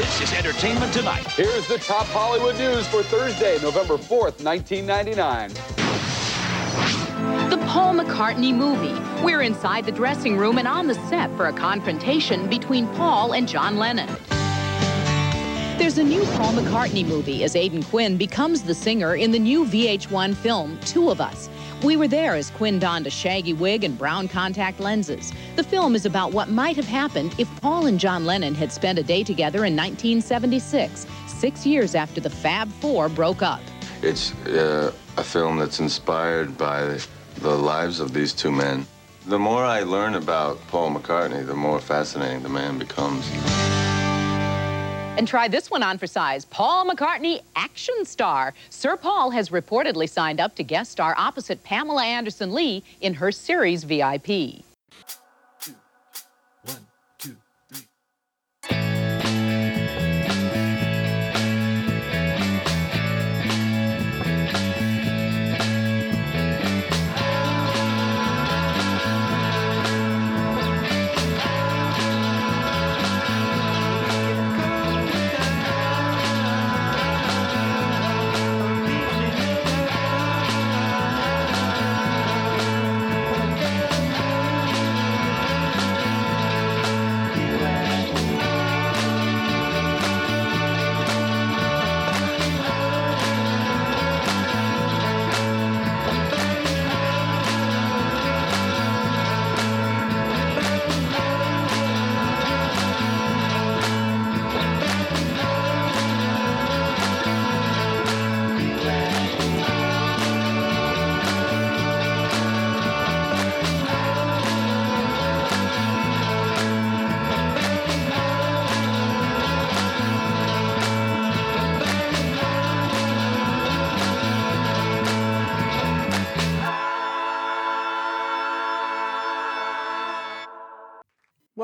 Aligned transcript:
This 0.00 0.22
is 0.22 0.32
Entertainment 0.32 0.94
Tonight. 0.94 1.26
Here's 1.32 1.68
the 1.68 1.76
top 1.76 2.06
Hollywood 2.06 2.56
news 2.56 2.86
for 2.86 3.02
Thursday, 3.02 3.58
November 3.60 3.98
4th, 3.98 4.42
1999. 4.42 5.50
The 7.50 7.58
Paul 7.66 7.92
McCartney 7.96 8.54
movie. 8.54 8.98
We're 9.22 9.42
inside 9.42 9.84
the 9.84 9.92
dressing 9.92 10.38
room 10.38 10.56
and 10.56 10.66
on 10.66 10.86
the 10.86 10.94
set 11.10 11.30
for 11.36 11.48
a 11.48 11.52
confrontation 11.52 12.48
between 12.48 12.88
Paul 12.94 13.34
and 13.34 13.46
John 13.46 13.76
Lennon. 13.76 14.08
There's 15.76 15.98
a 15.98 16.02
new 16.02 16.24
Paul 16.32 16.54
McCartney 16.54 17.06
movie 17.06 17.44
as 17.44 17.54
Aidan 17.54 17.82
Quinn 17.82 18.16
becomes 18.16 18.62
the 18.62 18.74
singer 18.74 19.16
in 19.16 19.32
the 19.32 19.38
new 19.38 19.66
VH1 19.66 20.34
film, 20.34 20.80
Two 20.86 21.10
of 21.10 21.20
Us. 21.20 21.50
We 21.82 21.96
were 21.96 22.08
there 22.08 22.34
as 22.34 22.50
Quinn 22.50 22.78
donned 22.78 23.06
a 23.06 23.10
shaggy 23.10 23.54
wig 23.54 23.84
and 23.84 23.96
brown 23.96 24.28
contact 24.28 24.80
lenses. 24.80 25.32
The 25.56 25.64
film 25.64 25.94
is 25.94 26.04
about 26.04 26.30
what 26.30 26.50
might 26.50 26.76
have 26.76 26.86
happened 26.86 27.34
if 27.38 27.48
Paul 27.62 27.86
and 27.86 27.98
John 27.98 28.26
Lennon 28.26 28.54
had 28.54 28.70
spent 28.70 28.98
a 28.98 29.02
day 29.02 29.24
together 29.24 29.64
in 29.64 29.74
1976, 29.74 31.06
six 31.26 31.64
years 31.64 31.94
after 31.94 32.20
the 32.20 32.28
Fab 32.28 32.70
Four 32.72 33.08
broke 33.08 33.40
up. 33.40 33.62
It's 34.02 34.34
uh, 34.46 34.92
a 35.16 35.24
film 35.24 35.58
that's 35.58 35.80
inspired 35.80 36.58
by 36.58 36.98
the 37.38 37.56
lives 37.56 37.98
of 37.98 38.12
these 38.12 38.34
two 38.34 38.52
men. 38.52 38.86
The 39.26 39.38
more 39.38 39.64
I 39.64 39.80
learn 39.80 40.16
about 40.16 40.58
Paul 40.68 40.94
McCartney, 40.94 41.46
the 41.46 41.54
more 41.54 41.80
fascinating 41.80 42.42
the 42.42 42.50
man 42.50 42.78
becomes. 42.78 43.26
And 45.20 45.28
try 45.28 45.48
this 45.48 45.70
one 45.70 45.82
on 45.82 45.98
for 45.98 46.06
size. 46.06 46.46
Paul 46.46 46.86
McCartney, 46.86 47.42
action 47.54 48.06
star. 48.06 48.54
Sir 48.70 48.96
Paul 48.96 49.28
has 49.28 49.50
reportedly 49.50 50.08
signed 50.08 50.40
up 50.40 50.54
to 50.56 50.62
guest 50.62 50.92
star 50.92 51.14
opposite 51.18 51.62
Pamela 51.62 52.02
Anderson 52.02 52.54
Lee 52.54 52.82
in 53.02 53.12
her 53.12 53.30
series 53.30 53.84
VIP. 53.84 54.64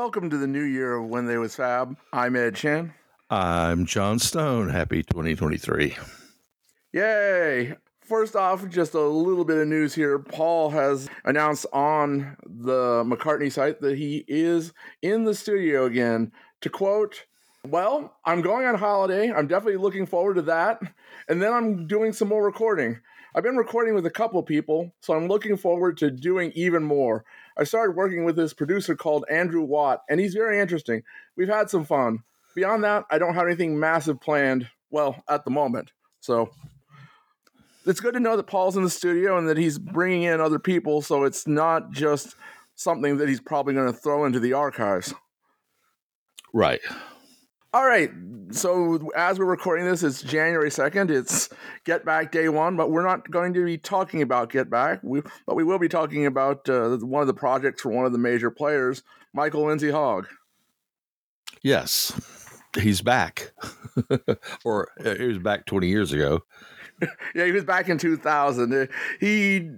Welcome 0.06 0.30
to 0.30 0.38
the 0.38 0.46
new 0.46 0.62
year 0.62 0.98
of 0.98 1.08
When 1.08 1.26
They 1.26 1.36
Was 1.36 1.56
Fab. 1.56 1.96
I'm 2.12 2.36
Ed 2.36 2.54
Chan. 2.54 2.94
I'm 3.28 3.86
John 3.86 4.20
Stone. 4.20 4.68
Happy 4.68 5.02
2023. 5.02 5.96
Yay! 6.92 7.74
First 8.02 8.36
off, 8.36 8.68
just 8.68 8.94
a 8.94 9.00
little 9.00 9.44
bit 9.44 9.58
of 9.58 9.66
news 9.66 9.96
here. 9.96 10.20
Paul 10.20 10.70
has 10.70 11.08
announced 11.24 11.66
on 11.72 12.36
the 12.46 13.02
McCartney 13.04 13.50
site 13.50 13.80
that 13.80 13.98
he 13.98 14.24
is 14.28 14.72
in 15.02 15.24
the 15.24 15.34
studio 15.34 15.86
again. 15.86 16.30
To 16.60 16.70
quote, 16.70 17.24
Well, 17.66 18.16
I'm 18.24 18.42
going 18.42 18.64
on 18.64 18.76
holiday. 18.76 19.32
I'm 19.32 19.48
definitely 19.48 19.82
looking 19.82 20.06
forward 20.06 20.34
to 20.34 20.42
that. 20.42 20.80
And 21.28 21.42
then 21.42 21.52
I'm 21.52 21.88
doing 21.88 22.12
some 22.12 22.28
more 22.28 22.44
recording. 22.44 23.00
I've 23.34 23.42
been 23.42 23.56
recording 23.56 23.94
with 23.94 24.06
a 24.06 24.10
couple 24.10 24.42
people, 24.44 24.94
so 25.00 25.14
I'm 25.14 25.26
looking 25.26 25.56
forward 25.56 25.98
to 25.98 26.10
doing 26.12 26.52
even 26.54 26.84
more. 26.84 27.24
I 27.56 27.64
started 27.64 27.96
working 27.96 28.24
with 28.24 28.36
this 28.36 28.52
producer 28.52 28.94
called 28.94 29.24
Andrew 29.30 29.62
Watt, 29.62 30.02
and 30.10 30.20
he's 30.20 30.34
very 30.34 30.60
interesting. 30.60 31.02
We've 31.36 31.48
had 31.48 31.70
some 31.70 31.84
fun. 31.84 32.20
Beyond 32.54 32.84
that, 32.84 33.04
I 33.10 33.18
don't 33.18 33.34
have 33.34 33.46
anything 33.46 33.78
massive 33.78 34.20
planned, 34.20 34.68
well, 34.90 35.22
at 35.28 35.44
the 35.44 35.50
moment. 35.50 35.92
So 36.20 36.50
it's 37.86 38.00
good 38.00 38.14
to 38.14 38.20
know 38.20 38.36
that 38.36 38.46
Paul's 38.46 38.76
in 38.76 38.82
the 38.82 38.90
studio 38.90 39.38
and 39.38 39.48
that 39.48 39.56
he's 39.56 39.78
bringing 39.78 40.22
in 40.24 40.40
other 40.40 40.58
people, 40.58 41.02
so 41.02 41.24
it's 41.24 41.46
not 41.46 41.92
just 41.92 42.34
something 42.74 43.16
that 43.18 43.28
he's 43.28 43.40
probably 43.40 43.74
going 43.74 43.92
to 43.92 43.98
throw 43.98 44.24
into 44.24 44.40
the 44.40 44.52
archives. 44.52 45.14
Right. 46.52 46.80
All 47.76 47.84
right. 47.84 48.10
So 48.52 49.10
as 49.14 49.38
we're 49.38 49.44
recording 49.44 49.84
this, 49.84 50.02
it's 50.02 50.22
January 50.22 50.70
2nd. 50.70 51.10
It's 51.10 51.50
Get 51.84 52.06
Back 52.06 52.32
Day 52.32 52.48
One, 52.48 52.74
but 52.74 52.90
we're 52.90 53.04
not 53.04 53.30
going 53.30 53.52
to 53.52 53.62
be 53.66 53.76
talking 53.76 54.22
about 54.22 54.48
Get 54.48 54.70
Back. 54.70 55.00
We, 55.02 55.20
but 55.46 55.56
we 55.56 55.62
will 55.62 55.78
be 55.78 55.86
talking 55.86 56.24
about 56.24 56.66
uh, 56.70 56.96
one 56.96 57.20
of 57.20 57.26
the 57.26 57.34
projects 57.34 57.82
for 57.82 57.90
one 57.90 58.06
of 58.06 58.12
the 58.12 58.18
major 58.18 58.50
players, 58.50 59.02
Michael 59.34 59.66
Lindsay 59.66 59.90
Hogg. 59.90 60.26
Yes, 61.60 62.18
he's 62.80 63.02
back. 63.02 63.52
or 64.64 64.88
uh, 65.04 65.14
he 65.16 65.26
was 65.26 65.38
back 65.38 65.66
20 65.66 65.86
years 65.86 66.14
ago. 66.14 66.44
yeah, 67.34 67.44
he 67.44 67.52
was 67.52 67.64
back 67.64 67.90
in 67.90 67.98
2000. 67.98 68.72
Uh, 68.72 68.86
He 69.20 69.68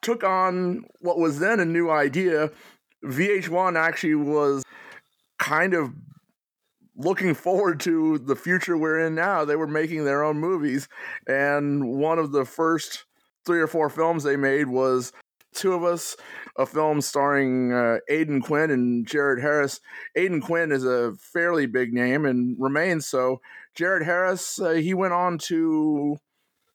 took 0.00 0.24
on 0.24 0.84
what 1.00 1.18
was 1.18 1.40
then 1.40 1.60
a 1.60 1.66
new 1.66 1.90
idea. 1.90 2.50
VH1 3.04 3.76
actually 3.76 4.14
was 4.14 4.64
kind 5.38 5.74
of 5.74 5.92
looking 6.96 7.34
forward 7.34 7.80
to 7.80 8.18
the 8.18 8.36
future 8.36 8.76
we're 8.76 9.00
in 9.00 9.14
now. 9.14 9.44
They 9.44 9.56
were 9.56 9.66
making 9.66 10.04
their 10.04 10.22
own 10.24 10.38
movies, 10.38 10.88
and 11.26 11.84
one 11.98 12.18
of 12.18 12.32
the 12.32 12.44
first 12.44 13.04
three 13.44 13.60
or 13.60 13.66
four 13.66 13.90
films 13.90 14.22
they 14.22 14.36
made 14.36 14.68
was 14.68 15.12
Two 15.54 15.72
of 15.72 15.84
Us, 15.84 16.16
a 16.58 16.66
film 16.66 17.00
starring 17.00 17.72
uh, 17.72 17.98
Aidan 18.08 18.42
Quinn 18.42 18.70
and 18.70 19.06
Jared 19.06 19.40
Harris. 19.40 19.80
Aidan 20.16 20.40
Quinn 20.40 20.72
is 20.72 20.84
a 20.84 21.14
fairly 21.16 21.66
big 21.66 21.92
name 21.92 22.26
and 22.26 22.56
remains 22.58 23.06
so. 23.06 23.40
Jared 23.74 24.04
Harris, 24.04 24.60
uh, 24.60 24.70
he 24.70 24.94
went 24.94 25.12
on 25.12 25.38
to 25.38 26.16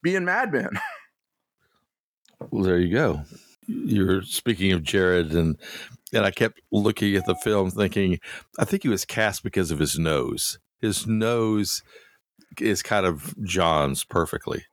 be 0.01 0.15
in 0.15 0.25
Mad 0.25 0.51
Men. 0.51 0.69
Well, 2.51 2.63
there 2.63 2.79
you 2.79 2.93
go. 2.93 3.23
You're 3.67 4.21
speaking 4.21 4.71
of 4.71 4.81
Jared, 4.81 5.33
and 5.33 5.57
and 6.13 6.25
I 6.25 6.31
kept 6.31 6.61
looking 6.71 7.15
at 7.15 7.25
the 7.25 7.35
film, 7.35 7.71
thinking, 7.71 8.19
I 8.57 8.65
think 8.65 8.83
he 8.83 8.89
was 8.89 9.05
cast 9.05 9.43
because 9.43 9.71
of 9.71 9.79
his 9.79 9.97
nose. 9.99 10.59
His 10.81 11.05
nose 11.05 11.83
is 12.59 12.81
kind 12.81 13.05
of 13.05 13.35
John's 13.43 14.03
perfectly. 14.03 14.65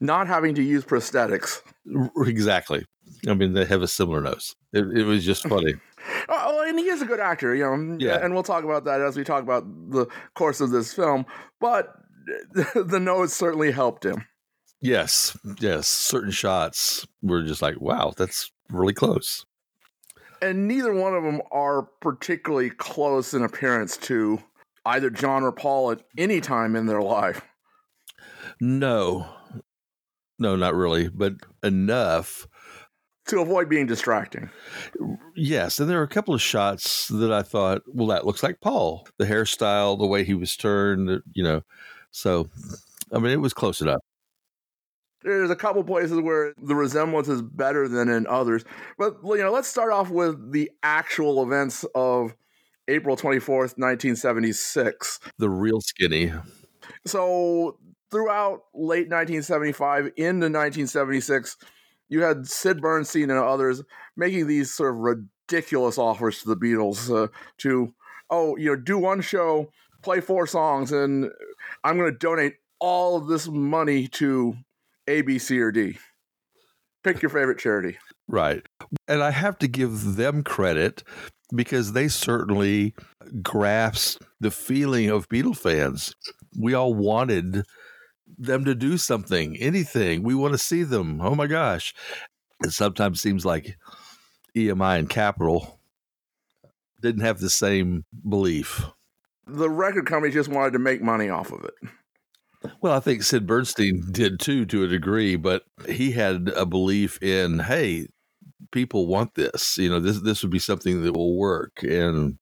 Not 0.00 0.28
having 0.28 0.54
to 0.54 0.62
use 0.62 0.84
prosthetics. 0.84 1.60
Exactly. 2.26 2.86
I 3.28 3.34
mean, 3.34 3.52
they 3.52 3.64
have 3.66 3.82
a 3.82 3.88
similar 3.88 4.20
nose. 4.20 4.54
It, 4.72 4.84
it 4.96 5.04
was 5.04 5.24
just 5.24 5.42
funny. 5.48 5.74
Oh, 6.28 6.42
oh, 6.46 6.68
and 6.68 6.78
he 6.78 6.86
is 6.86 7.02
a 7.02 7.06
good 7.06 7.20
actor, 7.20 7.54
you 7.54 7.64
know. 7.64 7.70
Mm, 7.70 8.00
yeah. 8.00 8.24
And 8.24 8.32
we'll 8.32 8.42
talk 8.42 8.64
about 8.64 8.84
that 8.84 9.00
as 9.00 9.16
we 9.16 9.24
talk 9.24 9.42
about 9.42 9.64
the 9.90 10.06
course 10.34 10.60
of 10.60 10.70
this 10.70 10.94
film. 10.94 11.26
But 11.60 11.92
the 12.74 13.00
nose 13.00 13.32
certainly 13.32 13.72
helped 13.72 14.04
him. 14.04 14.24
yes, 14.80 15.36
yes. 15.60 15.88
Certain 15.88 16.30
shots 16.30 17.06
were 17.22 17.42
just 17.42 17.60
like, 17.60 17.80
wow, 17.80 18.14
that's 18.16 18.50
really 18.70 18.94
close. 18.94 19.44
And 20.42 20.66
neither 20.66 20.94
one 20.94 21.14
of 21.14 21.22
them 21.22 21.42
are 21.52 21.82
particularly 22.00 22.70
close 22.70 23.34
in 23.34 23.42
appearance 23.42 23.96
to 23.98 24.40
either 24.86 25.10
John 25.10 25.42
or 25.42 25.52
Paul 25.52 25.90
at 25.90 26.02
any 26.16 26.40
time 26.40 26.74
in 26.74 26.86
their 26.86 27.02
life. 27.02 27.42
No, 28.60 29.26
no, 30.38 30.56
not 30.56 30.74
really, 30.74 31.08
but 31.08 31.34
enough. 31.62 32.46
To 33.28 33.40
avoid 33.40 33.68
being 33.68 33.86
distracting. 33.86 34.50
Yes, 35.36 35.78
and 35.78 35.88
there 35.88 35.98
were 35.98 36.04
a 36.04 36.08
couple 36.08 36.34
of 36.34 36.42
shots 36.42 37.08
that 37.08 37.30
I 37.30 37.42
thought, 37.42 37.82
well, 37.86 38.08
that 38.08 38.26
looks 38.26 38.42
like 38.42 38.60
Paul. 38.60 39.06
The 39.18 39.26
hairstyle, 39.26 39.98
the 39.98 40.06
way 40.06 40.24
he 40.24 40.34
was 40.34 40.56
turned, 40.56 41.22
you 41.32 41.44
know. 41.44 41.62
So, 42.10 42.48
I 43.12 43.18
mean, 43.18 43.32
it 43.32 43.40
was 43.40 43.52
close 43.52 43.80
enough. 43.80 44.00
There's 45.22 45.50
a 45.50 45.56
couple 45.56 45.84
places 45.84 46.18
where 46.20 46.54
the 46.56 46.74
resemblance 46.74 47.28
is 47.28 47.42
better 47.42 47.88
than 47.88 48.08
in 48.08 48.26
others. 48.26 48.64
But 48.98 49.18
you 49.22 49.38
know, 49.38 49.52
let's 49.52 49.68
start 49.68 49.92
off 49.92 50.10
with 50.10 50.52
the 50.52 50.70
actual 50.82 51.42
events 51.42 51.84
of 51.94 52.34
April 52.88 53.16
24th, 53.16 53.76
1976. 53.78 55.20
The 55.38 55.50
real 55.50 55.80
skinny. 55.80 56.32
So 57.06 57.78
throughout 58.10 58.64
late 58.74 59.08
1975 59.08 60.06
into 60.16 60.46
1976, 60.46 61.56
you 62.08 62.22
had 62.22 62.46
Sid 62.46 62.80
Bernstein 62.80 63.30
and 63.30 63.38
others 63.38 63.82
making 64.16 64.46
these 64.46 64.72
sort 64.72 64.94
of 64.94 64.98
ridiculous 64.98 65.98
offers 65.98 66.42
to 66.42 66.48
the 66.48 66.56
Beatles 66.56 67.14
uh, 67.14 67.28
to, 67.58 67.94
oh, 68.30 68.56
you 68.56 68.70
know, 68.70 68.76
do 68.76 68.98
one 68.98 69.20
show, 69.20 69.70
play 70.02 70.20
four 70.20 70.46
songs, 70.46 70.90
and 70.90 71.30
I'm 71.84 71.96
going 71.96 72.10
to 72.10 72.18
donate 72.18 72.54
all 72.80 73.16
of 73.16 73.28
this 73.28 73.46
money 73.46 74.08
to 74.08 74.56
A, 75.10 75.22
B, 75.22 75.38
C, 75.38 75.58
or 75.60 75.72
D. 75.72 75.98
Pick 77.02 77.20
your 77.20 77.30
favorite 77.30 77.58
charity. 77.58 77.98
Right. 78.28 78.62
And 79.08 79.22
I 79.22 79.32
have 79.32 79.58
to 79.58 79.68
give 79.68 80.16
them 80.16 80.44
credit 80.44 81.02
because 81.54 81.92
they 81.92 82.06
certainly 82.06 82.94
grasped 83.42 84.22
the 84.38 84.52
feeling 84.52 85.10
of 85.10 85.28
Beatle 85.28 85.56
fans. 85.56 86.14
We 86.56 86.74
all 86.74 86.94
wanted 86.94 87.64
them 88.38 88.64
to 88.64 88.74
do 88.76 88.96
something, 88.96 89.56
anything. 89.56 90.22
We 90.22 90.34
want 90.34 90.52
to 90.52 90.58
see 90.58 90.84
them. 90.84 91.20
Oh 91.20 91.34
my 91.34 91.48
gosh. 91.48 91.92
It 92.62 92.70
sometimes 92.70 93.20
seems 93.20 93.44
like 93.44 93.76
EMI 94.56 94.98
and 95.00 95.10
Capitol 95.10 95.80
didn't 97.02 97.24
have 97.24 97.40
the 97.40 97.50
same 97.50 98.04
belief. 98.28 98.84
The 99.46 99.70
record 99.70 100.06
company 100.06 100.32
just 100.32 100.50
wanted 100.50 100.74
to 100.74 100.78
make 100.78 101.02
money 101.02 101.30
off 101.30 101.50
of 101.50 101.64
it. 101.64 101.74
Well, 102.80 102.92
I 102.92 103.00
think 103.00 103.22
Sid 103.22 103.46
Bernstein 103.46 104.04
did 104.10 104.38
too, 104.38 104.66
to 104.66 104.84
a 104.84 104.88
degree, 104.88 105.36
but 105.36 105.64
he 105.88 106.12
had 106.12 106.48
a 106.54 106.66
belief 106.66 107.22
in, 107.22 107.60
hey, 107.60 108.08
people 108.70 109.06
want 109.06 109.34
this. 109.34 109.78
You 109.78 109.88
know, 109.88 110.00
this 110.00 110.20
this 110.20 110.42
would 110.42 110.52
be 110.52 110.58
something 110.58 111.02
that 111.02 111.14
will 111.14 111.36
work. 111.36 111.82
And 111.82 112.38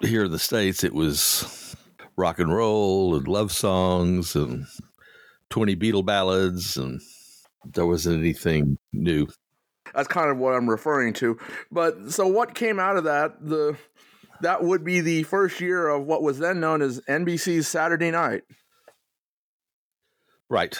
here 0.00 0.24
in 0.24 0.30
the 0.30 0.38
states, 0.38 0.84
it 0.84 0.94
was 0.94 1.76
rock 2.16 2.38
and 2.38 2.54
roll 2.54 3.14
and 3.16 3.28
love 3.28 3.52
songs 3.52 4.34
and 4.34 4.66
twenty 5.50 5.76
Beatle 5.76 6.04
ballads, 6.04 6.76
and 6.76 7.00
there 7.64 7.86
wasn't 7.86 8.20
anything 8.20 8.78
new. 8.92 9.26
That's 9.94 10.08
kind 10.08 10.30
of 10.30 10.38
what 10.38 10.54
I'm 10.54 10.68
referring 10.68 11.12
to. 11.14 11.38
But 11.70 12.10
so, 12.12 12.26
what 12.26 12.54
came 12.54 12.80
out 12.80 12.96
of 12.96 13.04
that? 13.04 13.34
The 13.40 13.76
that 14.40 14.62
would 14.64 14.84
be 14.84 15.00
the 15.00 15.22
first 15.24 15.60
year 15.60 15.88
of 15.88 16.06
what 16.06 16.22
was 16.22 16.38
then 16.38 16.60
known 16.60 16.82
as 16.82 17.00
NBC's 17.08 17.68
Saturday 17.68 18.10
Night. 18.10 18.42
Right. 20.54 20.78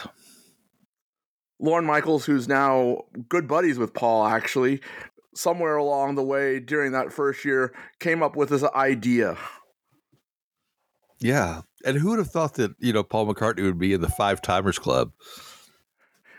Lorne 1.59 1.85
Michaels, 1.85 2.27
who's 2.27 2.47
now 2.47 2.99
good 3.29 3.49
buddies 3.49 3.77
with 3.77 3.93
Paul, 3.93 4.25
actually, 4.25 4.81
somewhere 5.35 5.75
along 5.75 6.15
the 6.15 6.23
way 6.23 6.61
during 6.61 6.93
that 6.93 7.13
first 7.13 7.45
year, 7.45 7.75
came 7.99 8.23
up 8.23 8.37
with 8.37 8.51
this 8.51 8.63
idea. 8.63 9.37
Yeah. 11.19 11.63
And 11.85 11.99
who 11.99 12.11
would 12.11 12.21
have 12.21 12.31
thought 12.31 12.55
that, 12.55 12.77
you 12.79 12.93
know, 12.93 13.03
Paul 13.03 13.27
McCartney 13.27 13.65
would 13.65 13.81
be 13.81 13.93
in 13.93 14.01
the 14.01 14.09
Five 14.09 14.41
Timers 14.41 14.79
Club? 14.79 15.11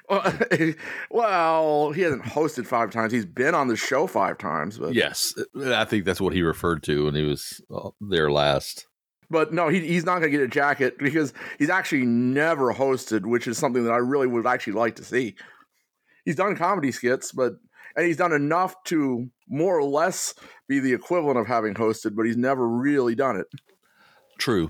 well, 0.09 1.91
he 1.91 2.03
hasn't 2.03 2.23
hosted 2.23 2.65
five 2.65 2.89
times. 2.89 3.11
He's 3.11 3.25
been 3.25 3.53
on 3.53 3.67
the 3.67 3.75
show 3.75 4.07
five 4.07 4.38
times. 4.38 4.77
But 4.77 4.93
yes, 4.93 5.33
I 5.61 5.83
think 5.83 6.05
that's 6.05 6.21
what 6.21 6.31
he 6.31 6.41
referred 6.41 6.83
to 6.83 7.03
when 7.03 7.15
he 7.15 7.23
was 7.23 7.61
uh, 7.69 7.89
there 7.99 8.31
last. 8.31 8.88
But 9.30 9.54
no, 9.54 9.69
he, 9.69 9.80
he's 9.80 10.06
not 10.06 10.19
going 10.19 10.31
to 10.31 10.38
get 10.38 10.42
a 10.42 10.48
jacket 10.48 10.98
because 11.00 11.33
he's 11.57 11.69
actually 11.69 12.06
never 12.06 12.74
hosted, 12.74 13.25
which 13.25 13.48
is 13.48 13.57
something 13.57 13.83
that 13.86 13.92
I 13.92 13.98
really 13.98 14.27
would 14.27 14.45
actually 14.45 14.74
like 14.74 14.95
to 14.98 15.04
see. 15.04 15.36
He's 16.24 16.36
done 16.36 16.56
comedy 16.56 16.92
skits, 16.92 17.31
but 17.31 17.54
and 17.95 18.06
he's 18.06 18.18
done 18.18 18.33
enough 18.33 18.75
to 18.86 19.30
more 19.48 19.77
or 19.77 19.83
less 19.83 20.33
be 20.68 20.80
the 20.80 20.94
equivalent 20.94 21.38
of 21.38 21.48
having 21.48 21.74
hosted, 21.74 22.16
but 22.16 22.25
he's 22.25 22.38
never 22.38 22.68
really 22.68 23.16
done 23.16 23.38
it. 23.38 23.48
True. 24.38 24.69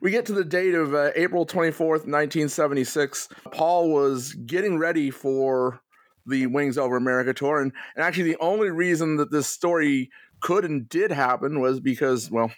We 0.00 0.10
get 0.10 0.26
to 0.26 0.32
the 0.32 0.44
date 0.44 0.74
of 0.74 0.92
uh, 0.92 1.12
April 1.14 1.46
24th, 1.46 2.04
1976. 2.04 3.28
Paul 3.52 3.90
was 3.90 4.34
getting 4.34 4.76
ready 4.76 5.10
for 5.10 5.80
the 6.26 6.46
Wings 6.46 6.76
Over 6.76 6.96
America 6.96 7.32
tour. 7.32 7.60
And, 7.60 7.72
and 7.94 8.04
actually, 8.04 8.24
the 8.24 8.40
only 8.40 8.70
reason 8.70 9.16
that 9.16 9.30
this 9.30 9.46
story 9.46 10.10
could 10.40 10.64
and 10.64 10.88
did 10.88 11.10
happen 11.10 11.60
was 11.60 11.80
because, 11.80 12.30
well, 12.30 12.52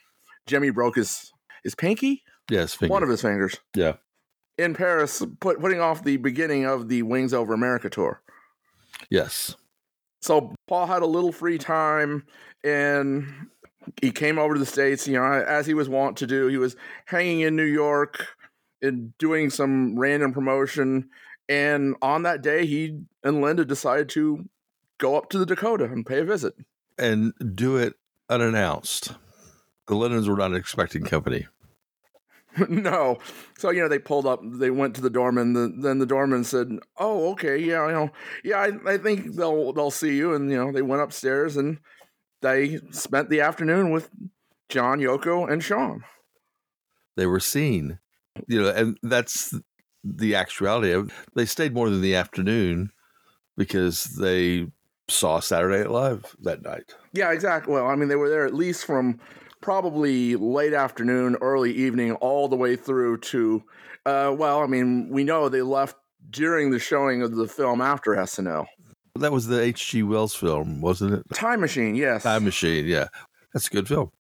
Jimmy 0.46 0.70
broke 0.70 0.96
his 0.96 1.32
his 1.66 1.74
pinky. 1.74 2.22
Yes, 2.48 2.74
finger. 2.74 2.92
one 2.92 3.02
of 3.02 3.08
his 3.08 3.22
fingers. 3.22 3.58
Yeah, 3.74 3.94
in 4.58 4.74
Paris, 4.74 5.22
put, 5.40 5.60
putting 5.60 5.80
off 5.80 6.04
the 6.04 6.16
beginning 6.16 6.64
of 6.64 6.88
the 6.88 7.02
Wings 7.02 7.34
Over 7.34 7.54
America 7.54 7.90
tour. 7.90 8.22
Yes. 9.10 9.54
So 10.22 10.54
Paul 10.66 10.86
had 10.86 11.02
a 11.02 11.06
little 11.06 11.32
free 11.32 11.58
time, 11.58 12.24
and 12.64 13.48
he 14.00 14.10
came 14.10 14.38
over 14.38 14.54
to 14.54 14.60
the 14.60 14.66
states. 14.66 15.06
You 15.06 15.14
know, 15.14 15.24
as 15.24 15.66
he 15.66 15.74
was 15.74 15.88
wont 15.88 16.16
to 16.18 16.26
do, 16.26 16.46
he 16.48 16.56
was 16.56 16.76
hanging 17.06 17.40
in 17.40 17.56
New 17.56 17.64
York 17.64 18.26
and 18.82 19.16
doing 19.18 19.50
some 19.50 19.98
random 19.98 20.32
promotion. 20.32 21.10
And 21.48 21.94
on 22.02 22.22
that 22.22 22.42
day, 22.42 22.66
he 22.66 23.00
and 23.22 23.40
Linda 23.40 23.64
decided 23.64 24.08
to 24.10 24.48
go 24.98 25.16
up 25.16 25.30
to 25.30 25.38
the 25.38 25.46
Dakota 25.46 25.84
and 25.84 26.04
pay 26.04 26.20
a 26.20 26.24
visit 26.24 26.54
and 26.98 27.32
do 27.54 27.76
it 27.76 27.94
unannounced. 28.28 29.12
The 29.86 29.94
Lennons 29.94 30.28
were 30.28 30.36
not 30.36 30.50
an 30.50 30.56
expecting 30.56 31.04
company. 31.04 31.46
no. 32.68 33.18
So, 33.58 33.70
you 33.70 33.82
know, 33.82 33.88
they 33.88 33.98
pulled 33.98 34.26
up, 34.26 34.40
they 34.44 34.70
went 34.70 34.94
to 34.96 35.00
the 35.00 35.10
doorman. 35.10 35.52
The, 35.52 35.72
then 35.78 35.98
the 35.98 36.06
doorman 36.06 36.44
said, 36.44 36.78
Oh, 36.98 37.30
okay. 37.32 37.58
Yeah, 37.58 37.86
you 37.86 37.92
know, 37.92 38.10
yeah, 38.44 38.58
I, 38.58 38.94
I 38.94 38.98
think 38.98 39.34
they'll, 39.34 39.72
they'll 39.72 39.90
see 39.90 40.16
you. 40.16 40.34
And, 40.34 40.50
you 40.50 40.56
know, 40.56 40.72
they 40.72 40.82
went 40.82 41.02
upstairs 41.02 41.56
and 41.56 41.78
they 42.42 42.78
spent 42.90 43.30
the 43.30 43.40
afternoon 43.40 43.90
with 43.90 44.10
John, 44.68 45.00
Yoko, 45.00 45.50
and 45.50 45.62
Sean. 45.62 46.04
They 47.16 47.26
were 47.26 47.40
seen, 47.40 47.98
you 48.46 48.62
know, 48.62 48.68
and 48.68 48.98
that's 49.02 49.54
the 50.04 50.34
actuality 50.34 50.92
of 50.92 51.10
they 51.34 51.46
stayed 51.46 51.74
more 51.74 51.90
than 51.90 52.02
the 52.02 52.14
afternoon 52.14 52.90
because 53.56 54.04
they 54.04 54.66
saw 55.08 55.40
Saturday 55.40 55.78
Night 55.78 55.90
Live 55.90 56.36
that 56.42 56.62
night. 56.62 56.94
Yeah, 57.12 57.32
exactly. 57.32 57.72
Well, 57.72 57.86
I 57.86 57.94
mean, 57.96 58.08
they 58.08 58.16
were 58.16 58.28
there 58.28 58.46
at 58.46 58.54
least 58.54 58.84
from 58.84 59.18
probably 59.60 60.36
late 60.36 60.72
afternoon, 60.72 61.36
early 61.40 61.72
evening, 61.72 62.12
all 62.16 62.48
the 62.48 62.56
way 62.56 62.76
through 62.76 63.18
to, 63.18 63.62
uh, 64.04 64.34
well, 64.36 64.60
I 64.60 64.66
mean, 64.66 65.08
we 65.08 65.24
know 65.24 65.48
they 65.48 65.62
left 65.62 65.96
during 66.30 66.70
the 66.70 66.78
showing 66.78 67.22
of 67.22 67.34
the 67.36 67.48
film 67.48 67.80
after 67.80 68.12
SNL. 68.12 68.66
That 69.16 69.32
was 69.32 69.46
the 69.46 69.60
H.G. 69.60 70.02
Wells 70.02 70.34
film, 70.34 70.80
wasn't 70.80 71.14
it? 71.14 71.22
Time 71.32 71.60
Machine, 71.60 71.94
yes. 71.94 72.22
Time 72.22 72.44
Machine, 72.44 72.86
yeah. 72.86 73.08
That's 73.52 73.68
a 73.68 73.70
good 73.70 73.88
film. 73.88 74.10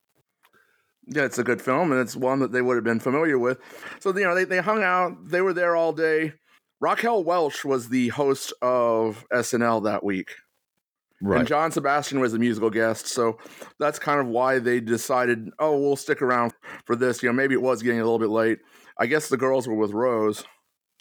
Yeah, 1.06 1.24
it's 1.24 1.38
a 1.38 1.44
good 1.44 1.62
film, 1.62 1.92
and 1.92 2.00
it's 2.00 2.16
one 2.16 2.40
that 2.40 2.50
they 2.50 2.62
would 2.62 2.74
have 2.74 2.84
been 2.84 3.00
familiar 3.00 3.38
with. 3.38 3.58
So, 4.00 4.16
you 4.16 4.24
know, 4.24 4.34
they, 4.34 4.44
they 4.44 4.58
hung 4.58 4.82
out, 4.82 5.28
they 5.28 5.40
were 5.40 5.52
there 5.52 5.76
all 5.76 5.92
day. 5.92 6.32
Raquel 6.80 7.22
Welch 7.24 7.64
was 7.64 7.88
the 7.88 8.08
host 8.08 8.52
of 8.60 9.24
SNL 9.32 9.84
that 9.84 10.02
week. 10.02 10.32
Right. 11.22 11.40
And 11.40 11.48
John 11.48 11.72
Sebastian 11.72 12.20
was 12.20 12.34
a 12.34 12.38
musical 12.38 12.68
guest, 12.68 13.06
so 13.06 13.38
that's 13.78 13.98
kind 13.98 14.20
of 14.20 14.26
why 14.26 14.58
they 14.58 14.80
decided, 14.80 15.48
oh, 15.58 15.78
we'll 15.80 15.96
stick 15.96 16.20
around 16.20 16.52
for 16.84 16.94
this. 16.94 17.22
You 17.22 17.30
know, 17.30 17.32
maybe 17.32 17.54
it 17.54 17.62
was 17.62 17.82
getting 17.82 18.00
a 18.00 18.04
little 18.04 18.18
bit 18.18 18.28
late. 18.28 18.58
I 18.98 19.06
guess 19.06 19.28
the 19.28 19.36
girls 19.36 19.66
were 19.66 19.74
with 19.74 19.92
Rose. 19.92 20.44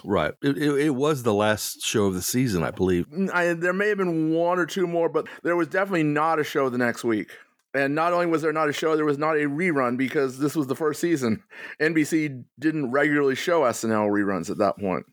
Right. 0.04 0.34
It, 0.42 0.58
it, 0.58 0.78
it 0.78 0.90
was 0.92 1.24
the 1.24 1.34
last 1.34 1.82
show 1.82 2.06
of 2.06 2.14
the 2.14 2.22
season, 2.22 2.64
I 2.64 2.72
believe. 2.72 3.08
I, 3.34 3.54
there 3.54 3.74
may 3.74 3.90
have 3.90 3.98
been 3.98 4.32
one 4.34 4.60
or 4.60 4.66
two 4.66 4.88
more, 4.88 5.10
but 5.10 5.28
there 5.44 5.56
was 5.56 5.68
definitely 5.68 6.04
not 6.04 6.40
a 6.40 6.44
show 6.44 6.70
the 6.70 6.78
next 6.78 7.04
week. 7.04 7.32
And 7.74 7.94
not 7.94 8.14
only 8.14 8.26
was 8.28 8.42
there 8.42 8.54
not 8.54 8.70
a 8.70 8.74
show, 8.74 8.96
there 8.96 9.06
was 9.06 9.18
not 9.18 9.36
a 9.36 9.50
rerun 9.50 9.98
because 9.98 10.40
this 10.40 10.56
was 10.56 10.68
the 10.68 10.76
first 10.76 11.02
season. 11.02 11.44
NBC 11.82 12.46
didn't 12.58 12.92
regularly 12.92 13.36
show 13.36 13.62
SNL 13.62 14.10
reruns 14.10 14.50
at 14.50 14.60
that 14.60 14.78
point, 14.78 15.06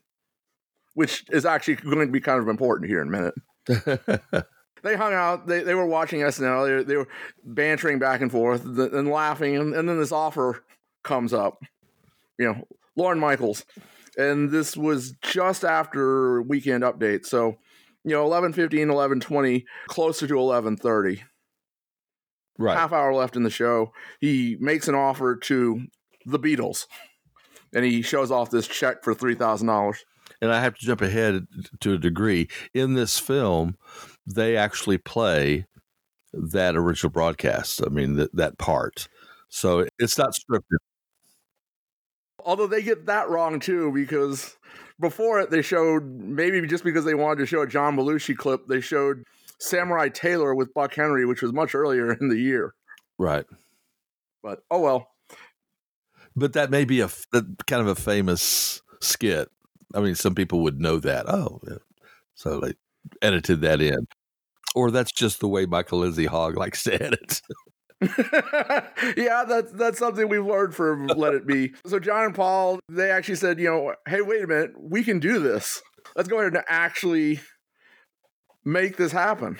which 0.93 1.25
is 1.29 1.45
actually 1.45 1.75
going 1.75 2.07
to 2.07 2.11
be 2.11 2.21
kind 2.21 2.39
of 2.39 2.47
important 2.47 2.89
here 2.89 3.01
in 3.01 3.09
a 3.09 3.11
minute. 3.11 4.45
they 4.83 4.95
hung 4.95 5.13
out. 5.13 5.47
They, 5.47 5.63
they 5.63 5.75
were 5.75 5.85
watching 5.85 6.19
SNL. 6.19 6.79
They, 6.79 6.83
they 6.83 6.97
were 6.97 7.07
bantering 7.43 7.99
back 7.99 8.21
and 8.21 8.31
forth 8.31 8.65
and 8.65 9.09
laughing. 9.09 9.55
And, 9.55 9.73
and 9.73 9.87
then 9.87 9.97
this 9.97 10.11
offer 10.11 10.63
comes 11.03 11.33
up. 11.33 11.59
You 12.37 12.45
know, 12.47 12.67
Lorne 12.95 13.19
Michaels. 13.19 13.65
And 14.17 14.51
this 14.51 14.77
was 14.77 15.13
just 15.21 15.63
after 15.63 16.41
weekend 16.41 16.83
update. 16.83 17.25
So, 17.25 17.57
you 18.03 18.11
know, 18.11 18.27
11.15, 18.27 18.69
11.20, 18.69 19.63
closer 19.87 20.27
to 20.27 20.33
11.30. 20.35 21.21
Right. 22.59 22.77
Half 22.77 22.93
hour 22.93 23.13
left 23.13 23.35
in 23.35 23.43
the 23.43 23.49
show. 23.49 23.91
He 24.19 24.57
makes 24.59 24.87
an 24.87 24.95
offer 24.95 25.35
to 25.35 25.87
the 26.25 26.39
Beatles. 26.39 26.85
And 27.73 27.83
he 27.83 28.03
shows 28.03 28.29
off 28.29 28.51
this 28.51 28.67
check 28.67 29.03
for 29.03 29.15
$3,000 29.15 29.95
and 30.43 30.51
I 30.51 30.59
have 30.59 30.75
to 30.75 30.85
jump 30.85 31.01
ahead 31.01 31.47
to 31.79 31.93
a 31.93 31.97
degree. 31.97 32.49
In 32.73 32.95
this 32.95 33.17
film, 33.17 33.77
they 34.25 34.57
actually 34.57 34.97
play 34.97 35.65
that 36.33 36.75
original 36.75 37.11
broadcast. 37.11 37.81
I 37.85 37.89
mean, 37.89 38.15
that, 38.15 38.35
that 38.35 38.57
part. 38.57 39.07
So 39.49 39.87
it's 39.99 40.17
not 40.17 40.33
scripted. 40.33 40.77
Although 42.45 42.67
they 42.67 42.81
get 42.81 43.05
that 43.05 43.29
wrong 43.29 43.59
too, 43.59 43.91
because 43.91 44.57
before 44.99 45.39
it, 45.39 45.51
they 45.51 45.61
showed 45.61 46.03
maybe 46.03 46.65
just 46.67 46.83
because 46.83 47.05
they 47.05 47.13
wanted 47.13 47.39
to 47.39 47.45
show 47.45 47.61
a 47.61 47.67
John 47.67 47.95
Belushi 47.95 48.35
clip, 48.35 48.67
they 48.67 48.81
showed 48.81 49.23
Samurai 49.59 50.09
Taylor 50.09 50.53
with 50.53 50.73
Buck 50.73 50.93
Henry, 50.93 51.25
which 51.25 51.41
was 51.41 51.53
much 51.53 51.75
earlier 51.75 52.11
in 52.13 52.29
the 52.29 52.37
year. 52.37 52.73
Right. 53.17 53.45
But 54.41 54.59
oh 54.69 54.79
well. 54.79 55.07
But 56.35 56.53
that 56.53 56.71
may 56.71 56.83
be 56.83 56.99
a 56.99 57.09
kind 57.67 57.81
of 57.81 57.87
a 57.87 57.95
famous 57.95 58.81
skit. 59.01 59.49
I 59.93 59.99
mean, 59.99 60.15
some 60.15 60.33
people 60.33 60.61
would 60.63 60.81
know 60.81 60.97
that. 60.97 61.29
Oh, 61.29 61.59
yeah. 61.67 61.77
so 62.33 62.59
they 62.59 62.73
edited 63.21 63.61
that 63.61 63.81
in, 63.81 64.05
or 64.75 64.91
that's 64.91 65.11
just 65.11 65.39
the 65.39 65.47
way 65.47 65.65
Michael 65.65 65.99
Lindsay 65.99 66.25
Hogg 66.25 66.57
likes 66.57 66.83
to 66.83 66.93
edit. 67.03 67.41
yeah, 69.17 69.45
that's 69.47 69.71
that's 69.73 69.97
something 69.97 70.27
we've 70.27 70.45
learned 70.45 70.75
from 70.75 71.07
Let 71.07 71.33
It 71.33 71.47
Be. 71.47 71.73
So 71.87 71.99
John 71.99 72.25
and 72.25 72.35
Paul, 72.35 72.79
they 72.89 73.09
actually 73.11 73.35
said, 73.35 73.59
you 73.59 73.67
know, 73.69 73.93
hey, 74.07 74.21
wait 74.21 74.43
a 74.43 74.47
minute, 74.47 74.71
we 74.77 75.03
can 75.03 75.19
do 75.19 75.39
this. 75.39 75.81
Let's 76.15 76.27
go 76.27 76.39
ahead 76.39 76.53
and 76.53 76.63
actually 76.67 77.39
make 78.65 78.97
this 78.97 79.11
happen. 79.11 79.57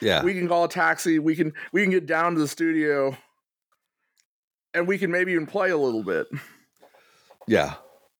Yeah, 0.00 0.22
We 0.22 0.34
can 0.34 0.46
call 0.48 0.64
a 0.64 0.68
taxi. 0.68 1.18
We 1.18 1.36
can 1.36 1.52
we 1.72 1.82
can 1.82 1.90
get 1.90 2.06
down 2.06 2.34
to 2.34 2.40
the 2.40 2.48
studio, 2.48 3.16
and 4.74 4.86
we 4.86 4.98
can 4.98 5.10
maybe 5.10 5.32
even 5.32 5.46
play 5.46 5.70
a 5.70 5.76
little 5.78 6.02
bit. 6.02 6.26
yeah. 7.46 7.74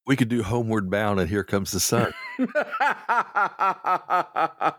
We 0.06 0.16
could 0.16 0.28
do 0.28 0.42
Homeward 0.42 0.90
Bound, 0.90 1.18
and 1.18 1.28
here 1.28 1.44
comes 1.44 1.72
the 1.72 1.80
sun. 1.80 2.12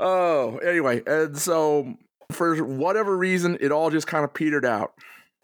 oh, 0.00 0.58
anyway, 0.58 1.02
and 1.06 1.38
so 1.38 1.94
for 2.32 2.56
whatever 2.64 3.16
reason, 3.16 3.58
it 3.60 3.70
all 3.70 3.90
just 3.90 4.06
kind 4.06 4.24
of 4.24 4.34
petered 4.34 4.64
out. 4.64 4.94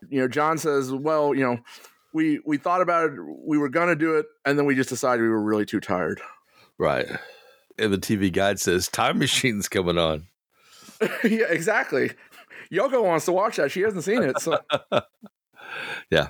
You 0.08 0.22
know, 0.22 0.28
John 0.28 0.58
says, 0.58 0.92
"Well, 0.92 1.34
you 1.34 1.44
know, 1.44 1.58
we 2.12 2.40
we 2.44 2.58
thought 2.58 2.80
about 2.80 3.10
it, 3.10 3.12
we 3.46 3.58
were 3.58 3.68
gonna 3.68 3.94
do 3.94 4.16
it, 4.16 4.26
and 4.44 4.58
then 4.58 4.66
we 4.66 4.74
just 4.74 4.88
decided 4.88 5.22
we 5.22 5.28
were 5.28 5.42
really 5.42 5.66
too 5.66 5.80
tired." 5.80 6.20
right. 6.78 7.06
And 7.78 7.92
the 7.92 7.98
TV 7.98 8.30
guide 8.30 8.60
says 8.60 8.88
time 8.88 9.18
machine's 9.18 9.68
coming 9.68 9.96
on. 9.96 10.26
yeah, 11.24 11.46
exactly. 11.48 12.10
Yoko 12.70 13.02
wants 13.02 13.24
to 13.26 13.32
watch 13.32 13.56
that; 13.56 13.70
she 13.70 13.80
hasn't 13.80 14.04
seen 14.04 14.22
it, 14.22 14.40
so 14.40 14.58
Yeah. 16.10 16.28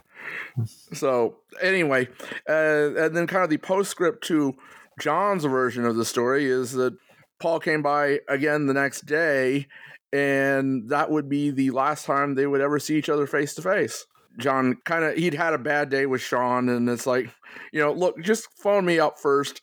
So 0.93 1.37
anyway, 1.61 2.09
uh, 2.49 2.95
and 2.97 3.17
then 3.17 3.27
kind 3.27 3.45
of 3.45 3.51
the 3.51 3.59
postscript 3.59 4.25
to 4.29 4.55
John's 5.01 5.45
version 5.45 5.85
of 5.85 5.97
the 5.97 6.05
story 6.05 6.47
is 6.47 6.73
that 6.73 6.95
Paul 7.41 7.61
came 7.61 7.83
by 7.83 8.21
again 8.29 8.67
the 8.67 8.75
next 8.75 9.07
day, 9.07 9.67
and 10.13 10.89
that 10.91 11.11
would 11.11 11.29
be 11.29 11.51
the 11.51 11.71
last 11.71 12.05
time 12.05 12.35
they 12.35 12.47
would 12.47 12.61
ever 12.61 12.79
see 12.79 12.97
each 12.97 13.09
other 13.09 13.27
face 13.27 13.55
to 13.55 13.63
face. 13.63 14.07
John 14.39 14.77
kind 14.85 15.05
of 15.05 15.17
he'd 15.17 15.35
had 15.35 15.53
a 15.53 15.59
bad 15.59 15.91
day 15.91 16.07
with 16.07 16.21
Sean, 16.21 16.69
and 16.69 16.89
it's 16.89 17.07
like, 17.07 17.31
you 17.73 17.81
know, 17.81 17.93
look, 17.93 18.21
just 18.23 18.49
phone 18.59 18.85
me 18.85 18.99
up 18.99 19.19
first. 19.19 19.61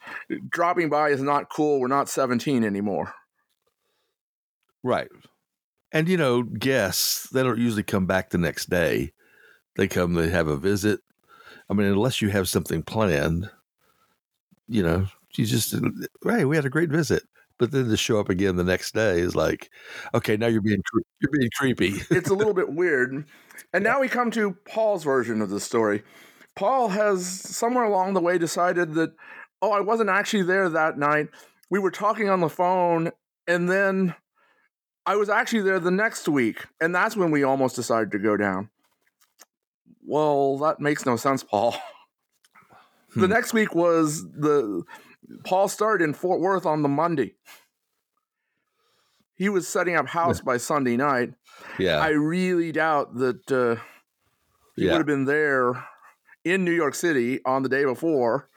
Dropping 0.49 0.89
by 0.89 1.09
is 1.09 1.21
not 1.21 1.49
cool. 1.49 1.79
We're 1.79 1.87
not 1.87 2.09
seventeen 2.09 2.63
anymore. 2.63 3.13
Right. 4.83 5.09
And 5.91 6.07
you 6.07 6.17
know, 6.17 6.43
guests, 6.43 7.29
they 7.29 7.41
don't 7.41 7.57
usually 7.57 7.83
come 7.83 8.05
back 8.05 8.29
the 8.29 8.37
next 8.37 8.69
day. 8.69 9.11
They 9.79 9.87
come, 9.87 10.13
they 10.13 10.27
have 10.27 10.49
a 10.49 10.57
visit. 10.57 10.99
I 11.69 11.73
mean, 11.73 11.87
unless 11.87 12.21
you 12.21 12.27
have 12.27 12.49
something 12.49 12.83
planned, 12.83 13.49
you 14.67 14.83
know, 14.83 15.07
you 15.35 15.45
just 15.45 15.73
hey, 16.21 16.43
we 16.43 16.57
had 16.57 16.65
a 16.65 16.69
great 16.69 16.89
visit. 16.89 17.23
But 17.57 17.71
then 17.71 17.87
to 17.87 17.95
show 17.95 18.19
up 18.19 18.27
again 18.27 18.57
the 18.57 18.65
next 18.65 18.93
day 18.93 19.21
is 19.21 19.37
like, 19.37 19.69
okay, 20.13 20.35
now 20.35 20.47
you're 20.47 20.59
being 20.59 20.81
you're 21.21 21.31
being 21.31 21.49
creepy. 21.57 21.93
it's 22.09 22.29
a 22.29 22.33
little 22.33 22.53
bit 22.61 22.73
weird. 22.73 23.25
And 23.71 23.81
now 23.81 24.01
we 24.01 24.09
come 24.09 24.31
to 24.31 24.51
Paul's 24.67 25.05
version 25.05 25.41
of 25.41 25.49
the 25.49 25.61
story. 25.61 26.03
Paul 26.57 26.89
has 26.89 27.25
somewhere 27.25 27.85
along 27.85 28.15
the 28.15 28.21
way 28.21 28.37
decided 28.37 28.95
that, 28.95 29.13
oh, 29.61 29.71
I 29.71 29.79
wasn't 29.79 30.09
actually 30.09 30.43
there 30.43 30.67
that 30.67 30.97
night. 30.97 31.29
We 31.69 31.79
were 31.79 31.91
talking 31.91 32.27
on 32.27 32.41
the 32.41 32.49
phone, 32.49 33.11
and 33.47 33.69
then 33.69 34.13
I 35.05 35.15
was 35.15 35.29
actually 35.29 35.61
there 35.61 35.79
the 35.79 35.89
next 35.89 36.27
week. 36.27 36.65
And 36.81 36.93
that's 36.93 37.15
when 37.15 37.31
we 37.31 37.43
almost 37.43 37.77
decided 37.77 38.11
to 38.11 38.19
go 38.19 38.35
down. 38.35 38.69
Well, 40.09 40.57
that 40.57 40.79
makes 40.79 41.05
no 41.05 41.15
sense, 41.15 41.43
Paul. 41.43 41.75
The 43.15 43.25
Hmm. 43.25 43.33
next 43.33 43.53
week 43.53 43.73
was 43.73 44.21
the 44.21 44.83
Paul 45.43 45.67
started 45.67 46.03
in 46.03 46.13
Fort 46.13 46.39
Worth 46.39 46.67
on 46.67 46.83
the 46.83 46.87
Monday. 46.87 47.33
He 49.33 49.49
was 49.49 49.67
setting 49.67 49.95
up 49.95 50.05
house 50.07 50.41
by 50.41 50.57
Sunday 50.57 50.95
night. 50.95 51.33
Yeah. 51.79 51.97
I 51.97 52.09
really 52.09 52.71
doubt 52.71 53.15
that 53.15 53.51
uh, 53.51 53.81
he 54.75 54.85
yeah. 54.85 54.91
would 54.91 54.99
have 54.99 55.07
been 55.07 55.25
there 55.25 55.73
in 56.45 56.63
New 56.63 56.71
York 56.71 56.93
City 56.93 57.39
on 57.45 57.63
the 57.63 57.69
day 57.69 57.83
before, 57.83 58.47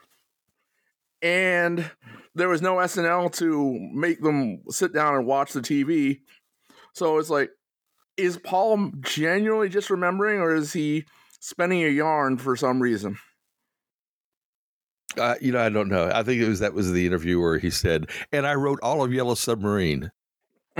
and 1.23 1.89
there 2.35 2.47
was 2.49 2.61
no 2.61 2.75
SNL 2.75 3.33
to 3.37 3.73
make 3.91 4.21
them 4.21 4.61
sit 4.69 4.93
down 4.93 5.15
and 5.15 5.25
watch 5.25 5.53
the 5.53 5.61
TV. 5.61 6.19
So 6.93 7.17
it's 7.17 7.31
like, 7.31 7.49
is 8.17 8.37
Paul 8.37 8.91
genuinely 8.99 9.69
just 9.69 9.89
remembering, 9.89 10.39
or 10.41 10.53
is 10.53 10.73
he 10.73 11.05
spinning 11.43 11.83
a 11.83 11.89
yarn 11.89 12.37
for 12.37 12.55
some 12.55 12.81
reason? 12.81 13.17
Uh, 15.17 15.35
you 15.41 15.51
know, 15.51 15.59
I 15.59 15.69
don't 15.69 15.89
know. 15.89 16.09
I 16.13 16.23
think 16.23 16.41
it 16.41 16.47
was 16.47 16.59
that 16.61 16.73
was 16.73 16.91
the 16.91 17.05
interview 17.05 17.39
where 17.39 17.59
he 17.59 17.69
said, 17.69 18.09
"And 18.31 18.47
I 18.47 18.55
wrote 18.55 18.79
all 18.81 19.03
of 19.03 19.13
Yellow 19.13 19.35
Submarine." 19.35 20.09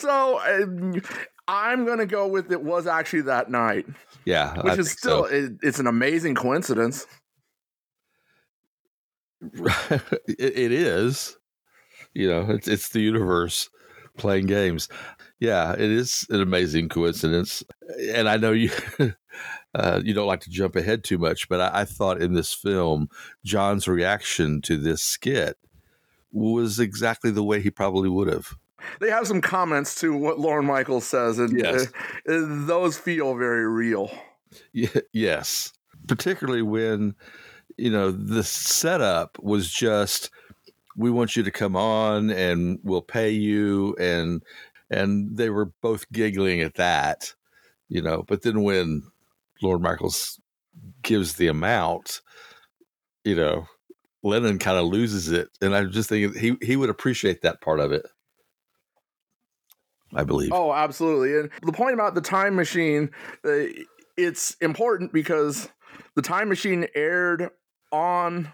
so 0.00 0.38
um, 0.40 1.02
I'm 1.48 1.84
gonna 1.86 2.06
go 2.06 2.28
with 2.28 2.52
it 2.52 2.62
was 2.62 2.86
actually 2.86 3.22
that 3.22 3.50
night, 3.50 3.86
Yeah, 4.24 4.54
I 4.56 4.60
which 4.62 4.78
is 4.78 4.92
still 4.92 5.24
so. 5.24 5.34
it, 5.34 5.52
it's 5.62 5.80
an 5.80 5.88
amazing 5.88 6.36
coincidence. 6.36 7.06
it, 9.42 10.38
it 10.38 10.72
is. 10.72 11.36
You 12.14 12.28
know, 12.28 12.46
it's 12.50 12.68
it's 12.68 12.90
the 12.90 13.00
universe 13.00 13.68
playing 14.16 14.46
games. 14.46 14.88
Yeah, 15.40 15.72
it 15.74 15.80
is 15.80 16.26
an 16.30 16.40
amazing 16.40 16.88
coincidence, 16.88 17.62
and 18.12 18.28
I 18.28 18.36
know 18.36 18.50
you 18.52 18.70
uh, 19.74 20.00
you 20.04 20.12
don't 20.14 20.26
like 20.26 20.40
to 20.40 20.50
jump 20.50 20.74
ahead 20.74 21.04
too 21.04 21.18
much, 21.18 21.48
but 21.48 21.60
I, 21.60 21.80
I 21.82 21.84
thought 21.84 22.20
in 22.20 22.34
this 22.34 22.52
film, 22.52 23.08
John's 23.44 23.86
reaction 23.86 24.60
to 24.62 24.76
this 24.76 25.02
skit 25.02 25.56
was 26.32 26.80
exactly 26.80 27.30
the 27.30 27.44
way 27.44 27.60
he 27.60 27.70
probably 27.70 28.08
would 28.08 28.28
have. 28.28 28.54
They 29.00 29.10
have 29.10 29.26
some 29.26 29.40
comments 29.40 29.94
to 30.00 30.16
what 30.16 30.38
Lorne 30.38 30.66
Michaels 30.66 31.06
says, 31.06 31.38
and 31.38 31.56
Yes. 31.58 31.86
uh, 32.28 32.32
uh, 32.32 32.66
those 32.66 32.98
feel 32.98 33.36
very 33.36 33.66
real. 33.68 34.10
Ye- 34.72 34.88
yes, 35.12 35.72
particularly 36.08 36.62
when 36.62 37.14
you 37.76 37.90
know 37.90 38.10
the 38.10 38.42
setup 38.42 39.38
was 39.40 39.70
just 39.70 40.30
we 40.96 41.10
want 41.12 41.36
you 41.36 41.44
to 41.44 41.50
come 41.52 41.76
on 41.76 42.28
and 42.30 42.80
we'll 42.82 43.02
pay 43.02 43.30
you 43.30 43.94
and 44.00 44.42
and 44.90 45.36
they 45.36 45.50
were 45.50 45.72
both 45.82 46.10
giggling 46.12 46.60
at 46.60 46.74
that, 46.74 47.34
you 47.88 48.02
know. 48.02 48.24
But 48.26 48.42
then 48.42 48.62
when 48.62 49.02
Lorne 49.62 49.82
Michaels 49.82 50.40
gives 51.02 51.34
the 51.34 51.48
amount, 51.48 52.20
you 53.24 53.34
know, 53.34 53.66
Lennon 54.22 54.58
kind 54.58 54.78
of 54.78 54.86
loses 54.86 55.30
it, 55.30 55.48
and 55.60 55.74
I'm 55.74 55.90
just 55.90 56.08
thinking 56.08 56.38
he 56.38 56.56
he 56.64 56.76
would 56.76 56.90
appreciate 56.90 57.42
that 57.42 57.60
part 57.60 57.80
of 57.80 57.92
it. 57.92 58.06
I 60.14 60.24
believe. 60.24 60.52
Oh, 60.52 60.72
absolutely. 60.72 61.38
And 61.38 61.50
the 61.62 61.72
point 61.72 61.92
about 61.92 62.14
the 62.14 62.22
time 62.22 62.56
machine, 62.56 63.10
uh, 63.44 63.64
it's 64.16 64.54
important 64.62 65.12
because 65.12 65.68
the 66.16 66.22
time 66.22 66.48
machine 66.48 66.86
aired 66.94 67.50
on 67.92 68.52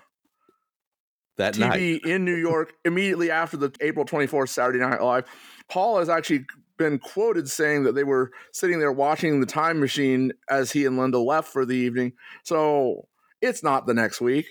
that 1.37 1.59
night. 1.59 1.79
TV 1.79 2.05
in 2.05 2.25
New 2.25 2.35
York 2.35 2.73
immediately 2.85 3.31
after 3.31 3.57
the 3.57 3.73
April 3.81 4.05
24th 4.05 4.49
Saturday 4.49 4.79
Night 4.79 5.01
Live. 5.01 5.27
Paul 5.71 5.99
has 5.99 6.09
actually 6.09 6.45
been 6.77 6.99
quoted 6.99 7.49
saying 7.49 7.85
that 7.85 7.95
they 7.95 8.05
were 8.05 8.33
sitting 8.53 8.81
there 8.81 8.93
watching 8.93 9.41
the 9.41 9.47
time 9.47 9.79
machine 9.81 10.33
as 10.51 10.73
he 10.73 10.85
and 10.87 10.99
Linda 10.99 11.19
left 11.19 11.53
for 11.53 11.65
the 11.65 11.77
evening. 11.77 12.13
So 12.43 13.07
it's 13.41 13.63
not 13.63 13.87
the 13.87 13.95
next 13.95 14.21
week. 14.21 14.47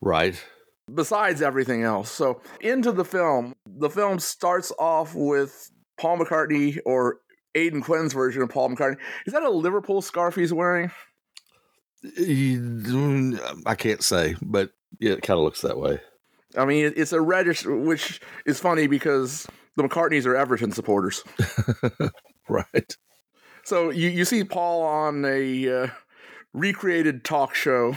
Right. 0.00 0.42
besides 0.92 1.40
everything 1.42 1.82
else. 1.82 2.10
So 2.10 2.42
into 2.60 2.92
the 2.92 3.04
film, 3.04 3.54
the 3.66 3.88
film 3.88 4.18
starts 4.18 4.72
off 4.78 5.14
with 5.14 5.70
Paul 5.98 6.18
McCartney 6.18 6.78
or 6.84 7.18
Aidan 7.54 7.80
Quinn's 7.82 8.12
version 8.12 8.42
of 8.42 8.50
Paul 8.50 8.70
McCartney. 8.70 8.98
Is 9.26 9.32
that 9.32 9.42
a 9.42 9.50
Liverpool 9.50 10.02
scarf 10.02 10.34
he's 10.34 10.52
wearing? 10.52 10.90
I 13.64 13.74
can't 13.76 14.02
say, 14.02 14.34
but 14.42 14.72
yeah, 14.98 15.12
it 15.12 15.22
kind 15.22 15.38
of 15.38 15.44
looks 15.44 15.62
that 15.62 15.78
way. 15.78 16.00
I 16.56 16.64
mean, 16.64 16.92
it's 16.96 17.12
a 17.12 17.20
reddish, 17.20 17.64
which 17.64 18.20
is 18.46 18.60
funny 18.60 18.86
because 18.86 19.46
the 19.76 19.82
McCartneys 19.82 20.26
are 20.26 20.36
Everton 20.36 20.72
supporters. 20.72 21.24
Right. 22.48 22.96
So 23.64 23.90
you, 23.90 24.10
you 24.10 24.24
see 24.24 24.44
Paul 24.44 24.82
on 24.82 25.24
a 25.24 25.68
uh, 25.68 25.86
recreated 26.52 27.24
talk 27.24 27.54
show 27.54 27.96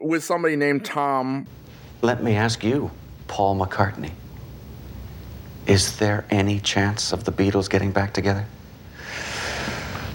with 0.00 0.22
somebody 0.22 0.56
named 0.56 0.84
Tom. 0.84 1.46
Let 2.02 2.22
me 2.22 2.34
ask 2.34 2.62
you, 2.62 2.90
Paul 3.28 3.56
McCartney. 3.56 4.12
Is 5.66 5.96
there 5.98 6.24
any 6.30 6.60
chance 6.60 7.12
of 7.12 7.24
the 7.24 7.32
Beatles 7.32 7.70
getting 7.70 7.92
back 7.92 8.12
together? 8.12 8.44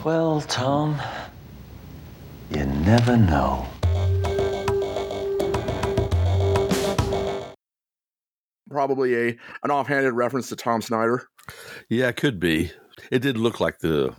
Well, 0.03 0.41
Tom, 0.41 1.01
you 2.51 2.65
never 2.65 3.17
know. 3.17 3.65
Probably 8.69 9.15
a 9.15 9.37
an 9.63 9.71
offhanded 9.71 10.13
reference 10.13 10.49
to 10.49 10.55
Tom 10.55 10.81
Snyder. 10.81 11.27
Yeah, 11.89 12.09
it 12.09 12.17
could 12.17 12.39
be. 12.39 12.71
It 13.11 13.19
did 13.19 13.37
look 13.37 13.59
like 13.59 13.79
the 13.79 14.15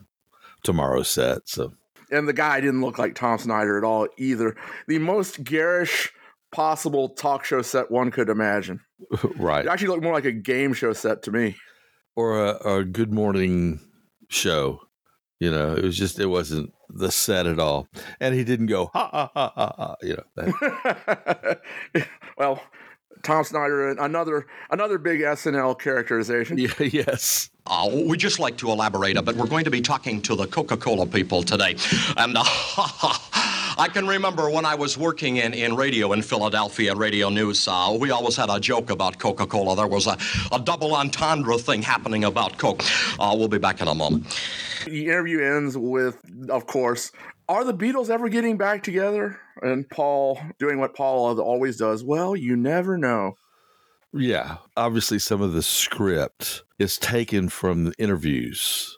Tomorrow 0.64 1.02
set. 1.02 1.48
So 1.48 1.72
and 2.10 2.26
the 2.26 2.32
guy 2.32 2.60
didn't 2.60 2.80
look 2.80 2.98
like 2.98 3.14
Tom 3.14 3.38
Snyder 3.38 3.76
at 3.78 3.84
all 3.84 4.08
either. 4.16 4.56
The 4.86 4.98
most 4.98 5.44
garish 5.44 6.10
possible 6.50 7.10
talk 7.10 7.44
show 7.44 7.62
set 7.62 7.90
one 7.90 8.10
could 8.10 8.28
imagine. 8.30 8.80
right, 9.36 9.64
It 9.66 9.68
actually 9.68 9.88
looked 9.88 10.02
more 10.02 10.14
like 10.14 10.24
a 10.24 10.32
game 10.32 10.72
show 10.72 10.92
set 10.92 11.22
to 11.24 11.30
me. 11.30 11.56
or 12.16 12.42
a, 12.42 12.78
a 12.78 12.84
Good 12.84 13.12
Morning 13.12 13.80
show. 14.28 14.80
You 15.38 15.52
know, 15.52 15.74
it 15.74 15.84
was 15.84 15.96
just 15.96 16.18
it 16.18 16.26
wasn't 16.26 16.72
the 16.88 17.12
set 17.12 17.46
at 17.46 17.60
all, 17.60 17.86
and 18.18 18.34
he 18.34 18.42
didn't 18.42 18.66
go 18.66 18.86
ha 18.92 19.08
ha 19.12 19.30
ha 19.34 19.52
ha. 19.54 19.74
ha 19.76 19.96
you 20.02 20.16
know, 20.36 21.54
well, 22.38 22.60
Tom 23.22 23.44
Snyder, 23.44 23.90
another 23.90 24.46
another 24.70 24.98
big 24.98 25.20
SNL 25.20 25.78
characterization. 25.80 26.58
yeah, 26.58 26.68
yes, 26.80 27.50
Uh, 27.66 27.88
we'd 28.06 28.20
just 28.20 28.38
like 28.38 28.56
to 28.58 28.70
elaborate 28.70 29.16
a 29.16 29.22
bit. 29.22 29.36
We're 29.36 29.46
going 29.46 29.64
to 29.64 29.70
be 29.70 29.80
talking 29.80 30.22
to 30.22 30.34
the 30.34 30.46
Coca 30.46 30.76
Cola 30.76 31.06
people 31.06 31.42
today. 31.42 31.76
And 32.16 32.36
uh, 32.36 32.42
I 33.80 33.88
can 33.92 34.06
remember 34.08 34.50
when 34.50 34.64
I 34.64 34.74
was 34.74 34.96
working 34.98 35.36
in, 35.36 35.54
in 35.54 35.76
radio 35.76 36.12
in 36.12 36.22
Philadelphia, 36.22 36.94
radio 36.94 37.28
news, 37.28 37.68
uh, 37.68 37.96
we 38.00 38.10
always 38.10 38.36
had 38.36 38.50
a 38.50 38.58
joke 38.58 38.90
about 38.90 39.18
Coca 39.18 39.46
Cola. 39.46 39.76
There 39.76 39.86
was 39.86 40.06
a, 40.06 40.16
a 40.52 40.58
double 40.58 40.94
entendre 40.94 41.58
thing 41.58 41.82
happening 41.82 42.24
about 42.24 42.58
Coke. 42.58 42.82
Uh, 43.20 43.34
we'll 43.38 43.48
be 43.48 43.58
back 43.58 43.80
in 43.80 43.88
a 43.88 43.94
moment. 43.94 44.26
The 44.86 45.06
interview 45.06 45.40
ends 45.42 45.76
with, 45.76 46.18
of 46.48 46.66
course, 46.66 47.12
are 47.48 47.64
the 47.64 47.74
Beatles 47.74 48.10
ever 48.10 48.28
getting 48.28 48.56
back 48.58 48.82
together? 48.82 49.40
And 49.62 49.88
Paul 49.88 50.40
doing 50.58 50.78
what 50.78 50.94
Paul 50.94 51.40
always 51.40 51.76
does. 51.76 52.04
Well, 52.04 52.36
you 52.36 52.56
never 52.56 52.96
know. 52.98 53.34
yeah. 54.12 54.56
Obviously, 54.76 55.18
some 55.18 55.40
of 55.42 55.52
the 55.52 55.62
script 55.62 56.62
is 56.78 56.98
taken 56.98 57.48
from 57.48 57.84
the 57.84 57.92
interviews. 57.98 58.96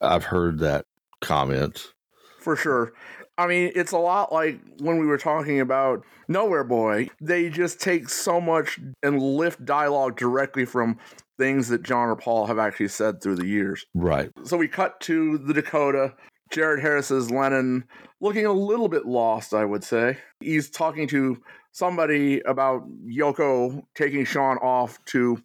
I've 0.00 0.24
heard 0.24 0.60
that 0.60 0.86
comment. 1.20 1.92
For 2.38 2.56
sure. 2.56 2.92
I 3.36 3.48
mean, 3.48 3.72
it's 3.74 3.90
a 3.92 3.98
lot 3.98 4.32
like 4.32 4.60
when 4.78 4.98
we 4.98 5.06
were 5.06 5.18
talking 5.18 5.58
about 5.60 6.04
Nowhere 6.28 6.62
Boy. 6.64 7.08
They 7.20 7.50
just 7.50 7.80
take 7.80 8.08
so 8.08 8.40
much 8.40 8.78
and 9.02 9.20
lift 9.20 9.64
dialogue 9.64 10.16
directly 10.16 10.64
from 10.64 10.98
things 11.36 11.68
that 11.68 11.82
John 11.82 12.08
or 12.08 12.16
Paul 12.16 12.46
have 12.46 12.58
actually 12.60 12.88
said 12.88 13.20
through 13.20 13.36
the 13.36 13.46
years. 13.46 13.84
Right. 13.92 14.30
So 14.44 14.56
we 14.56 14.68
cut 14.68 15.00
to 15.00 15.38
the 15.38 15.52
Dakota. 15.52 16.14
Jared 16.54 16.80
Harris's 16.80 17.32
Lennon 17.32 17.82
looking 18.20 18.46
a 18.46 18.52
little 18.52 18.86
bit 18.88 19.04
lost, 19.06 19.52
I 19.52 19.64
would 19.64 19.82
say. 19.82 20.18
He's 20.38 20.70
talking 20.70 21.08
to 21.08 21.42
somebody 21.72 22.42
about 22.42 22.84
Yoko 23.04 23.82
taking 23.96 24.24
Sean 24.24 24.58
off 24.58 25.04
to 25.06 25.42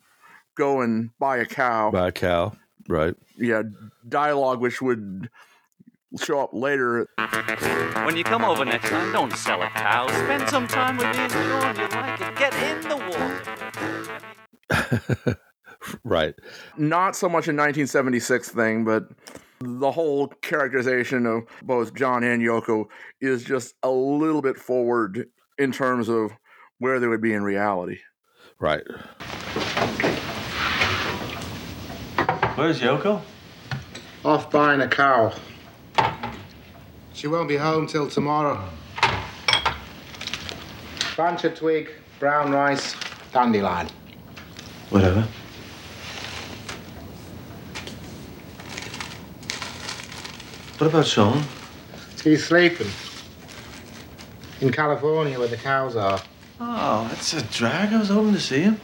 go 0.55 0.81
and 0.81 1.09
buy 1.17 1.37
a 1.37 1.45
cow. 1.45 1.89
Buy 1.89 2.09
a 2.09 2.11
cow. 2.11 2.51
Right. 2.87 3.15
yeah, 3.37 3.63
dialogue 4.07 4.61
which 4.61 4.83
would 4.83 5.31
show 6.19 6.41
up 6.41 6.51
later. 6.53 7.07
When 8.05 8.15
you 8.15 8.23
come 8.23 8.45
over 8.45 8.63
next 8.63 8.89
time, 8.89 9.11
don't 9.11 9.33
sell 9.33 9.63
a 9.63 9.69
cow. 9.69 10.07
Spend 10.09 10.47
some 10.47 10.67
time 10.67 10.97
with 10.97 11.07
me 11.07 11.23
and 11.23 11.31
Sean. 11.31 11.75
You 11.75 11.87
like 11.87 12.21
it. 12.21 12.35
Get 12.37 12.53
in 12.53 12.81
the 12.87 12.97
water. 15.25 15.39
right. 16.03 16.35
Not 16.77 17.15
so 17.15 17.27
much 17.27 17.47
a 17.47 17.53
1976 17.53 18.49
thing, 18.49 18.85
but 18.85 19.09
the 19.61 19.91
whole 19.91 20.27
characterization 20.27 21.25
of 21.25 21.43
both 21.63 21.93
John 21.93 22.23
and 22.23 22.41
Yoko 22.41 22.85
is 23.19 23.43
just 23.43 23.75
a 23.83 23.89
little 23.89 24.41
bit 24.41 24.57
forward 24.57 25.27
in 25.57 25.71
terms 25.71 26.07
of 26.07 26.31
where 26.77 26.99
they 26.99 27.07
would 27.07 27.21
be 27.21 27.33
in 27.33 27.43
reality. 27.43 27.99
Right. 28.59 28.83
Where's 32.55 32.79
Yoko? 32.79 33.21
Off 34.23 34.49
buying 34.49 34.81
a 34.81 34.87
cow. 34.87 35.33
She 37.13 37.27
won't 37.27 37.49
be 37.49 37.57
home 37.57 37.85
till 37.85 38.09
tomorrow. 38.09 38.63
Bunch 41.17 41.43
of 41.43 41.55
twig, 41.55 41.91
brown 42.17 42.51
rice, 42.51 42.95
dandelion. 43.33 43.89
Whatever. 44.89 45.27
What 50.79 50.87
about 50.87 51.07
Sean? 51.07 51.43
He's 52.23 52.45
sleeping. 52.45 52.87
In 54.61 54.71
California 54.71 55.37
where 55.37 55.49
the 55.49 55.57
cows 55.57 55.97
are. 55.97 56.21
Oh, 56.61 57.05
that's 57.09 57.33
a 57.33 57.41
drag. 57.43 57.91
I 57.91 57.99
was 57.99 58.07
hoping 58.07 58.31
to 58.31 58.39
see 58.39 58.61
him. 58.61 58.79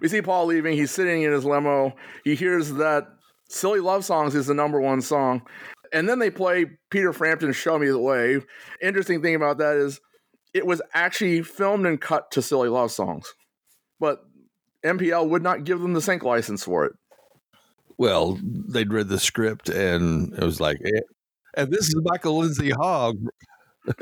We 0.00 0.08
see 0.08 0.22
Paul 0.22 0.46
leaving. 0.46 0.78
He's 0.78 0.90
sitting 0.90 1.24
in 1.24 1.32
his 1.32 1.44
limo. 1.44 1.94
He 2.24 2.34
hears 2.34 2.72
that 2.74 3.06
Silly 3.50 3.80
Love 3.80 4.02
Songs 4.02 4.34
is 4.34 4.46
the 4.46 4.54
number 4.54 4.80
one 4.80 5.02
song. 5.02 5.42
And 5.92 6.08
then 6.08 6.18
they 6.18 6.30
play 6.30 6.64
Peter 6.88 7.12
Frampton's 7.12 7.56
Show 7.56 7.78
Me 7.78 7.88
the 7.88 7.98
Way. 7.98 8.40
Interesting 8.80 9.20
thing 9.20 9.34
about 9.34 9.58
that 9.58 9.76
is 9.76 10.00
it 10.54 10.64
was 10.64 10.80
actually 10.94 11.42
filmed 11.42 11.84
and 11.84 12.00
cut 12.00 12.30
to 12.30 12.40
Silly 12.40 12.70
Love 12.70 12.92
Songs. 12.92 13.34
But 14.00 14.24
MPL 14.82 15.28
would 15.28 15.42
not 15.42 15.64
give 15.64 15.80
them 15.80 15.92
the 15.92 16.00
sync 16.00 16.22
license 16.22 16.64
for 16.64 16.86
it. 16.86 16.94
Well, 17.98 18.38
they'd 18.42 18.92
read 18.92 19.08
the 19.08 19.18
script 19.18 19.68
and 19.68 20.32
it 20.34 20.42
was 20.42 20.60
like, 20.60 20.78
eh. 20.84 21.00
and 21.54 21.70
this 21.70 21.88
is 21.88 21.96
Michael 22.04 22.38
Lindsay 22.38 22.70
Hogg. 22.70 23.16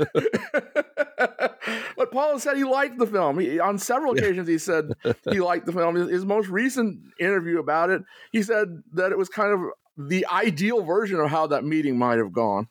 but 1.96 2.10
Paul 2.10 2.38
said 2.38 2.56
he 2.56 2.64
liked 2.64 2.98
the 2.98 3.06
film. 3.06 3.38
He, 3.38 3.60
on 3.60 3.78
several 3.78 4.14
occasions, 4.14 4.48
he 4.48 4.58
said 4.58 4.92
he 5.30 5.40
liked 5.40 5.66
the 5.66 5.72
film. 5.72 5.94
His, 5.94 6.08
his 6.10 6.24
most 6.24 6.48
recent 6.48 6.98
interview 7.20 7.58
about 7.58 7.90
it, 7.90 8.02
he 8.32 8.42
said 8.42 8.82
that 8.94 9.12
it 9.12 9.18
was 9.18 9.28
kind 9.28 9.52
of 9.52 9.60
the 9.96 10.26
ideal 10.26 10.82
version 10.82 11.20
of 11.20 11.30
how 11.30 11.46
that 11.48 11.64
meeting 11.64 11.98
might 11.98 12.18
have 12.18 12.32
gone. 12.32 12.68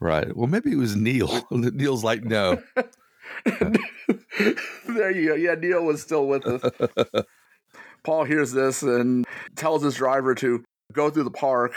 Right. 0.00 0.34
Well, 0.36 0.46
maybe 0.46 0.72
it 0.72 0.76
was 0.76 0.96
Neil. 0.96 1.46
Neil's 1.50 2.04
like, 2.04 2.24
no. 2.24 2.62
there 3.44 5.10
you 5.10 5.28
go. 5.28 5.34
Yeah, 5.34 5.54
Neil 5.54 5.84
was 5.84 6.02
still 6.02 6.26
with 6.26 6.44
us. 6.46 7.24
Paul 8.06 8.22
hears 8.22 8.52
this 8.52 8.84
and 8.84 9.26
tells 9.56 9.82
his 9.82 9.96
driver 9.96 10.32
to 10.36 10.62
go 10.92 11.10
through 11.10 11.24
the 11.24 11.30
park, 11.32 11.74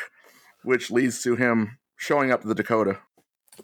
which 0.64 0.92
leads 0.92 1.24
to 1.24 1.36
him 1.36 1.80
showing 1.98 2.32
up 2.32 2.42
at 2.42 2.48
the 2.48 2.54
Dakota. 2.54 3.00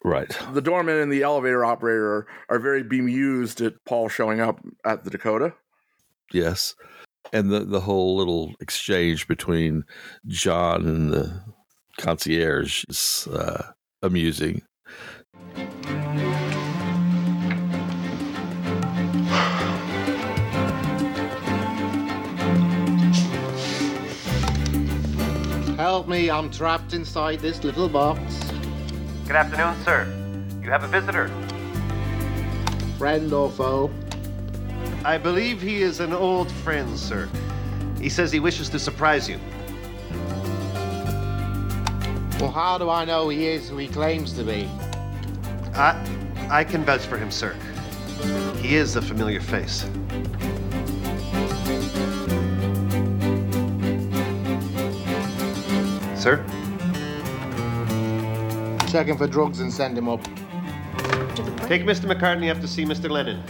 Right. 0.04 0.36
The 0.52 0.64
doorman 0.64 0.98
and 0.98 1.12
the 1.12 1.22
elevator 1.22 1.64
operator 1.64 2.08
are, 2.08 2.28
are 2.50 2.60
very 2.60 2.82
bemused 2.82 3.62
at 3.62 3.74
Paul 3.86 4.10
showing 4.10 4.40
up 4.40 4.60
at 4.84 5.04
the 5.04 5.12
Dakota. 5.12 5.54
Yes. 6.34 6.74
And 7.32 7.52
the, 7.52 7.60
the 7.60 7.82
whole 7.82 8.18
little 8.18 8.56
exchange 8.60 9.28
between 9.28 9.84
John 10.26 10.88
and 10.88 11.14
the 11.14 11.44
concierge 12.00 12.84
is 12.90 13.28
uh, 13.32 13.62
amusing. 14.02 14.64
Help 25.78 26.08
me, 26.08 26.32
I'm 26.32 26.50
trapped 26.50 26.94
inside 26.94 27.42
this 27.42 27.62
little 27.66 27.90
box. 27.90 28.22
Good 29.28 29.36
afternoon, 29.36 29.76
sir. 29.84 30.08
You 30.64 30.70
have 30.70 30.86
a 30.86 30.88
visitor. 30.88 31.30
Friend 32.98 33.34
or 33.34 33.50
foe? 33.50 33.92
I 35.04 35.18
believe 35.18 35.62
he 35.62 35.82
is 35.82 36.00
an 36.00 36.14
old 36.14 36.50
friend, 36.50 36.98
sir. 36.98 37.28
He 38.00 38.08
says 38.08 38.32
he 38.32 38.40
wishes 38.40 38.70
to 38.70 38.80
surprise 38.80 39.28
you. 39.28 39.38
Well, 42.40 42.52
how 42.52 42.78
do 42.78 42.90
I 42.90 43.04
know 43.04 43.28
he 43.28 43.46
is 43.46 43.68
who 43.68 43.76
he 43.76 43.90
claims 43.90 44.32
to 44.34 44.46
be? 44.46 44.70
I, 45.74 46.02
I 46.50 46.64
can 46.64 46.86
vouch 46.86 47.02
for 47.02 47.18
him, 47.18 47.32
sir. 47.32 47.54
He 48.62 48.78
is 48.78 48.96
a 48.96 49.02
familiar 49.02 49.42
face. 49.42 49.86
Sir? 56.26 56.38
Check 58.90 59.06
him 59.06 59.16
for 59.16 59.28
drugs 59.28 59.60
and 59.60 59.72
send 59.72 59.96
him 59.96 60.10
up. 60.10 60.24
Take 61.68 61.84
Mr. 61.84 62.12
McCartney 62.12 62.50
up 62.50 62.60
to 62.62 62.68
see 62.68 62.84
Mr. 62.84 63.12
Lennon. 63.12 63.44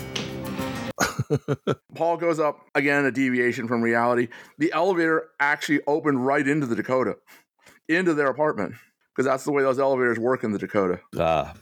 Paul 1.95 2.17
goes 2.17 2.37
up 2.37 2.59
again, 2.75 3.05
a 3.05 3.11
deviation 3.11 3.69
from 3.69 3.81
reality. 3.81 4.27
The 4.57 4.73
elevator 4.73 5.29
actually 5.39 5.83
opened 5.87 6.25
right 6.25 6.45
into 6.45 6.65
the 6.65 6.75
Dakota, 6.75 7.15
into 7.87 8.13
their 8.13 8.27
apartment, 8.27 8.73
because 9.15 9.25
that's 9.25 9.45
the 9.45 9.53
way 9.53 9.63
those 9.63 9.79
elevators 9.79 10.19
work 10.19 10.43
in 10.43 10.51
the 10.51 10.59
Dakota. 10.59 10.99
Ah, 11.17 11.53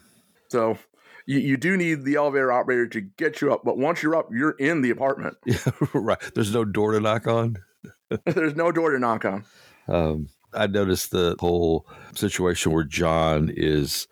So 0.50 0.80
you, 1.28 1.38
you 1.38 1.58
do 1.58 1.78
need 1.78 2.06
the 2.06 2.16
elevator 2.16 2.52
operator 2.52 2.88
to 2.88 3.02
get 3.02 3.40
you 3.40 3.54
up, 3.54 3.62
but 3.64 3.78
once 3.78 4.02
you're 4.02 4.16
up, 4.16 4.30
you're 4.32 4.56
in 4.58 4.82
the 4.82 4.90
apartment. 4.90 5.38
yeah, 5.46 5.58
right. 5.94 6.18
There's 6.34 6.56
no 6.56 6.66
door 6.66 6.94
to 6.94 7.00
knock 7.00 7.28
on. 7.28 7.58
There's 8.26 8.56
no 8.56 8.72
door 8.72 8.90
to 8.90 8.98
knock 8.98 9.26
on. 9.26 9.46
Um, 9.88 10.28
I 10.56 10.68
noticed 10.68 11.12
the 11.12 11.36
whole 11.40 11.88
situation 12.16 12.72
where 12.72 12.84
John 12.84 13.52
is 13.54 14.08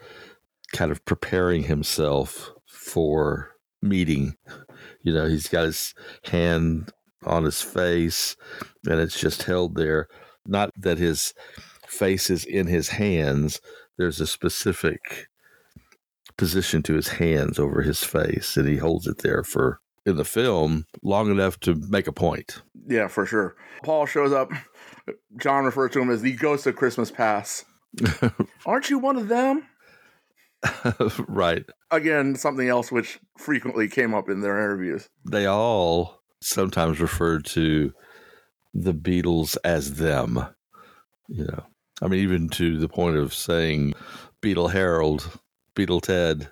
kind 0.73 0.91
of 0.91 1.03
preparing 1.05 1.63
himself 1.63 2.51
for 2.67 3.51
meeting. 3.81 4.35
You 5.03 5.13
know, 5.13 5.27
he's 5.27 5.47
got 5.47 5.65
his 5.65 5.93
hand 6.25 6.91
on 7.25 7.43
his 7.43 7.61
face 7.61 8.35
and 8.85 8.99
it's 8.99 9.19
just 9.19 9.43
held 9.43 9.75
there. 9.75 10.07
Not 10.45 10.71
that 10.77 10.97
his 10.97 11.33
face 11.87 12.29
is 12.29 12.45
in 12.45 12.67
his 12.67 12.89
hands. 12.89 13.61
There's 13.97 14.19
a 14.19 14.27
specific 14.27 15.27
position 16.37 16.81
to 16.83 16.93
his 16.93 17.09
hands 17.09 17.59
over 17.59 17.83
his 17.83 18.03
face, 18.03 18.57
and 18.57 18.67
he 18.67 18.77
holds 18.77 19.05
it 19.05 19.19
there 19.19 19.43
for 19.43 19.79
in 20.05 20.15
the 20.15 20.25
film 20.25 20.85
long 21.03 21.29
enough 21.29 21.59
to 21.59 21.75
make 21.89 22.07
a 22.07 22.11
point. 22.11 22.61
Yeah, 22.87 23.07
for 23.07 23.25
sure. 23.25 23.55
Paul 23.83 24.07
shows 24.07 24.31
up. 24.31 24.51
John 25.37 25.65
refers 25.65 25.91
to 25.91 26.01
him 26.01 26.09
as 26.09 26.21
the 26.21 26.33
ghost 26.33 26.67
of 26.67 26.75
Christmas 26.75 27.11
past. 27.11 27.65
Aren't 28.65 28.89
you 28.89 28.99
one 28.99 29.17
of 29.17 29.27
them? 29.27 29.67
right. 31.27 31.65
Again, 31.89 32.35
something 32.35 32.67
else 32.69 32.91
which 32.91 33.19
frequently 33.37 33.87
came 33.87 34.13
up 34.13 34.29
in 34.29 34.41
their 34.41 34.57
interviews. 34.57 35.09
They 35.29 35.45
all 35.45 36.21
sometimes 36.41 36.99
referred 36.99 37.45
to 37.47 37.93
the 38.73 38.93
Beatles 38.93 39.57
as 39.63 39.95
them. 39.95 40.39
You 41.27 41.45
know, 41.45 41.63
I 42.01 42.07
mean, 42.07 42.21
even 42.21 42.49
to 42.49 42.77
the 42.77 42.89
point 42.89 43.17
of 43.17 43.33
saying 43.33 43.93
Beatle 44.41 44.71
Harold, 44.71 45.39
Beatle 45.75 46.01
Ted. 46.01 46.49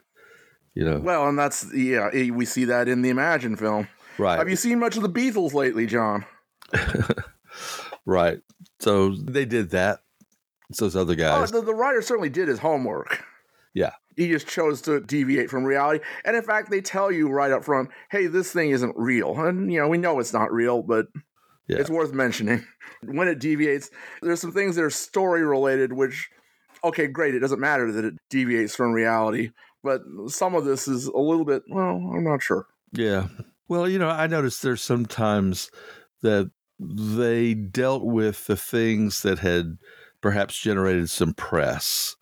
You 0.76 0.86
know, 0.86 1.00
Well, 1.00 1.28
and 1.28 1.38
that's 1.38 1.66
yeah, 1.74 2.10
eh, 2.14 2.30
we 2.30 2.46
see 2.46 2.66
that 2.66 2.88
in 2.88 3.02
the 3.02 3.10
Imagine 3.10 3.56
film. 3.58 3.88
right, 4.18 4.38
Have 4.38 4.50
you 4.50 4.56
seen 4.56 4.80
much 4.80 4.96
of 4.96 5.04
the 5.04 5.10
Beatles 5.10 5.54
lately, 5.54 5.86
John? 5.86 6.26
right. 8.06 8.40
So 8.80 9.16
they 9.16 9.46
did 9.46 9.72
that. 9.72 10.00
It's 10.70 10.80
those 10.80 10.96
other 10.96 11.14
Oh, 11.14 11.16
guys. 11.16 11.52
the, 11.52 11.62
the 11.62 11.74
writer 11.74 12.02
certainly 12.02 12.30
did 12.30 12.48
his 12.48 12.60
homework. 12.60 13.24
yeah, 13.74 13.92
He 14.16 14.28
just 14.30 14.48
chose 14.48 14.82
to 14.84 15.00
deviate 15.00 15.50
from 15.50 15.64
reality. 15.64 16.04
And 16.26 16.36
in 16.36 16.44
fact, 16.44 16.70
they 16.70 16.82
tell 16.82 17.12
you 17.12 17.28
right 17.30 17.52
up 17.52 17.64
front, 17.64 17.90
hey, 18.12 18.28
this 18.28 18.52
thing 18.52 18.70
isn't 18.70 18.96
real. 18.96 19.40
And, 19.40 19.72
you 19.74 19.80
know, 19.80 19.88
we 19.88 19.98
know 19.98 20.20
it's 20.20 20.34
not 20.34 20.52
real, 20.52 20.84
but 20.84 21.08
Yeah. 21.68 21.78
it's 21.78 21.90
worth 21.90 22.14
mentioning. 22.14 22.66
When 23.04 23.30
it 23.30 23.40
deviates, 23.40 23.90
there's 24.22 24.42
some 24.42 24.52
things 24.52 24.76
that 24.76 24.84
are 24.84 24.90
story 24.90 25.44
related, 25.46 25.94
which, 25.94 26.30
okay, 26.84 27.08
great. 27.08 27.34
It 27.34 27.40
doesn't 27.40 27.60
matter 27.62 27.92
that 27.94 28.04
it 28.04 28.16
deviates 28.30 28.76
from 28.76 28.92
reality. 28.92 29.52
But 29.84 30.02
some 30.28 30.54
of 30.54 30.66
this 30.66 30.86
is 30.90 31.06
a 31.06 31.18
little 31.18 31.46
bit, 31.46 31.64
well, 31.70 31.96
I'm 32.14 32.26
not 32.26 32.44
sure. 32.44 32.68
Yeah. 32.92 33.28
Well, 33.70 33.88
you 33.88 34.00
know, 34.00 34.10
I 34.10 34.28
noticed 34.28 34.62
there's 34.64 34.82
sometimes 34.82 35.72
that 36.24 36.52
they 36.80 37.54
dealt 37.54 38.04
with 38.04 38.48
the 38.48 38.56
things 38.56 39.22
that 39.22 39.40
had 39.40 39.78
perhaps 40.22 40.60
generated 40.60 41.10
some 41.10 41.34
press 41.34 42.16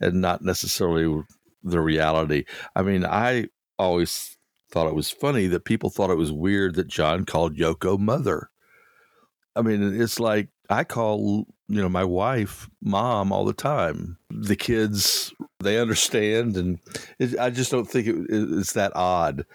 and 0.00 0.20
not 0.20 0.42
necessarily 0.42 1.22
the 1.62 1.80
reality. 1.80 2.44
I 2.74 2.82
mean, 2.82 3.04
I 3.04 3.48
always 3.78 4.36
thought 4.70 4.86
it 4.86 4.94
was 4.94 5.10
funny 5.10 5.46
that 5.48 5.64
people 5.64 5.90
thought 5.90 6.10
it 6.10 6.16
was 6.16 6.32
weird 6.32 6.74
that 6.76 6.88
John 6.88 7.24
called 7.24 7.56
Yoko 7.56 7.98
mother. 7.98 8.50
I 9.56 9.62
mean, 9.62 10.00
it's 10.00 10.20
like 10.20 10.48
I 10.70 10.84
call, 10.84 11.46
you 11.68 11.80
know, 11.80 11.88
my 11.88 12.04
wife 12.04 12.68
mom 12.82 13.32
all 13.32 13.44
the 13.46 13.52
time. 13.54 14.18
The 14.30 14.54
kids, 14.56 15.32
they 15.60 15.78
understand. 15.78 16.56
And 16.58 16.78
it, 17.18 17.38
I 17.38 17.48
just 17.48 17.70
don't 17.70 17.86
think 17.86 18.06
it, 18.06 18.16
it's 18.28 18.74
that 18.74 18.92
odd. 18.94 19.46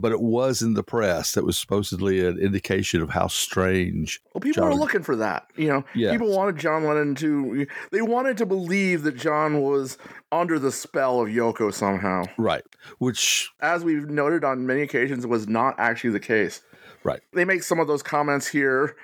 But 0.00 0.10
it 0.12 0.20
was 0.20 0.62
in 0.62 0.74
the 0.74 0.82
press 0.82 1.32
that 1.32 1.44
was 1.44 1.56
supposedly 1.56 2.26
an 2.26 2.38
indication 2.38 3.00
of 3.00 3.10
how 3.10 3.28
strange. 3.28 4.20
Well, 4.34 4.40
people 4.40 4.62
John- 4.64 4.70
were 4.72 4.76
looking 4.80 5.02
for 5.04 5.14
that. 5.16 5.46
You 5.56 5.68
know, 5.68 5.84
Yes. 5.94 6.12
people 6.12 6.34
wanted 6.34 6.56
John 6.56 6.84
Lennon 6.84 7.14
to, 7.16 7.66
they 7.92 8.02
wanted 8.02 8.36
to 8.38 8.46
believe 8.46 9.02
that 9.04 9.16
John 9.16 9.60
was 9.60 9.98
under 10.32 10.58
the 10.58 10.72
spell 10.72 11.20
of 11.20 11.28
Yoko 11.28 11.72
somehow. 11.72 12.24
Right. 12.36 12.64
Which, 12.98 13.50
As 13.60 13.84
we've 13.84 14.10
noted 14.10 14.42
on 14.42 14.66
many 14.66 14.82
occasions, 14.82 15.26
was 15.26 15.46
not 15.46 15.76
actually 15.78 16.10
the 16.10 16.20
case. 16.20 16.60
right. 17.04 17.20
They 17.32 17.44
make 17.44 17.62
some 17.62 17.78
of 17.78 17.86
those 17.86 18.02
comments 18.02 18.48
here. 18.48 18.96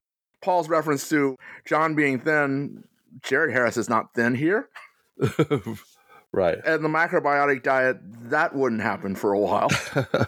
Paul's 0.42 0.68
reference 0.68 1.09
to 1.09 1.37
John 1.64 1.94
being 1.94 2.18
thin, 2.18 2.85
Jared 3.22 3.52
Harris 3.52 3.76
is 3.76 3.88
not 3.88 4.14
thin 4.14 4.35
here. 4.35 4.68
right. 6.33 6.59
And 6.64 6.85
the 6.85 6.88
macrobiotic 6.88 7.62
diet, 7.62 7.98
that 8.31 8.55
wouldn't 8.55 8.83
happen 8.83 9.14
for 9.14 9.33
a 9.33 9.38
while. 9.38 9.70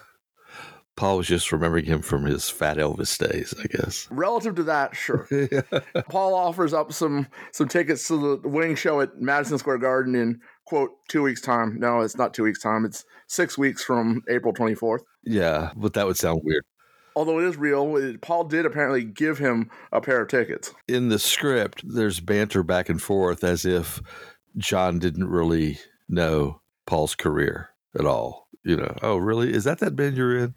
Paul 0.96 1.18
was 1.18 1.26
just 1.26 1.50
remembering 1.50 1.86
him 1.86 2.02
from 2.02 2.24
his 2.24 2.48
Fat 2.48 2.76
Elvis 2.76 3.18
days, 3.18 3.52
I 3.58 3.66
guess. 3.66 4.06
Relative 4.12 4.54
to 4.54 4.62
that, 4.64 4.94
sure. 4.94 5.26
Paul 6.08 6.34
offers 6.34 6.72
up 6.72 6.92
some 6.92 7.26
some 7.50 7.66
tickets 7.66 8.06
to 8.08 8.38
the 8.40 8.48
wing 8.48 8.76
show 8.76 9.00
at 9.00 9.20
Madison 9.20 9.58
Square 9.58 9.78
Garden 9.78 10.14
in 10.14 10.40
quote 10.66 10.92
two 11.08 11.22
weeks 11.22 11.40
time. 11.40 11.80
No, 11.80 12.02
it's 12.02 12.16
not 12.16 12.32
two 12.32 12.44
weeks 12.44 12.60
time. 12.60 12.84
It's 12.84 13.04
six 13.26 13.58
weeks 13.58 13.82
from 13.82 14.22
April 14.28 14.54
twenty 14.54 14.76
fourth. 14.76 15.02
Yeah, 15.24 15.72
but 15.74 15.94
that 15.94 16.06
would 16.06 16.16
sound 16.16 16.42
weird. 16.44 16.64
Although 17.16 17.40
it 17.40 17.44
is 17.46 17.56
real, 17.56 17.96
it- 17.96 18.20
Paul 18.20 18.44
did 18.44 18.66
apparently 18.66 19.04
give 19.04 19.38
him 19.38 19.70
a 19.92 20.00
pair 20.00 20.22
of 20.22 20.28
tickets. 20.28 20.72
In 20.88 21.08
the 21.08 21.18
script, 21.18 21.82
there's 21.84 22.20
banter 22.20 22.62
back 22.62 22.88
and 22.88 23.00
forth 23.00 23.44
as 23.44 23.64
if 23.64 24.00
John 24.56 24.98
didn't 24.98 25.28
really 25.28 25.78
know 26.08 26.60
Paul's 26.86 27.14
career 27.14 27.70
at 27.98 28.04
all. 28.04 28.48
You 28.64 28.76
know, 28.76 28.96
oh, 29.02 29.16
really? 29.16 29.52
Is 29.52 29.64
that 29.64 29.78
that 29.80 29.94
band 29.96 30.16
you're 30.16 30.38
in? 30.38 30.54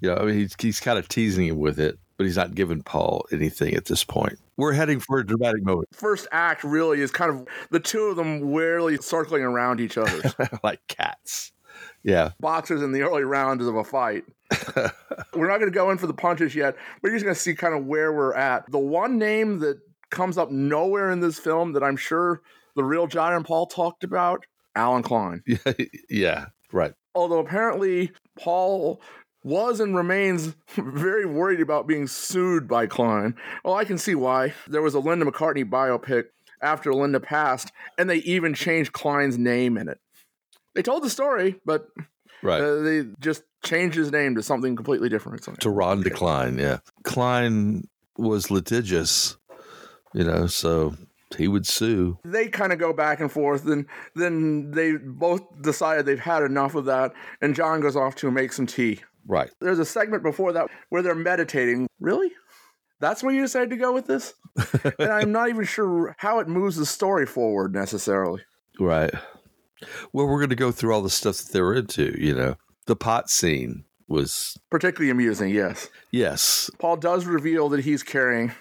You 0.00 0.10
know, 0.10 0.16
I 0.16 0.24
mean, 0.24 0.34
he's, 0.36 0.54
he's 0.58 0.80
kind 0.80 0.98
of 0.98 1.06
teasing 1.06 1.46
him 1.46 1.58
with 1.58 1.78
it, 1.78 1.98
but 2.16 2.24
he's 2.24 2.36
not 2.36 2.54
giving 2.54 2.82
Paul 2.82 3.26
anything 3.30 3.74
at 3.74 3.84
this 3.84 4.04
point. 4.04 4.38
We're 4.56 4.72
heading 4.72 5.00
for 5.00 5.18
a 5.18 5.26
dramatic 5.26 5.64
moment, 5.64 5.88
First 5.92 6.26
act 6.32 6.64
really 6.64 7.00
is 7.00 7.10
kind 7.10 7.30
of 7.30 7.46
the 7.70 7.80
two 7.80 8.04
of 8.04 8.16
them 8.16 8.50
warily 8.50 8.96
circling 8.96 9.42
around 9.42 9.80
each 9.80 9.98
other. 9.98 10.32
like 10.62 10.80
cats. 10.88 11.52
Yeah. 12.02 12.30
Boxers 12.40 12.82
in 12.82 12.92
the 12.92 13.02
early 13.02 13.24
rounds 13.24 13.66
of 13.66 13.76
a 13.76 13.84
fight. 13.84 14.24
we're 15.34 15.48
not 15.48 15.58
going 15.58 15.70
to 15.70 15.74
go 15.74 15.90
in 15.90 15.98
for 15.98 16.06
the 16.06 16.14
punches 16.14 16.54
yet. 16.54 16.76
We're 17.02 17.10
just 17.10 17.24
going 17.24 17.34
to 17.34 17.40
see 17.40 17.54
kind 17.54 17.74
of 17.74 17.86
where 17.86 18.12
we're 18.12 18.34
at. 18.34 18.70
The 18.70 18.78
one 18.78 19.18
name 19.18 19.58
that 19.60 19.78
comes 20.10 20.36
up 20.38 20.50
nowhere 20.50 21.10
in 21.10 21.20
this 21.20 21.38
film 21.38 21.72
that 21.72 21.82
I'm 21.82 21.96
sure 21.96 22.42
the 22.76 22.84
real 22.84 23.06
John 23.06 23.32
and 23.34 23.44
Paul 23.44 23.66
talked 23.66 24.04
about, 24.04 24.44
Allen 24.74 25.02
Klein. 25.02 25.42
Yeah. 26.10 26.46
Right. 26.72 26.94
Although 27.14 27.38
apparently 27.40 28.12
Paul 28.38 29.00
was 29.44 29.80
and 29.80 29.94
remains 29.96 30.54
very 30.76 31.26
worried 31.26 31.60
about 31.60 31.86
being 31.86 32.06
sued 32.06 32.66
by 32.68 32.86
Klein. 32.86 33.34
Well, 33.64 33.74
I 33.74 33.84
can 33.84 33.98
see 33.98 34.14
why. 34.14 34.54
There 34.68 34.82
was 34.82 34.94
a 34.94 35.00
Linda 35.00 35.24
McCartney 35.26 35.68
biopic 35.68 36.24
after 36.62 36.94
Linda 36.94 37.20
passed, 37.20 37.72
and 37.98 38.08
they 38.08 38.18
even 38.18 38.54
changed 38.54 38.92
Klein's 38.92 39.36
name 39.36 39.76
in 39.76 39.88
it. 39.88 39.98
They 40.74 40.82
told 40.82 41.02
the 41.02 41.10
story, 41.10 41.56
but 41.66 41.88
Right. 42.42 42.60
uh, 42.60 42.80
they 42.82 43.04
just 43.20 43.42
changed 43.62 43.96
his 43.96 44.10
name 44.12 44.34
to 44.34 44.42
something 44.42 44.76
completely 44.76 45.08
different. 45.08 45.42
To 45.60 45.70
Ron 45.70 46.02
Klein. 46.04 46.58
Yeah, 46.58 46.78
Klein 47.04 47.88
was 48.16 48.50
litigious, 48.50 49.36
you 50.14 50.24
know, 50.24 50.46
so 50.46 50.94
he 51.36 51.48
would 51.48 51.66
sue. 51.66 52.18
they 52.24 52.48
kind 52.48 52.72
of 52.74 52.78
go 52.78 52.92
back 52.92 53.18
and 53.20 53.32
forth 53.32 53.66
and 53.66 53.86
then 54.14 54.70
they 54.70 54.92
both 54.96 55.40
decided 55.62 56.04
they've 56.04 56.20
had 56.20 56.42
enough 56.42 56.74
of 56.74 56.84
that 56.84 57.10
and 57.40 57.54
john 57.54 57.80
goes 57.80 57.96
off 57.96 58.14
to 58.14 58.30
make 58.30 58.52
some 58.52 58.66
tea 58.66 59.00
Right. 59.26 59.50
there's 59.58 59.78
a 59.78 59.84
segment 59.86 60.22
before 60.22 60.52
that 60.52 60.68
where 60.90 61.00
they're 61.00 61.14
meditating 61.14 61.86
really 62.00 62.30
that's 63.00 63.22
where 63.22 63.32
you 63.34 63.40
decided 63.40 63.70
to 63.70 63.76
go 63.78 63.94
with 63.94 64.06
this 64.06 64.34
and 64.98 65.10
i'm 65.10 65.32
not 65.32 65.48
even 65.48 65.64
sure 65.64 66.14
how 66.18 66.38
it 66.40 66.48
moves 66.48 66.76
the 66.76 66.84
story 66.84 67.24
forward 67.24 67.72
necessarily 67.74 68.42
Right. 68.78 69.14
Well, 70.12 70.26
we're 70.26 70.38
going 70.38 70.50
to 70.50 70.54
go 70.56 70.70
through 70.70 70.94
all 70.94 71.02
the 71.02 71.08
stuff 71.10 71.38
that 71.38 71.52
they're 71.52 71.72
into, 71.74 72.14
you 72.18 72.34
know. 72.34 72.56
The 72.86 72.96
pot 72.96 73.30
scene 73.30 73.84
was, 74.08 74.58
particularly 74.70 75.10
amusing 75.10 75.48
yes 75.48 75.88
yes, 76.10 76.70
paul 76.78 76.96
does 76.96 77.24
reveal 77.24 77.70
that 77.70 77.80
he's 77.80 78.02
carrying 78.02 78.52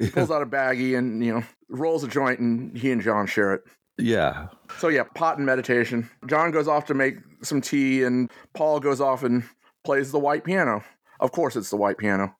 he 0.00 0.10
pulls 0.10 0.30
out 0.30 0.42
a 0.42 0.46
baggie 0.46 0.98
and 0.98 1.24
you 1.24 1.32
know 1.32 1.44
rolls 1.68 2.02
a 2.02 2.08
joint 2.08 2.40
and 2.40 2.76
he 2.76 2.90
and 2.90 3.00
john 3.00 3.26
share 3.26 3.54
it 3.54 3.62
yeah, 3.98 4.48
So 4.78 4.88
yeah, 4.88 5.04
pot 5.14 5.38
and 5.38 5.46
meditation. 5.46 6.10
John 6.26 6.50
goes 6.50 6.68
off 6.68 6.84
to 6.86 6.94
make 6.94 7.16
some 7.42 7.60
tea, 7.60 8.02
and 8.02 8.30
Paul 8.54 8.78
goes 8.80 9.00
off 9.00 9.22
and 9.22 9.42
plays 9.84 10.12
the 10.12 10.18
white 10.18 10.44
piano. 10.44 10.84
Of 11.18 11.32
course, 11.32 11.56
it's 11.56 11.70
the 11.70 11.76
white 11.76 11.96
piano. 11.96 12.36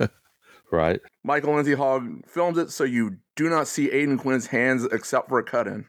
right. 0.70 1.00
Michael 1.24 1.54
Lindsay 1.54 1.74
Hogg 1.74 2.26
films 2.28 2.58
it 2.58 2.70
so 2.70 2.84
you 2.84 3.16
do 3.36 3.48
not 3.48 3.68
see 3.68 3.90
Aidan 3.90 4.18
Quinn's 4.18 4.48
hands 4.48 4.84
except 4.92 5.30
for 5.30 5.38
a 5.38 5.44
cut 5.44 5.66
in. 5.66 5.86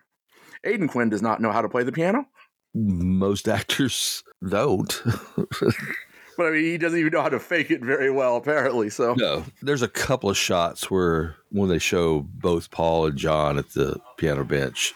Aidan 0.64 0.88
Quinn 0.88 1.10
does 1.10 1.22
not 1.22 1.42
know 1.42 1.52
how 1.52 1.62
to 1.62 1.68
play 1.68 1.84
the 1.84 1.92
piano, 1.92 2.26
Most 2.74 3.48
actors 3.50 4.24
don't. 4.48 5.02
but 5.36 6.48
I 6.48 6.52
mean, 6.52 6.64
he 6.64 6.78
doesn't 6.78 7.00
even 7.00 7.14
know 7.14 7.22
how 7.22 7.30
to 7.30 7.40
fake 7.40 7.72
it 7.72 7.82
very 7.82 8.12
well, 8.12 8.38
apparently. 8.38 8.90
So 8.90 9.14
no, 9.16 9.46
there's 9.62 9.82
a 9.82 9.88
couple 9.88 10.30
of 10.30 10.38
shots 10.38 10.90
where 10.90 11.36
when 11.50 11.70
they 11.70 11.80
show 11.80 12.22
both 12.22 12.72
Paul 12.72 13.08
and 13.08 13.18
John 13.18 13.58
at 13.58 13.70
the 13.72 14.00
piano 14.18 14.44
bench 14.44 14.94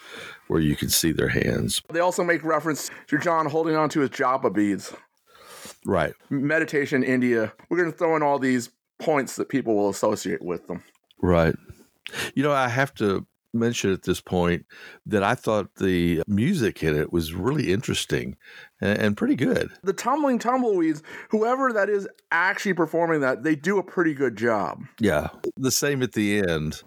where 0.47 0.59
you 0.59 0.75
can 0.75 0.89
see 0.89 1.11
their 1.11 1.27
hands. 1.27 1.81
they 1.91 1.99
also 1.99 2.23
make 2.23 2.43
reference 2.43 2.89
to 3.07 3.17
John 3.17 3.47
holding 3.47 3.75
on 3.75 3.89
to 3.89 3.99
his 3.99 4.11
japa 4.11 4.53
beads. 4.53 4.93
Right. 5.85 6.13
Meditation, 6.29 7.03
India. 7.03 7.53
We're 7.69 7.77
going 7.77 7.91
to 7.91 7.97
throw 7.97 8.15
in 8.15 8.23
all 8.23 8.39
these 8.39 8.69
points 8.99 9.35
that 9.35 9.49
people 9.49 9.75
will 9.75 9.89
associate 9.89 10.41
with 10.41 10.67
them. 10.67 10.83
Right. 11.21 11.55
You 12.33 12.43
know, 12.43 12.53
I 12.53 12.69
have 12.69 12.93
to 12.95 13.25
mention 13.59 13.91
at 13.91 14.03
this 14.03 14.21
point 14.21 14.65
that 15.05 15.23
I 15.23 15.35
thought 15.35 15.75
the 15.75 16.21
music 16.27 16.83
in 16.83 16.95
it 16.95 17.11
was 17.11 17.33
really 17.33 17.71
interesting 17.71 18.37
and, 18.81 18.99
and 18.99 19.17
pretty 19.17 19.35
good. 19.35 19.69
The 19.83 19.93
Tumbling 19.93 20.39
Tumbleweeds, 20.39 21.01
whoever 21.29 21.73
that 21.73 21.89
is 21.89 22.07
actually 22.31 22.73
performing 22.73 23.21
that, 23.21 23.43
they 23.43 23.55
do 23.55 23.77
a 23.77 23.83
pretty 23.83 24.13
good 24.13 24.35
job. 24.35 24.83
Yeah. 24.99 25.29
The 25.55 25.71
same 25.71 26.01
at 26.01 26.13
the 26.13 26.39
end. 26.39 26.81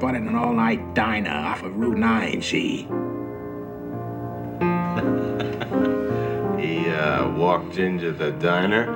Spotted 0.00 0.22
an 0.22 0.34
all 0.34 0.54
night 0.54 0.94
diner 0.94 1.28
off 1.28 1.62
of 1.62 1.76
Route 1.76 1.98
9, 1.98 2.40
see? 2.40 2.88
He 6.58 6.88
uh, 6.88 7.30
walked 7.32 7.76
into 7.78 8.12
the 8.12 8.32
diner, 8.32 8.86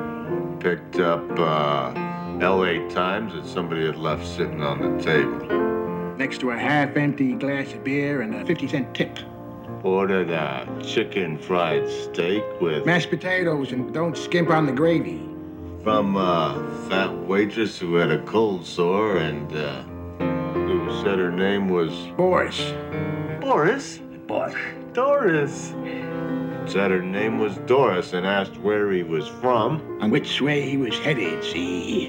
picked 0.61 0.97
up 1.01 1.23
uh, 1.39 1.93
LA 2.41 2.89
Times 2.89 3.35
that 3.35 3.47
somebody 3.47 3.85
had 3.85 3.97
left 3.97 4.27
sitting 4.27 4.63
on 4.63 4.97
the 4.97 5.03
table. 5.03 6.17
Next 6.17 6.39
to 6.39 6.51
a 6.51 6.59
half 6.59 6.97
empty 6.97 7.35
glass 7.35 7.73
of 7.73 7.85
beer 7.85 8.23
and 8.23 8.35
a 8.35 8.45
50 8.47 8.69
cent 8.69 8.95
tip. 8.95 9.19
Ordered 9.83 10.31
a 10.31 10.67
chicken 10.83 11.37
fried 11.37 11.89
steak 11.89 12.45
with. 12.61 12.87
Mashed 12.87 13.11
potatoes 13.11 13.73
and 13.73 13.93
don't 13.93 14.17
skimp 14.17 14.49
on 14.49 14.65
the 14.65 14.73
gravy. 14.73 15.21
From 15.83 16.17
a 16.17 16.87
fat 16.89 17.15
waitress 17.15 17.79
who 17.79 17.97
had 17.97 18.11
a 18.11 18.23
cold 18.23 18.65
sore 18.65 19.19
and 19.19 19.55
uh, 19.55 19.85
who 20.85 21.03
said 21.03 21.19
her 21.19 21.31
name 21.33 21.69
was. 21.69 21.91
Boris. 22.17 22.73
Boris? 23.41 23.99
Boris. 24.27 24.55
Doris. 24.93 25.75
Said 26.67 26.91
her 26.91 27.03
name 27.03 27.39
was 27.39 27.57
Doris 27.67 28.13
and 28.13 28.27
asked 28.27 28.57
where 28.59 28.91
he 28.93 29.03
was 29.03 29.27
from. 29.27 29.99
And 30.01 30.13
which 30.13 30.41
way 30.41 30.69
he 30.69 30.77
was 30.77 30.99
headed, 30.99 31.43
see? 31.43 32.09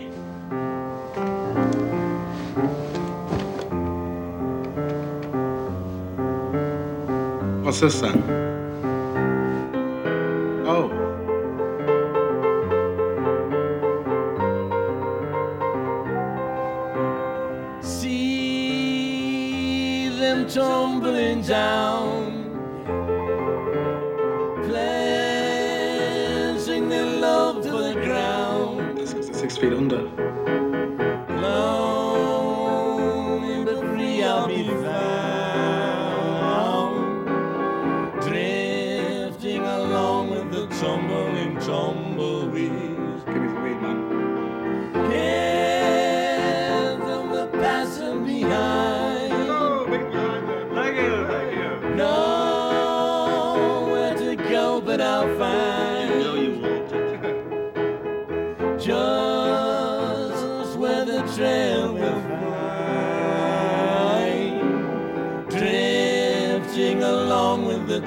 What's 7.64 7.80
this 7.80 8.00
then? 8.00 8.45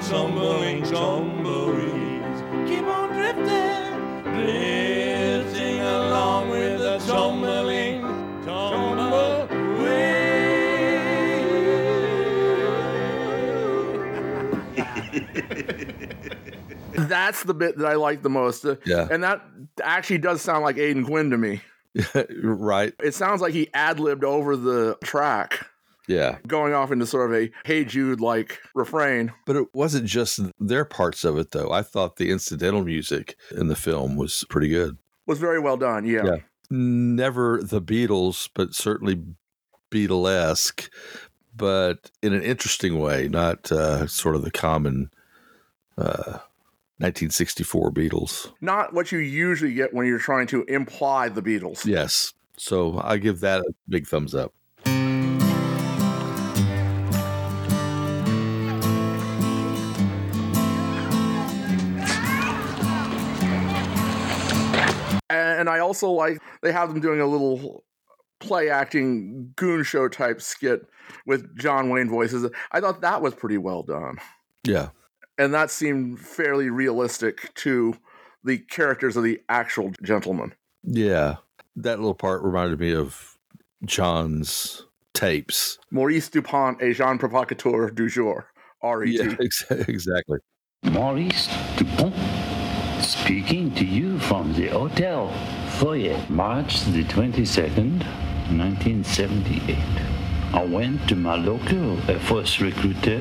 Tumbling 0.09 0.81
tumbleweeds. 0.83 2.41
Keep 2.67 2.85
on 2.85 3.09
drifting, 3.13 4.23
drifting 4.33 5.79
along 5.81 6.49
with 6.49 6.79
the 6.79 6.97
tumbling 7.05 8.01
That's 16.93 17.43
the 17.43 17.53
bit 17.53 17.77
that 17.77 17.85
I 17.85 17.93
like 17.93 18.23
the 18.23 18.29
most. 18.29 18.65
Uh, 18.65 18.75
Yeah. 18.85 19.07
And 19.09 19.23
that 19.23 19.41
actually 19.83 20.19
does 20.19 20.41
sound 20.41 20.63
like 20.63 20.77
Aidan 20.77 21.05
Quinn 21.05 21.29
to 21.29 21.37
me. 21.37 21.61
right. 22.43 22.93
It 23.03 23.13
sounds 23.13 23.41
like 23.41 23.53
he 23.53 23.69
ad 23.73 23.99
libbed 23.99 24.23
over 24.23 24.55
the 24.55 24.97
track, 25.03 25.67
Yeah. 26.09 26.39
going 26.47 26.73
off 26.73 26.91
into 26.91 27.05
sort 27.05 27.29
of 27.31 27.37
a 27.37 27.51
Hey 27.63 27.85
Jude 27.85 28.19
like 28.19 28.59
refrain. 28.73 29.31
But 29.45 29.55
it 29.55 29.67
wasn't 29.73 30.05
just 30.05 30.39
their 30.59 30.83
parts 30.83 31.23
of 31.23 31.37
it, 31.37 31.51
though. 31.51 31.71
I 31.71 31.83
thought 31.83 32.17
the 32.17 32.31
incidental 32.31 32.83
music 32.83 33.37
in 33.55 33.67
the 33.67 33.75
film 33.75 34.17
was 34.17 34.43
pretty 34.49 34.69
good. 34.69 34.97
Was 35.27 35.39
very 35.39 35.59
well 35.59 35.77
done. 35.77 36.05
Yeah. 36.05 36.25
Yeah. 36.25 36.37
Never 36.71 37.61
the 37.63 37.81
Beatles, 37.81 38.49
but 38.53 38.73
certainly 38.73 39.23
Beatlesque, 39.91 40.89
but 41.55 42.11
in 42.21 42.33
an 42.33 42.43
interesting 42.43 42.99
way, 42.99 43.27
not 43.27 43.71
uh, 43.71 44.07
sort 44.07 44.35
of 44.35 44.43
the 44.43 44.51
common 44.51 45.11
uh, 45.97 46.39
1964 46.97 47.91
Beatles. 47.91 48.51
Not 48.61 48.93
what 48.93 49.11
you 49.11 49.19
usually 49.19 49.73
get 49.73 49.93
when 49.93 50.05
you're 50.05 50.19
trying 50.19 50.47
to 50.47 50.63
imply 50.63 51.29
the 51.29 51.41
Beatles. 51.41 51.85
Yes. 51.85 52.33
So 52.57 52.99
I 53.03 53.17
give 53.17 53.39
that 53.39 53.61
a 53.61 53.73
big 53.87 54.05
thumbs 54.05 54.35
up. 54.35 54.53
And 65.59 65.69
I 65.69 65.79
also 65.79 66.09
like 66.09 66.41
they 66.61 66.71
have 66.71 66.89
them 66.89 67.01
doing 67.01 67.19
a 67.19 67.27
little 67.27 67.83
play 68.39 68.69
acting 68.69 69.51
goon 69.57 69.83
show 69.83 70.07
type 70.07 70.41
skit 70.41 70.87
with 71.25 71.57
John 71.57 71.89
Wayne 71.89 72.09
voices. 72.09 72.49
I 72.71 72.79
thought 72.79 73.01
that 73.01 73.21
was 73.21 73.35
pretty 73.35 73.57
well 73.57 73.83
done. 73.83 74.19
Yeah. 74.63 74.89
And 75.37 75.53
that 75.53 75.69
seemed 75.69 76.21
fairly 76.21 76.69
realistic 76.69 77.53
to 77.55 77.93
the 78.45 78.57
characters 78.57 79.17
of 79.17 79.23
the 79.23 79.41
actual 79.49 79.91
gentleman. 80.01 80.53
Yeah. 80.83 81.35
That 81.75 81.99
little 81.99 82.15
part 82.15 82.41
reminded 82.41 82.79
me 82.79 82.93
of 82.93 83.37
John's 83.83 84.85
tapes. 85.13 85.77
Maurice 85.91 86.29
Dupont, 86.29 86.81
agent 86.81 87.19
provocateur 87.19 87.89
du 87.89 88.07
jour. 88.07 88.47
R.E.T. 88.81 89.17
Yeah, 89.17 89.35
ex- 89.41 89.65
exactly. 89.69 90.39
Maurice 90.83 91.49
Dupont 91.75 92.15
speaking 93.03 93.75
to 93.75 93.83
you 93.83 94.08
from 94.29 94.53
the 94.53 94.67
hotel 94.67 95.33
foyer, 95.79 96.23
March 96.29 96.81
the 96.81 97.03
22nd, 97.05 98.03
1978. 98.53 99.75
I 100.53 100.63
went 100.65 101.09
to 101.09 101.15
my 101.15 101.35
local 101.35 101.97
Air 102.07 102.19
Force 102.19 102.61
recruiter, 102.61 103.19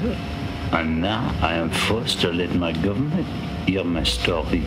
and 0.71 1.01
now 1.01 1.35
I 1.40 1.55
am 1.55 1.71
forced 1.71 2.21
to 2.21 2.31
let 2.31 2.55
my 2.55 2.73
government 2.73 3.27
hear 3.66 3.85
my 3.85 4.03
story. 4.03 4.66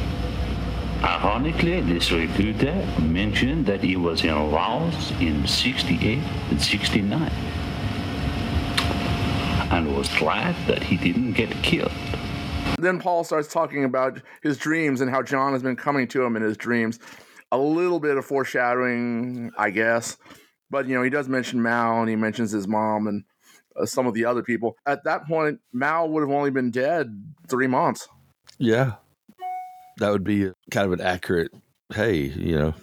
Ironically, 1.03 1.79
this 1.81 2.11
recruiter 2.11 2.87
mentioned 2.99 3.67
that 3.67 3.83
he 3.83 3.95
was 3.95 4.23
in 4.23 4.33
Laos 4.51 5.11
in 5.19 5.45
68 5.45 6.17
and 6.49 6.59
69 6.59 7.31
and 9.69 9.95
was 9.95 10.09
glad 10.17 10.55
that 10.65 10.81
he 10.81 10.97
didn't 10.97 11.33
get 11.33 11.51
killed. 11.61 11.91
Then 12.77 12.99
Paul 12.99 13.23
starts 13.23 13.47
talking 13.47 13.83
about 13.83 14.21
his 14.41 14.57
dreams 14.57 15.01
and 15.01 15.09
how 15.09 15.21
John 15.21 15.53
has 15.53 15.63
been 15.63 15.75
coming 15.75 16.07
to 16.09 16.23
him 16.23 16.35
in 16.35 16.41
his 16.41 16.57
dreams. 16.57 16.99
A 17.51 17.57
little 17.57 17.99
bit 17.99 18.17
of 18.17 18.25
foreshadowing, 18.25 19.51
I 19.57 19.69
guess. 19.69 20.17
But, 20.69 20.87
you 20.87 20.95
know, 20.95 21.03
he 21.03 21.09
does 21.09 21.27
mention 21.27 21.61
Mal 21.61 21.99
and 21.99 22.09
he 22.09 22.15
mentions 22.15 22.51
his 22.51 22.67
mom 22.67 23.07
and 23.07 23.23
uh, 23.75 23.85
some 23.85 24.07
of 24.07 24.13
the 24.13 24.25
other 24.25 24.41
people. 24.41 24.77
At 24.85 25.03
that 25.03 25.27
point, 25.27 25.59
Mal 25.73 26.09
would 26.09 26.21
have 26.21 26.31
only 26.31 26.49
been 26.49 26.71
dead 26.71 27.23
three 27.47 27.67
months. 27.67 28.07
Yeah. 28.57 28.93
That 29.97 30.11
would 30.11 30.23
be 30.23 30.51
kind 30.71 30.85
of 30.87 30.93
an 30.93 31.01
accurate, 31.01 31.51
hey, 31.93 32.15
you 32.15 32.55
know, 32.55 32.73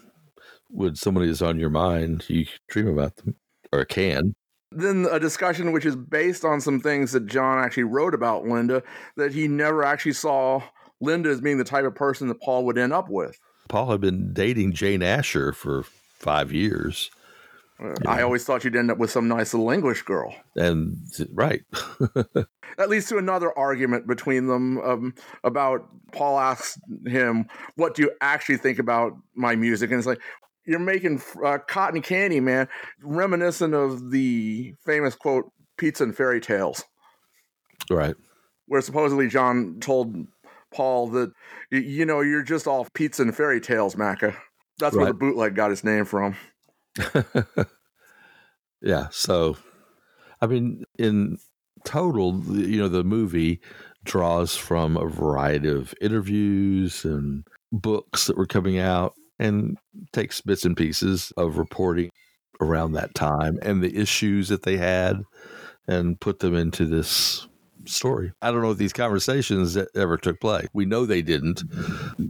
when 0.68 0.94
somebody 0.94 1.30
is 1.30 1.42
on 1.42 1.58
your 1.58 1.70
mind, 1.70 2.24
you 2.28 2.46
dream 2.68 2.88
about 2.88 3.16
them 3.16 3.36
or 3.72 3.84
can. 3.84 4.34
Then 4.70 5.06
a 5.10 5.18
discussion 5.18 5.72
which 5.72 5.86
is 5.86 5.96
based 5.96 6.44
on 6.44 6.60
some 6.60 6.80
things 6.80 7.12
that 7.12 7.26
John 7.26 7.62
actually 7.64 7.84
wrote 7.84 8.14
about 8.14 8.44
Linda 8.44 8.82
that 9.16 9.32
he 9.32 9.48
never 9.48 9.82
actually 9.82 10.12
saw 10.12 10.62
Linda 11.00 11.30
as 11.30 11.40
being 11.40 11.58
the 11.58 11.64
type 11.64 11.84
of 11.84 11.94
person 11.94 12.28
that 12.28 12.40
Paul 12.40 12.66
would 12.66 12.78
end 12.78 12.92
up 12.92 13.08
with. 13.08 13.38
Paul 13.68 13.90
had 13.90 14.00
been 14.00 14.32
dating 14.32 14.72
Jane 14.72 15.02
Asher 15.02 15.52
for 15.52 15.84
five 16.18 16.52
years. 16.52 17.10
Uh, 17.80 17.94
I 18.06 18.22
always 18.22 18.44
thought 18.44 18.64
you'd 18.64 18.74
end 18.74 18.90
up 18.90 18.98
with 18.98 19.10
some 19.10 19.28
nice 19.28 19.54
little 19.54 19.70
English 19.70 20.02
girl. 20.02 20.34
And 20.56 20.96
right. 21.32 21.62
that 22.76 22.88
leads 22.88 23.06
to 23.06 23.18
another 23.18 23.56
argument 23.56 24.06
between 24.06 24.48
them 24.48 24.78
um, 24.78 25.14
about 25.44 25.88
Paul 26.12 26.40
asks 26.40 26.78
him, 27.06 27.46
What 27.76 27.94
do 27.94 28.02
you 28.02 28.10
actually 28.20 28.56
think 28.56 28.78
about 28.78 29.12
my 29.34 29.54
music? 29.54 29.90
And 29.90 29.98
it's 29.98 30.06
like, 30.06 30.20
You're 30.68 30.78
making 30.78 31.22
uh, 31.42 31.58
cotton 31.66 32.02
candy, 32.02 32.40
man, 32.40 32.68
reminiscent 33.02 33.74
of 33.74 34.10
the 34.10 34.74
famous 34.84 35.14
quote, 35.14 35.50
Pizza 35.78 36.04
and 36.04 36.14
Fairy 36.14 36.40
Tales, 36.40 36.84
Right. 37.90 38.14
where 38.66 38.82
supposedly 38.82 39.28
John 39.28 39.78
told 39.80 40.14
Paul 40.72 41.08
that, 41.08 41.32
You 41.70 42.04
know, 42.04 42.20
you're 42.20 42.42
just 42.42 42.66
all 42.66 42.86
pizza 42.92 43.22
and 43.22 43.34
fairy 43.34 43.60
tales, 43.62 43.94
Macca. 43.94 44.36
That's 44.78 44.94
where 44.94 45.06
the 45.06 45.14
bootleg 45.14 45.54
got 45.54 45.72
its 45.72 45.82
name 45.82 46.04
from. 46.04 46.36
yeah. 48.82 49.08
So 49.10 49.56
I 50.40 50.46
mean, 50.46 50.84
in 50.98 51.38
total, 51.84 52.42
you 52.54 52.78
know, 52.78 52.88
the 52.88 53.04
movie 53.04 53.60
draws 54.04 54.54
from 54.54 54.96
a 54.96 55.06
variety 55.06 55.68
of 55.68 55.94
interviews 56.00 57.04
and 57.04 57.44
books 57.72 58.26
that 58.26 58.36
were 58.36 58.46
coming 58.46 58.78
out 58.78 59.14
and 59.38 59.76
takes 60.12 60.40
bits 60.40 60.64
and 60.64 60.76
pieces 60.76 61.32
of 61.36 61.58
reporting 61.58 62.10
around 62.60 62.92
that 62.92 63.14
time 63.14 63.58
and 63.62 63.82
the 63.82 63.96
issues 63.96 64.48
that 64.48 64.62
they 64.64 64.76
had 64.76 65.22
and 65.86 66.20
put 66.20 66.40
them 66.40 66.54
into 66.54 66.84
this 66.86 67.46
story. 67.84 68.32
I 68.42 68.50
don't 68.50 68.60
know 68.62 68.72
if 68.72 68.78
these 68.78 68.92
conversations 68.92 69.78
ever 69.94 70.18
took 70.18 70.40
place. 70.40 70.66
We 70.74 70.84
know 70.84 71.06
they 71.06 71.22
didn't 71.22 71.62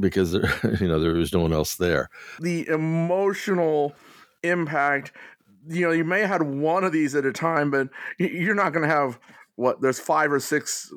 because 0.00 0.32
there, 0.32 0.52
you 0.80 0.86
know 0.86 1.00
there 1.00 1.14
was 1.14 1.32
no 1.32 1.40
one 1.40 1.52
else 1.52 1.76
there. 1.76 2.08
the 2.40 2.68
emotional 2.68 3.94
impact 4.44 5.12
you 5.68 5.84
know 5.84 5.90
you 5.92 6.04
may 6.04 6.20
have 6.20 6.28
had 6.28 6.42
one 6.42 6.84
of 6.84 6.92
these 6.92 7.14
at 7.16 7.26
a 7.26 7.32
time 7.32 7.70
but 7.72 7.88
you're 8.18 8.54
not 8.54 8.72
going 8.72 8.88
to 8.88 8.94
have 8.94 9.18
what 9.56 9.80
there's 9.80 9.98
five 9.98 10.30
or 10.30 10.38
six 10.38 10.92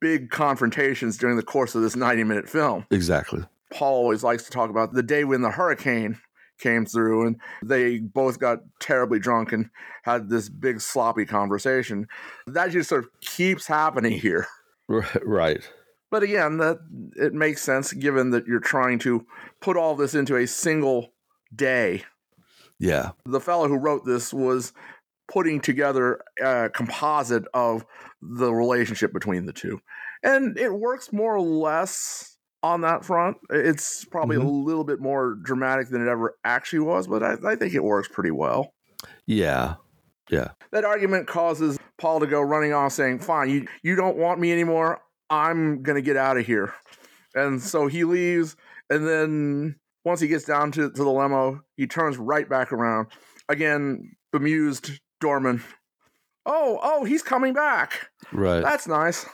big 0.00 0.30
confrontations 0.30 1.16
during 1.16 1.36
the 1.36 1.42
course 1.42 1.76
of 1.76 1.82
this 1.82 1.94
90 1.94 2.24
minute 2.24 2.48
film 2.48 2.84
Exactly. 2.90 3.44
Paul 3.72 3.94
always 3.96 4.22
likes 4.24 4.44
to 4.44 4.50
talk 4.50 4.70
about 4.70 4.92
the 4.92 5.02
day 5.02 5.24
when 5.24 5.42
the 5.42 5.50
hurricane 5.50 6.18
came 6.58 6.84
through 6.84 7.26
and 7.26 7.40
they 7.62 7.98
both 7.98 8.38
got 8.38 8.58
terribly 8.80 9.18
drunk 9.18 9.52
and 9.52 9.70
had 10.02 10.28
this 10.28 10.48
big 10.48 10.80
sloppy 10.80 11.24
conversation 11.24 12.06
that 12.46 12.70
just 12.70 12.88
sort 12.88 13.04
of 13.04 13.10
keeps 13.20 13.66
happening 13.66 14.12
here 14.12 14.46
Right. 14.88 15.26
right. 15.26 15.70
but 16.10 16.22
again, 16.24 16.58
that 16.58 16.78
it 17.16 17.32
makes 17.32 17.62
sense 17.62 17.92
given 17.92 18.30
that 18.30 18.46
you're 18.46 18.58
trying 18.60 18.98
to 19.00 19.24
put 19.60 19.76
all 19.76 19.94
this 19.94 20.14
into 20.14 20.36
a 20.36 20.46
single 20.48 21.12
day. 21.54 22.02
Yeah. 22.80 23.12
The 23.24 23.40
fellow 23.40 23.68
who 23.68 23.76
wrote 23.78 24.04
this 24.04 24.34
was 24.34 24.72
putting 25.28 25.60
together 25.60 26.20
a 26.42 26.68
composite 26.70 27.44
of 27.54 27.86
the 28.20 28.52
relationship 28.52 29.12
between 29.12 29.46
the 29.46 29.52
two. 29.52 29.80
And 30.24 30.58
it 30.58 30.72
works 30.72 31.12
more 31.12 31.36
or 31.36 31.40
less 31.40 32.29
on 32.62 32.82
that 32.82 33.04
front. 33.04 33.38
It's 33.50 34.04
probably 34.04 34.36
a 34.36 34.40
mm-hmm. 34.40 34.64
little 34.64 34.84
bit 34.84 35.00
more 35.00 35.36
dramatic 35.42 35.88
than 35.88 36.06
it 36.06 36.10
ever 36.10 36.36
actually 36.44 36.80
was, 36.80 37.06
but 37.06 37.22
I, 37.22 37.36
I 37.44 37.56
think 37.56 37.74
it 37.74 37.82
works 37.82 38.08
pretty 38.08 38.30
well. 38.30 38.74
Yeah. 39.26 39.76
Yeah. 40.28 40.50
That 40.72 40.84
argument 40.84 41.26
causes 41.26 41.78
Paul 41.98 42.20
to 42.20 42.26
go 42.26 42.40
running 42.40 42.72
off 42.72 42.92
saying, 42.92 43.20
Fine, 43.20 43.50
you, 43.50 43.66
you 43.82 43.96
don't 43.96 44.16
want 44.16 44.40
me 44.40 44.52
anymore. 44.52 45.00
I'm 45.28 45.82
going 45.82 45.96
to 45.96 46.02
get 46.02 46.16
out 46.16 46.36
of 46.36 46.46
here. 46.46 46.74
And 47.34 47.62
so 47.62 47.86
he 47.86 48.04
leaves. 48.04 48.56
And 48.88 49.06
then 49.06 49.76
once 50.04 50.20
he 50.20 50.28
gets 50.28 50.44
down 50.44 50.72
to, 50.72 50.90
to 50.90 51.04
the 51.04 51.10
limo, 51.10 51.62
he 51.76 51.86
turns 51.86 52.18
right 52.18 52.48
back 52.48 52.72
around. 52.72 53.08
Again, 53.48 54.12
bemused 54.32 55.00
Dorman. 55.20 55.62
Oh, 56.46 56.78
oh, 56.82 57.04
he's 57.04 57.22
coming 57.22 57.52
back. 57.52 58.08
Right. 58.32 58.62
That's 58.62 58.88
nice. 58.88 59.26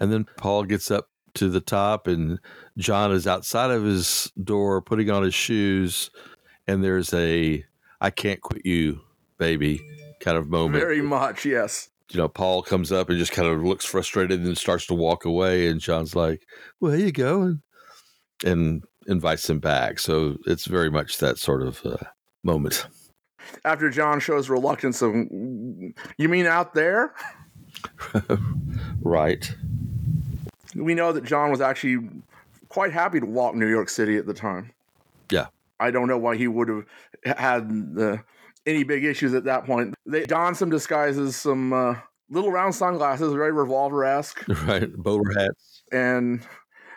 And 0.00 0.12
then 0.12 0.26
Paul 0.36 0.64
gets 0.64 0.90
up 0.90 1.08
to 1.36 1.48
the 1.48 1.60
top, 1.60 2.06
and 2.06 2.38
John 2.76 3.12
is 3.12 3.26
outside 3.26 3.70
of 3.70 3.84
his 3.84 4.30
door 4.42 4.82
putting 4.82 5.10
on 5.10 5.22
his 5.22 5.34
shoes. 5.34 6.10
And 6.66 6.82
there's 6.82 7.14
a 7.14 7.64
I 8.00 8.10
can't 8.10 8.40
quit 8.40 8.66
you, 8.66 9.00
baby 9.38 9.80
kind 10.20 10.36
of 10.36 10.48
moment. 10.48 10.82
Very 10.82 11.02
much, 11.02 11.44
yes. 11.44 11.88
you 12.10 12.18
know, 12.18 12.28
Paul 12.28 12.62
comes 12.62 12.92
up 12.92 13.08
and 13.08 13.18
just 13.18 13.32
kind 13.32 13.48
of 13.48 13.62
looks 13.62 13.84
frustrated 13.84 14.40
and 14.40 14.56
starts 14.56 14.86
to 14.86 14.94
walk 14.94 15.24
away. 15.24 15.68
And 15.68 15.80
John's 15.80 16.16
like, 16.16 16.46
well, 16.80 16.92
here 16.92 17.06
you 17.06 17.12
go. 17.12 17.42
And, 17.42 17.60
and 18.44 18.84
invites 19.06 19.48
him 19.48 19.60
back. 19.60 19.98
So 19.98 20.36
it's 20.46 20.66
very 20.66 20.90
much 20.90 21.18
that 21.18 21.38
sort 21.38 21.62
of 21.62 21.84
uh, 21.84 21.96
moment. 22.42 22.86
After 23.64 23.88
John 23.90 24.18
shows 24.18 24.48
reluctance 24.50 25.02
of, 25.02 25.14
you 25.14 26.28
mean 26.28 26.46
out 26.46 26.74
there? 26.74 27.14
right. 29.00 29.54
We 30.76 30.94
know 30.94 31.12
that 31.12 31.24
John 31.24 31.50
was 31.50 31.60
actually 31.60 32.08
quite 32.68 32.92
happy 32.92 33.20
to 33.20 33.26
walk 33.26 33.54
New 33.54 33.68
York 33.68 33.88
City 33.88 34.16
at 34.16 34.26
the 34.26 34.34
time. 34.34 34.72
Yeah. 35.30 35.46
I 35.80 35.90
don't 35.90 36.08
know 36.08 36.18
why 36.18 36.36
he 36.36 36.48
would 36.48 36.68
have 36.68 36.84
had 37.36 37.94
uh, 37.98 38.16
any 38.66 38.84
big 38.84 39.04
issues 39.04 39.34
at 39.34 39.44
that 39.44 39.64
point. 39.66 39.94
They 40.06 40.24
donned 40.24 40.56
some 40.56 40.70
disguises, 40.70 41.36
some 41.36 41.72
uh, 41.72 41.96
little 42.30 42.50
round 42.50 42.74
sunglasses, 42.74 43.32
very 43.32 43.52
revolver 43.52 44.04
esque, 44.04 44.44
Right. 44.66 44.92
Bowler 44.92 45.32
hats. 45.38 45.82
and 45.92 46.46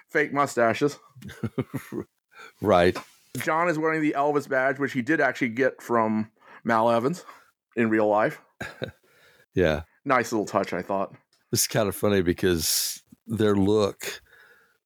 fake 0.10 0.34
mustaches. 0.34 0.98
Right. 2.62 2.98
John 3.38 3.70
is 3.70 3.78
wearing 3.78 4.02
the 4.02 4.14
Elvis 4.18 4.48
badge, 4.48 4.80
which 4.80 4.94
he 4.94 5.02
did 5.02 5.20
actually 5.22 5.50
get 5.50 5.82
from 5.82 6.32
Mal 6.64 6.90
Evans 6.90 7.26
in 7.76 7.90
real 7.90 8.08
life. 8.08 8.42
Yeah. 9.56 9.82
Nice 10.06 10.32
little 10.32 10.46
touch, 10.46 10.74
I 10.74 10.82
thought. 10.84 11.14
It's 11.52 11.68
kind 11.68 11.90
of 11.90 11.96
funny 11.96 12.22
because 12.22 13.02
their 13.30 13.56
look 13.56 14.22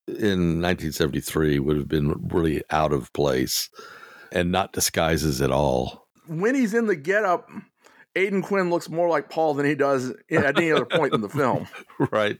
in 0.07 0.61
1973 0.61 1.59
would 1.59 1.77
have 1.77 1.87
been 1.87 2.27
really 2.29 2.61
out 2.69 2.91
of 2.91 3.11
place 3.13 3.69
and 4.31 4.51
not 4.51 4.73
disguises 4.73 5.41
at 5.41 5.51
all. 5.51 6.07
When 6.27 6.55
he's 6.55 6.73
in 6.73 6.87
the 6.87 6.95
getup, 6.95 7.49
Aidan 8.15 8.41
Quinn 8.41 8.69
looks 8.69 8.89
more 8.89 9.09
like 9.09 9.29
Paul 9.29 9.53
than 9.53 9.65
he 9.65 9.75
does 9.75 10.13
at 10.29 10.57
any 10.57 10.71
other 10.71 10.85
point 10.85 11.13
in 11.13 11.21
the 11.21 11.29
film. 11.29 11.67
right. 12.11 12.37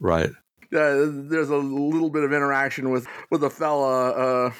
Right. 0.00 0.30
uh, 0.72 1.06
there's 1.08 1.50
a 1.50 1.56
little 1.56 2.10
bit 2.10 2.24
of 2.24 2.32
interaction 2.32 2.90
with 2.90 3.06
with 3.30 3.44
a 3.44 3.50
fella 3.50 4.10
uh, 4.10 4.50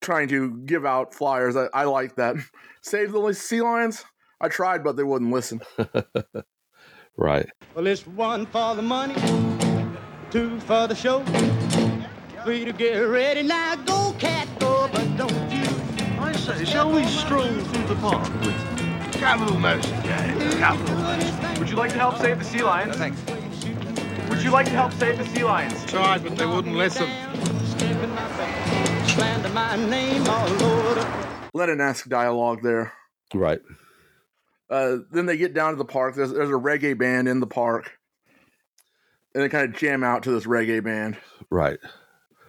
trying 0.00 0.28
to 0.28 0.58
give 0.60 0.86
out 0.86 1.14
flyers. 1.14 1.56
I, 1.56 1.66
I 1.74 1.84
like 1.84 2.16
that. 2.16 2.36
Save 2.82 3.12
the 3.12 3.32
sea 3.32 3.60
lions. 3.60 4.04
I 4.40 4.48
tried, 4.48 4.84
but 4.84 4.96
they 4.96 5.02
wouldn't 5.02 5.32
listen. 5.32 5.60
Right. 7.20 7.50
Well, 7.74 7.86
it's 7.86 8.06
one 8.06 8.46
for 8.46 8.74
the 8.74 8.80
money, 8.80 9.14
two 10.30 10.60
for 10.60 10.86
the 10.86 10.94
show, 10.94 11.24
three 12.44 12.64
to 12.64 12.72
get 12.72 12.98
ready. 12.98 13.42
Now 13.42 13.74
go, 13.76 14.14
cat, 14.18 14.48
go, 14.60 14.88
but 14.92 15.16
don't 15.16 15.50
you. 15.50 15.64
I 16.20 16.32
say, 16.32 16.64
shall 16.64 16.92
we 16.92 17.04
stroll 17.06 17.46
through 17.46 17.94
the 17.94 17.96
park 17.96 18.28
with 18.40 19.12
capital 19.12 19.58
measure, 19.58 19.90
guys? 20.02 20.54
Capital 20.54 20.96
measure. 20.96 21.58
Would 21.58 21.68
you 21.68 21.76
like 21.76 21.90
to 21.92 21.98
help 21.98 22.18
save 22.18 22.38
the 22.38 22.44
sea 22.44 22.62
lions? 22.62 22.96
thanks. 22.96 23.20
Would 24.30 24.42
you 24.42 24.50
like 24.50 24.66
to 24.66 24.72
help 24.72 24.92
save 24.92 25.18
the 25.18 25.26
sea 25.26 25.42
lions? 25.42 25.84
Tried, 25.86 26.22
but 26.22 26.36
they 26.36 26.46
wouldn't 26.46 26.76
listen. 26.76 27.08
Let 29.18 29.52
my 29.52 29.76
name 29.76 30.26
all 30.28 30.62
over. 30.62 31.48
Lennon-esque 31.52 32.08
dialogue 32.08 32.62
there. 32.62 32.92
Right. 33.34 33.60
Uh, 34.70 34.98
then 35.10 35.26
they 35.26 35.36
get 35.36 35.54
down 35.54 35.72
to 35.72 35.76
the 35.76 35.84
park. 35.84 36.14
There's 36.14 36.32
there's 36.32 36.48
a 36.48 36.52
reggae 36.52 36.96
band 36.96 37.26
in 37.26 37.40
the 37.40 37.46
park, 37.48 37.98
and 39.34 39.42
they 39.44 39.48
kind 39.48 39.72
of 39.72 39.78
jam 39.78 40.02
out 40.02 40.22
to 40.24 40.30
this 40.30 40.44
reggae 40.44 40.82
band. 40.82 41.16
Right. 41.50 41.78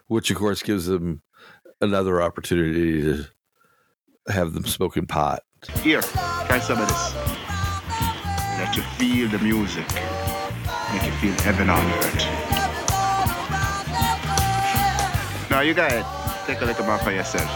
Which, 0.07 0.31
of 0.31 0.37
course, 0.37 0.61
gives 0.63 0.87
them 0.87 1.21
another 1.79 2.21
opportunity 2.21 3.01
to 3.01 3.25
have 4.27 4.53
them 4.53 4.65
smoking 4.65 5.05
pot. 5.05 5.41
Here, 5.81 6.01
try 6.01 6.59
some 6.59 6.81
of 6.81 6.87
this. 6.87 7.15
Let 8.57 8.75
you 8.75 8.83
feel 8.97 9.29
the 9.29 9.39
music. 9.39 9.85
Make 10.91 11.03
you 11.03 11.11
feel 11.13 11.33
heaven 11.41 11.69
on 11.69 11.85
earth. 11.85 12.25
Now 15.49 15.61
you 15.61 15.73
guys, 15.73 16.05
take 16.45 16.61
a 16.61 16.65
little 16.65 16.85
more 16.85 16.97
for 16.99 17.11
yourself. 17.11 17.49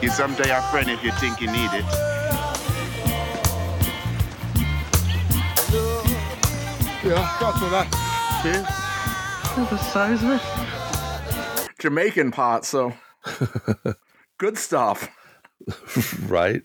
Give 0.00 0.12
some 0.12 0.36
to 0.36 0.46
your 0.46 0.60
friend 0.62 0.90
if 0.90 1.02
you 1.02 1.12
think 1.12 1.40
you 1.40 1.46
need 1.48 1.70
it. 1.72 1.84
Yeah, 7.04 7.36
got 7.38 7.54
some 7.54 7.72
of 7.72 8.05
Cheers. 8.46 8.66
the 9.56 9.76
size 9.76 10.22
of 10.22 10.30
it. 10.30 11.68
Jamaican 11.80 12.30
pot, 12.30 12.64
so 12.64 12.92
good 14.38 14.56
stuff. 14.56 15.08
right. 16.28 16.62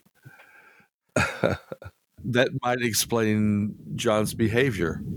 that 1.16 2.50
might 2.62 2.84
explain 2.84 3.74
John's 3.96 4.36
behavior. 4.36 5.02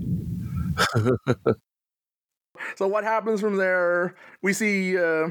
So 2.77 2.87
what 2.87 3.03
happens 3.03 3.41
from 3.41 3.57
there? 3.57 4.15
We 4.41 4.51
see 4.51 4.97
uh, 4.97 5.29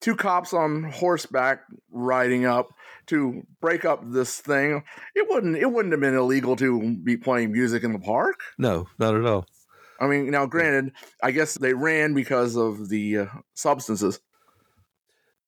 two 0.00 0.14
cops 0.14 0.52
on 0.52 0.84
horseback 0.84 1.62
riding 1.90 2.44
up 2.44 2.68
to 3.06 3.42
break 3.60 3.84
up 3.84 4.02
this 4.12 4.38
thing. 4.38 4.84
It 5.14 5.26
wouldn't. 5.28 5.56
It 5.56 5.72
wouldn't 5.72 5.92
have 5.92 6.00
been 6.00 6.14
illegal 6.14 6.54
to 6.56 6.96
be 7.02 7.16
playing 7.16 7.50
music 7.50 7.82
in 7.82 7.92
the 7.92 7.98
park. 7.98 8.36
No, 8.56 8.86
not 8.98 9.16
at 9.16 9.26
all. 9.26 9.46
I 10.00 10.06
mean, 10.06 10.30
now 10.30 10.46
granted, 10.46 10.92
I 11.22 11.30
guess 11.30 11.54
they 11.54 11.72
ran 11.74 12.14
because 12.14 12.56
of 12.56 12.88
the 12.88 13.18
uh, 13.18 13.26
substances. 13.54 14.20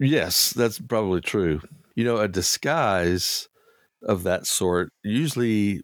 Yes, 0.01 0.51
that's 0.51 0.78
probably 0.78 1.20
true. 1.20 1.61
You 1.94 2.05
know, 2.05 2.18
a 2.18 2.28
disguise 2.28 3.49
of 4.05 4.22
that 4.22 4.46
sort 4.46 4.92
usually 5.03 5.82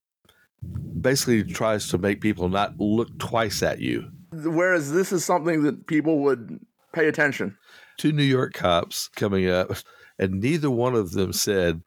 basically 1.01 1.43
tries 1.45 1.89
to 1.89 1.99
make 1.99 2.21
people 2.21 2.49
not 2.49 2.79
look 2.79 3.19
twice 3.19 3.63
at 3.63 3.81
you. 3.81 4.09
Whereas 4.33 4.93
this 4.93 5.13
is 5.13 5.25
something 5.25 5.63
that 5.65 5.87
people 5.87 6.21
would 6.21 6.61
pay 6.93 7.09
attention. 7.09 7.57
Two 7.99 8.13
New 8.13 8.23
York 8.25 8.55
cops 8.55 9.09
coming 9.17 9.49
up, 9.49 9.73
and 10.19 10.41
neither 10.41 10.71
one 10.71 10.95
of 10.95 11.13
them 11.13 11.33
said, 11.33 11.83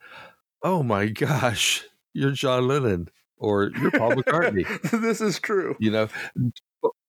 Oh 0.63 0.84
my 0.84 1.07
gosh, 1.07 1.86
you're 2.13 2.32
John 2.32 2.67
Lennon. 2.67 3.07
or 3.38 3.71
you're 3.80 3.91
Paul 3.91 4.11
McCartney. 4.15 4.65
this 5.01 5.21
is 5.21 5.39
true. 5.39 5.75
You 5.80 5.91
know, 5.91 6.07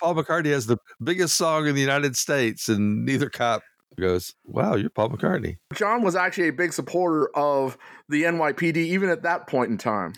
Paul 0.00 0.14
McCartney 0.14 0.50
has 0.50 0.66
the 0.66 0.78
biggest 1.02 1.36
song 1.36 1.66
in 1.66 1.74
the 1.74 1.80
United 1.80 2.16
States, 2.16 2.68
and 2.68 3.04
neither 3.04 3.28
cop 3.28 3.62
goes, 3.98 4.34
"Wow, 4.44 4.76
you're 4.76 4.90
Paul 4.90 5.10
McCartney." 5.10 5.58
John 5.74 6.02
was 6.02 6.14
actually 6.14 6.48
a 6.48 6.52
big 6.52 6.72
supporter 6.72 7.28
of 7.36 7.76
the 8.08 8.24
NYPD, 8.24 8.76
even 8.76 9.08
at 9.08 9.22
that 9.22 9.46
point 9.46 9.70
in 9.70 9.78
time. 9.78 10.14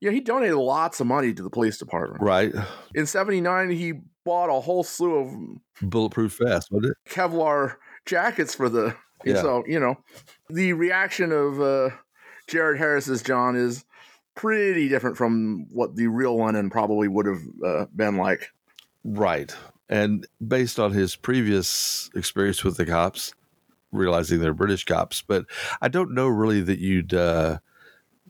Yeah, 0.00 0.12
he 0.12 0.20
donated 0.20 0.56
lots 0.56 0.98
of 1.00 1.06
money 1.06 1.34
to 1.34 1.42
the 1.42 1.50
police 1.50 1.76
department. 1.76 2.22
Right. 2.22 2.54
In 2.94 3.06
'79, 3.06 3.70
he 3.70 3.94
bought 4.24 4.48
a 4.48 4.60
whole 4.60 4.82
slew 4.82 5.16
of 5.16 5.90
Bulletproof 5.90 6.38
vests, 6.42 6.70
wasn't 6.70 6.92
it? 6.92 7.12
Kevlar 7.12 7.76
jackets 8.06 8.54
for 8.54 8.68
the. 8.68 8.96
Yeah. 9.24 9.42
So 9.42 9.64
you 9.66 9.78
know, 9.78 9.96
the 10.48 10.72
reaction 10.72 11.32
of 11.32 11.60
uh, 11.60 11.90
Jared 12.48 12.78
Harris's 12.78 13.22
John 13.22 13.56
is 13.56 13.84
pretty 14.34 14.88
different 14.88 15.18
from 15.18 15.66
what 15.70 15.96
the 15.96 16.06
real 16.06 16.38
one 16.38 16.56
and 16.56 16.72
probably 16.72 17.08
would 17.08 17.26
have 17.26 17.42
uh, 17.64 17.86
been 17.94 18.16
like. 18.16 18.48
Right. 19.04 19.54
And 19.88 20.26
based 20.46 20.78
on 20.78 20.92
his 20.92 21.16
previous 21.16 22.10
experience 22.14 22.62
with 22.62 22.76
the 22.76 22.86
cops, 22.86 23.34
realizing 23.92 24.40
they're 24.40 24.54
British 24.54 24.84
cops, 24.84 25.22
but 25.22 25.46
I 25.80 25.88
don't 25.88 26.12
know 26.12 26.28
really 26.28 26.60
that 26.60 26.78
you'd 26.78 27.12
uh, 27.12 27.58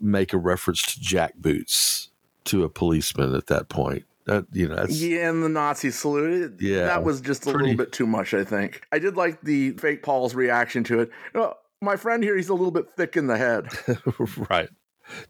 make 0.01 0.33
a 0.33 0.39
reference 0.39 0.83
to 0.95 1.01
jack 1.01 1.35
boots 1.37 2.11
to 2.45 2.65
a 2.65 2.69
policeman 2.69 3.35
at 3.35 3.47
that 3.49 3.69
point. 3.69 4.05
That 4.27 4.47
you 4.53 4.69
know, 4.69 4.87
yeah, 4.89 5.29
and 5.31 5.43
the 5.43 5.49
Nazi 5.49 5.91
salute. 5.91 6.57
Yeah, 6.61 6.85
that 6.85 7.05
was 7.05 7.21
just 7.21 7.43
a 7.47 7.53
pretty- 7.53 7.71
little 7.71 7.85
bit 7.85 7.93
too 7.93 8.07
much. 8.07 8.33
I 8.35 8.45
think 8.45 8.83
I 8.93 8.99
did 8.99 9.17
like 9.17 9.41
the 9.43 9.73
fake 9.73 10.03
Paul's 10.03 10.35
reaction 10.35 10.85
to 10.85 11.01
it. 11.01 11.11
Uh, 11.35 11.53
my 11.81 11.97
friend 11.97 12.23
here, 12.23 12.37
he's 12.37 12.51
a 12.51 12.55
little 12.55 12.71
bit 12.71 12.91
thick 12.91 13.17
in 13.17 13.27
the 13.27 13.39
head. 13.39 13.69
right. 14.51 14.69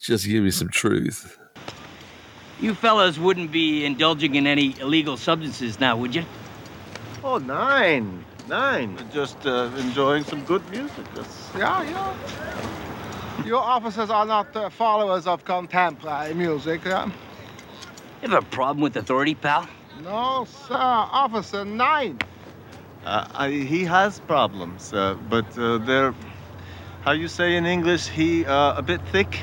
Just 0.01 0.27
give 0.27 0.43
me 0.43 0.51
some 0.51 0.69
truth. 0.69 1.39
You 2.61 2.75
fellas 2.75 3.19
wouldn't 3.19 3.51
be 3.51 3.87
indulging 3.87 4.35
in 4.35 4.47
any 4.47 4.79
illegal 4.81 5.17
substances 5.17 5.81
now, 5.81 5.97
would 5.97 6.15
you? 6.15 6.25
Oh, 7.25 7.39
nine. 7.39 8.25
Nine. 8.49 8.99
Just 9.13 9.47
uh, 9.47 9.71
enjoying 9.79 10.25
some 10.25 10.45
good 10.45 10.69
music. 10.71 11.07
That's... 11.15 11.51
Yeah, 11.57 11.83
yeah. 11.83 13.45
Your 13.47 13.61
officers 13.61 14.11
are 14.11 14.27
not 14.27 14.55
uh, 14.55 14.69
followers 14.69 15.27
of 15.27 15.45
contemporary 15.45 16.35
music, 16.35 16.85
yeah? 16.85 17.11
You 18.23 18.29
have 18.29 18.43
a 18.43 18.47
problem 18.47 18.83
with 18.83 18.95
authority, 18.97 19.35
pal? 19.35 19.67
No, 20.03 20.47
sir. 20.67 20.75
Officer 20.75 21.65
Nine. 21.65 22.19
Uh, 23.07 23.27
I, 23.35 23.51
he 23.51 23.85
has 23.85 24.21
problems, 24.21 24.93
uh, 24.93 25.15
but 25.31 25.57
uh, 25.57 25.79
they're, 25.79 26.15
how 27.01 27.13
you 27.13 27.29
say 27.29 27.57
in 27.57 27.65
English, 27.65 28.09
he 28.09 28.45
uh, 28.45 28.75
a 28.77 28.83
bit 28.83 29.01
thick. 29.11 29.41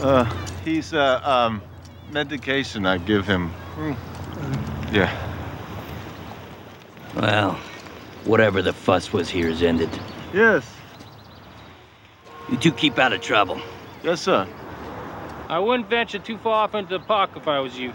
Uh, 0.00 0.24
he's 0.64 0.94
uh, 0.94 1.20
um, 1.24 1.62
medication 2.10 2.86
I 2.86 2.98
give 2.98 3.26
him. 3.26 3.48
Hmm. 3.48 4.94
Yeah. 4.94 5.12
Well, 7.14 7.54
whatever 8.24 8.62
the 8.62 8.72
fuss 8.72 9.12
was 9.12 9.28
here 9.28 9.48
has 9.48 9.62
ended. 9.62 9.90
Yes. 10.32 10.72
You 12.48 12.56
two 12.56 12.72
keep 12.72 12.98
out 12.98 13.12
of 13.12 13.20
trouble. 13.20 13.60
Yes, 14.02 14.22
sir. 14.22 14.46
I 15.48 15.58
wouldn't 15.58 15.88
venture 15.90 16.18
too 16.18 16.38
far 16.38 16.64
off 16.64 16.74
into 16.74 16.98
the 16.98 17.04
park 17.04 17.30
if 17.36 17.48
I 17.48 17.58
was 17.60 17.78
you. 17.78 17.92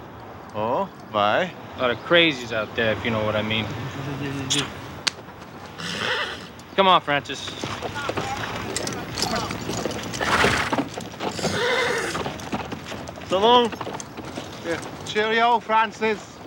Oh, 0.56 0.86
why? 1.12 1.51
A 1.78 1.82
lot 1.82 1.91
of 1.91 1.97
crazies 1.99 2.51
out 2.51 2.76
there, 2.76 2.91
if 2.91 3.06
you 3.06 3.12
know 3.12 3.24
what 3.24 3.36
I 3.36 3.41
mean. 3.41 3.66
Come 6.76 6.88
on, 6.88 7.01
Francis. 7.01 7.49
So 13.34 13.39
long. 13.39 13.73
Yeah. 14.63 14.79
Cheerio, 15.07 15.59
Francis. 15.59 16.38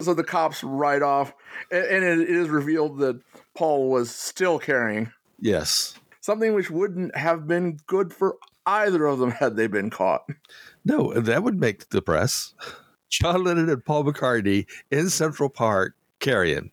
So 0.00 0.14
the 0.14 0.24
cops 0.24 0.64
write 0.64 1.02
off, 1.02 1.34
and 1.70 2.02
it 2.02 2.18
it 2.18 2.30
is 2.30 2.48
revealed 2.48 2.96
that 3.00 3.20
Paul 3.54 3.90
was 3.90 4.10
still 4.10 4.58
carrying 4.58 5.12
Yes. 5.38 5.94
something 6.22 6.54
which 6.54 6.70
wouldn't 6.70 7.14
have 7.14 7.46
been 7.46 7.78
good 7.86 8.14
for 8.14 8.38
either 8.64 9.04
of 9.04 9.18
them 9.18 9.30
had 9.32 9.56
they 9.56 9.66
been 9.66 9.90
caught. 9.90 10.24
No, 10.86 11.12
that 11.12 11.42
would 11.42 11.60
make 11.60 11.90
the 11.90 12.00
press. 12.00 12.54
John 13.10 13.44
Lennon 13.44 13.68
and 13.68 13.84
Paul 13.84 14.04
McCartney 14.04 14.64
in 14.90 15.10
Central 15.10 15.50
Park 15.50 15.94
carrying. 16.20 16.70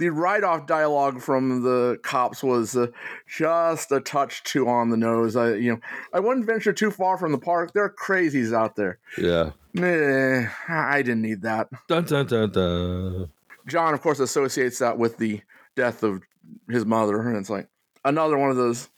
The 0.00 0.08
write 0.08 0.44
off 0.44 0.66
dialogue 0.66 1.20
from 1.20 1.62
the 1.62 1.98
cops 2.02 2.42
was 2.42 2.74
uh, 2.74 2.86
just 3.28 3.92
a 3.92 4.00
touch 4.00 4.42
too 4.44 4.66
on 4.66 4.88
the 4.88 4.96
nose. 4.96 5.36
I, 5.36 5.56
you 5.56 5.72
know, 5.72 5.80
I 6.10 6.20
wouldn't 6.20 6.46
venture 6.46 6.72
too 6.72 6.90
far 6.90 7.18
from 7.18 7.32
the 7.32 7.38
park. 7.38 7.74
There 7.74 7.84
are 7.84 7.94
crazies 7.94 8.54
out 8.54 8.76
there. 8.76 8.98
Yeah. 9.18 9.50
Nah, 9.74 10.46
I 10.68 11.02
didn't 11.02 11.20
need 11.20 11.42
that. 11.42 11.68
Dun 11.86 12.04
dun 12.04 12.26
dun 12.26 12.50
dun. 12.50 13.30
John, 13.68 13.92
of 13.92 14.00
course, 14.00 14.20
associates 14.20 14.78
that 14.78 14.96
with 14.96 15.18
the 15.18 15.42
death 15.76 16.02
of 16.02 16.22
his 16.70 16.86
mother, 16.86 17.20
and 17.28 17.36
it's 17.36 17.50
like 17.50 17.68
another 18.02 18.38
one 18.38 18.48
of 18.48 18.56
those 18.56 18.88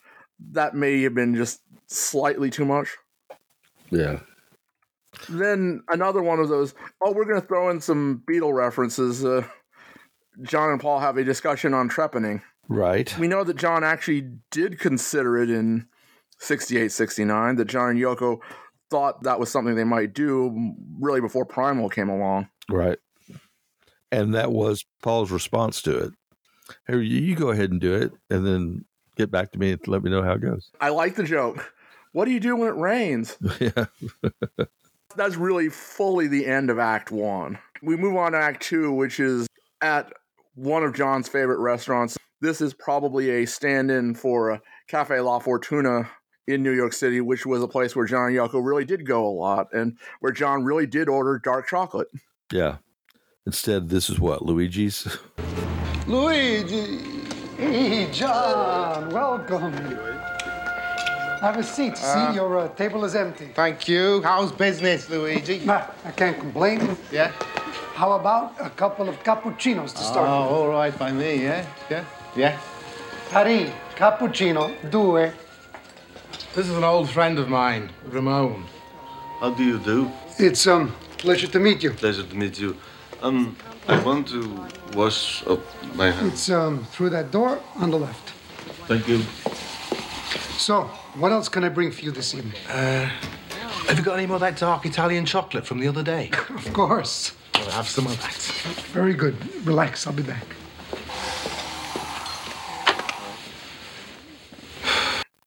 that 0.53 0.77
may 0.77 1.03
have 1.03 1.15
been 1.15 1.35
just 1.35 1.63
slightly 1.89 2.49
too 2.49 2.65
much. 2.65 2.97
Yeah. 3.91 4.21
Then 5.29 5.83
another 5.89 6.23
one 6.23 6.39
of 6.39 6.49
those. 6.49 6.75
Oh, 7.03 7.11
we're 7.11 7.25
going 7.25 7.41
to 7.41 7.47
throw 7.47 7.71
in 7.71 7.81
some 7.81 8.23
Beatle 8.25 8.55
references. 8.55 9.25
Uh, 9.25 9.45
John 10.43 10.71
and 10.71 10.81
Paul 10.81 11.01
have 11.01 11.17
a 11.17 11.25
discussion 11.25 11.75
on 11.75 11.89
trepanning. 11.89 12.43
Right. 12.69 13.17
We 13.19 13.29
know 13.29 13.45
that 13.45 13.57
John 13.57 13.85
actually 13.85 14.31
did 14.51 14.79
consider 14.79 15.37
it 15.37 15.51
in 15.51 15.87
68, 16.39 16.91
69, 16.91 17.57
that 17.57 17.67
John 17.67 17.91
and 17.91 18.01
Yoko 18.01 18.41
thought 18.91 19.23
that 19.23 19.41
was 19.41 19.51
something 19.51 19.75
they 19.75 19.85
might 19.85 20.13
do 20.13 20.75
really 20.99 21.21
before 21.21 21.45
Primal 21.45 21.89
came 21.89 22.09
along. 22.09 22.49
Right. 22.71 22.99
And 24.11 24.35
that 24.35 24.53
was 24.53 24.85
Paul's 25.03 25.31
response 25.31 25.81
to 25.83 25.99
it. 25.99 26.13
Hey, 26.87 26.97
you, 26.97 27.21
you 27.21 27.35
go 27.35 27.51
ahead 27.51 27.71
and 27.71 27.81
do 27.81 27.95
it 27.95 28.13
and 28.31 28.47
then 28.47 28.85
get 29.17 29.31
back 29.31 29.53
to 29.53 29.59
me 29.59 29.73
and 29.73 29.89
let 29.89 30.03
me 30.03 30.11
know 30.11 30.23
how 30.23 30.33
it 30.33 30.43
goes. 30.43 30.71
I 30.81 30.91
like 30.91 31.17
the 31.17 31.25
joke. 31.25 31.73
What 32.13 32.27
do 32.27 32.31
you 32.31 32.41
do 32.41 32.57
when 32.57 32.69
it 32.69 32.77
rains? 32.77 33.37
yeah. 33.61 33.87
That's 35.17 35.37
really 35.37 35.69
fully 35.69 36.27
the 36.27 36.47
end 36.47 36.71
of 36.71 36.79
Act 36.79 37.11
One. 37.11 37.59
We 37.83 37.97
move 37.97 38.17
on 38.17 38.33
to 38.33 38.39
Act 38.39 38.63
Two, 38.63 38.93
which 38.93 39.19
is 39.19 39.47
at 39.81 40.13
one 40.55 40.83
of 40.85 40.95
John's 40.95 41.29
favorite 41.29 41.59
restaurants. 41.59 42.17
This 42.41 42.61
is 42.61 42.75
probably 42.75 43.31
a 43.31 43.47
stand 43.47 43.91
in 43.91 44.15
for 44.15 44.51
a 44.51 44.63
Cafe 44.89 45.19
La 45.21 45.39
Fortuna 45.39 46.11
in 46.47 46.63
New 46.63 46.73
York 46.73 46.93
City, 46.93 47.21
which 47.21 47.47
was 47.47 47.63
a 47.63 47.69
place 47.69 47.95
where 47.95 48.07
John 48.07 48.29
and 48.29 48.37
Yoko 48.37 48.65
really 48.65 48.85
did 48.85 49.07
go 49.07 49.27
a 49.27 49.31
lot 49.31 49.69
and 49.73 49.97
where 50.21 50.33
John 50.33 50.65
really 50.65 50.87
did 50.87 51.09
order 51.09 51.41
dark 51.43 51.69
chocolate. 51.69 52.09
Yeah. 52.53 52.79
Instead, 53.47 53.89
this 53.89 54.11
is 54.11 54.21
what? 54.21 54.43
Luigi's? 54.43 55.19
Luigi! 56.07 56.99
Hey, 57.57 58.11
John, 58.13 59.11
welcome. 59.11 59.73
Have 61.41 61.57
a 61.57 61.63
seat. 61.63 61.95
Uh, 61.95 62.31
See, 62.31 62.37
your 62.37 62.59
uh, 62.59 62.69
table 62.75 63.05
is 63.05 63.15
empty. 63.15 63.49
Thank 63.55 63.89
you. 63.89 64.23
How's 64.23 64.53
business, 64.53 65.09
Luigi? 65.09 65.61
Nah, 65.65 65.87
I 66.05 66.11
can't 66.13 66.39
complain. 66.39 66.97
Yeah? 67.11 67.33
How 68.03 68.15
about 68.15 68.55
a 68.59 68.69
couple 68.69 69.09
of 69.09 69.23
cappuccinos 69.23 69.93
to 69.93 70.03
start 70.03 70.29
oh, 70.29 70.43
with? 70.43 70.53
all 70.53 70.69
right 70.71 70.99
by 70.99 71.13
me, 71.13 71.45
yeah? 71.45 71.65
Yeah? 71.89 72.05
Yeah? 72.35 72.59
Harry, 73.31 73.73
cappuccino, 73.95 74.75
due. 74.91 75.31
This 76.53 76.67
is 76.67 76.77
an 76.77 76.83
old 76.83 77.09
friend 77.09 77.39
of 77.39 77.49
mine, 77.49 77.93
Ramon. 78.07 78.65
How 79.39 79.55
do 79.55 79.63
you 79.63 79.79
do? 79.79 80.11
It's 80.37 80.67
um 80.67 80.93
pleasure 81.17 81.47
to 81.47 81.61
meet 81.61 81.85
you. 81.85 81.93
Pleasure 81.93 82.25
to 82.25 82.35
meet 82.37 82.59
you. 82.59 82.77
Um, 83.23 83.57
I 83.87 84.03
want 84.03 84.27
to 84.31 84.41
wash 84.95 85.47
up 85.47 85.61
my 85.95 86.11
hands. 86.11 86.33
It's 86.33 86.51
um 86.51 86.85
through 86.87 87.11
that 87.11 87.31
door 87.31 87.61
on 87.77 87.93
the 87.93 88.01
left. 88.01 88.31
Thank 88.89 89.07
you. 89.07 89.23
So, 90.59 90.91
what 91.21 91.31
else 91.31 91.49
can 91.49 91.63
I 91.63 91.69
bring 91.69 91.93
for 91.93 92.05
you 92.05 92.11
this 92.11 92.35
evening? 92.35 92.59
Uh, 92.69 93.07
have 93.87 93.97
you 93.97 94.03
got 94.03 94.19
any 94.19 94.27
more 94.27 94.39
of 94.39 94.41
that 94.41 94.57
dark 94.57 94.87
Italian 94.87 95.25
chocolate 95.25 95.65
from 95.65 95.79
the 95.79 95.87
other 95.87 96.03
day? 96.03 96.31
Of 96.51 96.73
course. 96.73 97.35
I'll 97.63 97.71
have 97.71 97.89
some 97.89 98.07
of 98.07 98.21
that. 98.21 98.35
Very 98.93 99.15
good. 99.15 99.37
Relax, 99.65 100.07
I'll 100.07 100.13
be 100.13 100.23
back. 100.23 100.45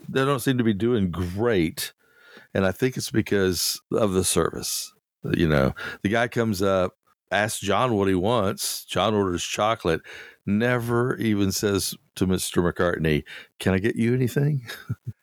They 0.08 0.24
don't 0.24 0.40
seem 0.40 0.58
to 0.58 0.64
be 0.64 0.74
doing 0.74 1.12
great. 1.12 1.92
And 2.54 2.66
I 2.66 2.72
think 2.72 2.96
it's 2.96 3.12
because 3.12 3.82
of 3.92 4.14
the 4.14 4.24
service. 4.24 4.94
You 5.24 5.50
know, 5.50 5.74
the 6.04 6.10
guy 6.10 6.30
comes 6.30 6.62
up, 6.62 6.94
asks 7.32 7.60
John 7.60 7.96
what 7.96 8.08
he 8.08 8.16
wants. 8.16 8.86
John 8.86 9.14
orders 9.14 9.44
chocolate, 9.44 10.02
never 10.46 11.18
even 11.18 11.52
says 11.52 11.96
to 12.16 12.26
Mr. 12.26 12.64
McCartney, 12.64 13.24
Can 13.60 13.74
I 13.74 13.80
get 13.80 13.98
you 13.98 14.14
anything? 14.14 14.66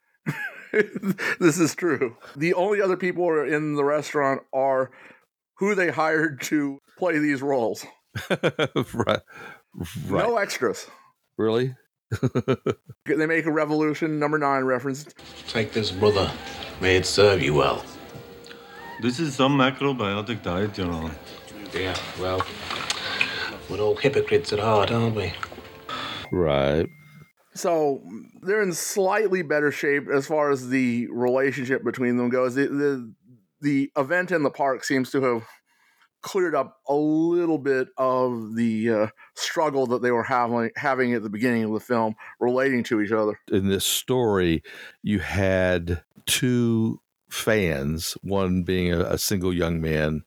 this 1.38 1.58
is 1.58 1.74
true. 1.74 2.16
The 2.34 2.54
only 2.54 2.80
other 2.80 2.96
people 2.96 3.24
who 3.24 3.30
are 3.30 3.46
in 3.46 3.74
the 3.74 3.84
restaurant 3.84 4.42
are 4.52 4.90
who 5.62 5.76
they 5.76 5.92
hired 5.92 6.40
to 6.40 6.80
play 6.98 7.20
these 7.20 7.40
roles. 7.40 7.86
right. 8.94 9.20
No 10.08 10.36
extras. 10.36 10.88
Really? 11.38 11.76
They 13.06 13.26
make 13.26 13.46
a 13.46 13.52
Revolution 13.52 14.18
number 14.18 14.38
nine 14.38 14.64
reference. 14.64 15.06
Take 15.46 15.72
this, 15.72 15.92
brother. 15.92 16.28
May 16.80 16.96
it 16.96 17.06
serve 17.06 17.40
you 17.40 17.54
well. 17.54 17.84
This 19.02 19.20
is 19.20 19.36
some 19.36 19.56
macrobiotic 19.56 20.42
diet 20.42 20.76
you're 20.76 20.90
on. 20.90 21.12
Yeah, 21.72 21.96
well, 22.20 22.44
we're 23.70 23.78
all 23.78 23.94
hypocrites 23.94 24.52
at 24.52 24.58
heart, 24.58 24.90
aren't 24.90 25.14
we? 25.14 25.32
Right. 26.32 26.88
So 27.54 28.02
they're 28.42 28.62
in 28.62 28.72
slightly 28.72 29.42
better 29.42 29.70
shape 29.70 30.08
as 30.12 30.26
far 30.26 30.50
as 30.50 30.70
the 30.70 31.06
relationship 31.12 31.84
between 31.84 32.16
them 32.16 32.30
goes. 32.30 32.56
The 32.56 32.66
the, 32.66 33.14
the 33.62 33.90
event 33.96 34.30
in 34.30 34.42
the 34.42 34.50
park 34.50 34.84
seems 34.84 35.10
to 35.12 35.22
have 35.22 35.46
cleared 36.22 36.54
up 36.54 36.78
a 36.88 36.94
little 36.94 37.58
bit 37.58 37.88
of 37.98 38.54
the 38.54 38.90
uh, 38.90 39.06
struggle 39.34 39.86
that 39.88 40.02
they 40.02 40.10
were 40.10 40.22
having 40.22 40.70
having 40.76 41.14
at 41.14 41.22
the 41.22 41.30
beginning 41.30 41.64
of 41.64 41.72
the 41.72 41.80
film 41.80 42.14
relating 42.40 42.82
to 42.84 43.00
each 43.00 43.12
other. 43.12 43.38
In 43.50 43.68
this 43.68 43.84
story, 43.84 44.62
you 45.02 45.18
had 45.18 46.02
two 46.26 47.00
fans, 47.28 48.16
one 48.22 48.62
being 48.62 48.92
a, 48.92 49.00
a 49.00 49.18
single 49.18 49.52
young 49.52 49.80
man, 49.80 50.24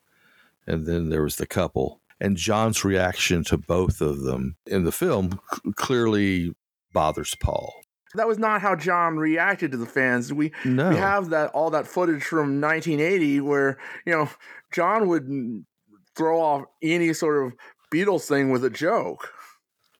and 0.67 0.85
then 0.85 1.09
there 1.09 1.23
was 1.23 1.37
the 1.37 1.47
couple. 1.47 2.01
And 2.19 2.37
John's 2.37 2.85
reaction 2.85 3.43
to 3.45 3.57
both 3.57 4.01
of 4.01 4.21
them 4.21 4.55
in 4.65 4.85
the 4.85 4.91
film 4.91 5.39
c- 5.53 5.71
clearly 5.75 6.55
bothers 6.93 7.35
Paul. 7.39 7.84
That 8.15 8.27
was 8.27 8.39
not 8.39 8.61
how 8.61 8.75
John 8.75 9.17
reacted 9.17 9.71
to 9.71 9.77
the 9.77 9.85
fans. 9.85 10.33
We 10.33 10.51
No. 10.63 10.89
we 10.89 10.95
have 10.95 11.29
that 11.29 11.51
all 11.51 11.69
that 11.71 11.87
footage 11.87 12.23
from 12.23 12.61
1980 12.61 13.41
where 13.41 13.77
you 14.05 14.13
know 14.13 14.29
John 14.71 15.07
would 15.07 15.65
throw 16.15 16.39
off 16.39 16.63
any 16.81 17.13
sort 17.13 17.45
of 17.45 17.53
Beatles 17.91 18.27
thing 18.27 18.51
with 18.51 18.63
a 18.65 18.69
joke. 18.69 19.31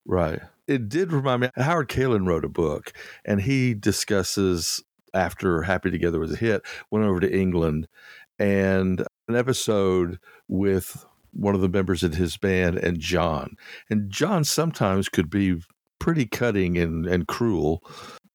Right. 0.05 0.39
It 0.67 0.89
did 0.89 1.11
remind 1.11 1.41
me. 1.41 1.49
Howard 1.55 1.89
Kaylan 1.89 2.27
wrote 2.27 2.45
a 2.45 2.49
book, 2.49 2.91
and 3.23 3.41
he 3.41 3.73
discusses 3.73 4.83
after 5.13 5.61
Happy 5.61 5.91
Together 5.91 6.19
was 6.19 6.33
a 6.33 6.37
hit, 6.37 6.63
went 6.91 7.05
over 7.05 7.19
to 7.19 7.31
England, 7.31 7.87
and 8.39 9.05
an 9.27 9.35
episode 9.35 10.19
with 10.47 11.05
one 11.31 11.55
of 11.55 11.61
the 11.61 11.69
members 11.69 12.03
in 12.03 12.13
his 12.13 12.37
band 12.37 12.77
and 12.77 12.99
John. 12.99 13.55
And 13.89 14.09
John 14.09 14.43
sometimes 14.43 15.09
could 15.09 15.29
be 15.29 15.61
pretty 15.99 16.25
cutting 16.25 16.77
and, 16.77 17.05
and 17.05 17.27
cruel 17.27 17.83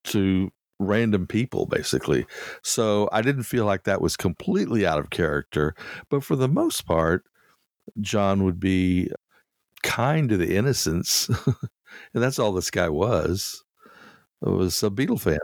to 0.05 0.51
random 0.79 1.27
people, 1.27 1.67
basically. 1.67 2.27
So 2.63 3.09
I 3.13 3.23
didn't 3.23 3.45
feel 3.45 3.65
like 3.67 3.85
that 3.85 4.01
was 4.01 4.17
completely 4.17 4.87
out 4.87 4.99
of 4.99 5.11
character. 5.11 5.75
But 6.09 6.25
for 6.25 6.37
the 6.37 6.49
most 6.49 6.87
part, 6.87 7.25
John 8.01 8.45
would 8.45 8.59
be 8.59 9.11
kind 9.83 10.29
to 10.29 10.37
the 10.37 10.57
innocents. 10.57 11.29
and 12.15 12.23
that's 12.23 12.39
all 12.39 12.53
this 12.53 12.71
guy 12.71 12.89
was. 12.89 13.63
It 14.45 14.51
was 14.51 14.83
a 14.83 14.91
Beatle 14.91 15.21
fan. 15.21 15.39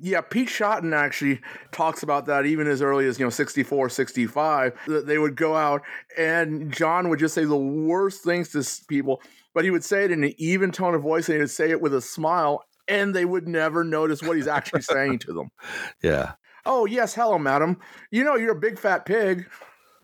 Yeah, 0.00 0.20
Pete 0.20 0.48
Shotton 0.48 0.94
actually 0.94 1.40
talks 1.72 2.02
about 2.02 2.26
that 2.26 2.46
even 2.46 2.66
as 2.66 2.82
early 2.82 3.06
as, 3.06 3.18
you 3.18 3.26
know, 3.26 3.30
64, 3.30 3.88
65, 3.88 4.78
that 4.86 5.06
they 5.06 5.18
would 5.18 5.36
go 5.36 5.54
out 5.56 5.82
and 6.16 6.72
John 6.72 7.08
would 7.08 7.18
just 7.18 7.34
say 7.34 7.44
the 7.44 7.56
worst 7.56 8.24
things 8.24 8.50
to 8.50 8.64
people, 8.86 9.20
but 9.54 9.64
he 9.64 9.70
would 9.70 9.84
say 9.84 10.04
it 10.04 10.10
in 10.10 10.24
an 10.24 10.34
even 10.38 10.72
tone 10.72 10.94
of 10.94 11.02
voice 11.02 11.28
and 11.28 11.36
he 11.36 11.40
would 11.40 11.50
say 11.50 11.70
it 11.70 11.80
with 11.80 11.94
a 11.94 12.00
smile 12.00 12.64
and 12.88 13.14
they 13.14 13.24
would 13.24 13.46
never 13.46 13.84
notice 13.84 14.22
what 14.22 14.36
he's 14.36 14.48
actually 14.48 14.82
saying 14.82 15.20
to 15.20 15.32
them. 15.32 15.50
Yeah. 16.02 16.32
Oh, 16.66 16.84
yes, 16.84 17.14
hello, 17.14 17.38
madam. 17.38 17.78
You 18.10 18.22
know, 18.22 18.36
you're 18.36 18.52
a 18.52 18.60
big 18.60 18.78
fat 18.78 19.06
pig. 19.06 19.48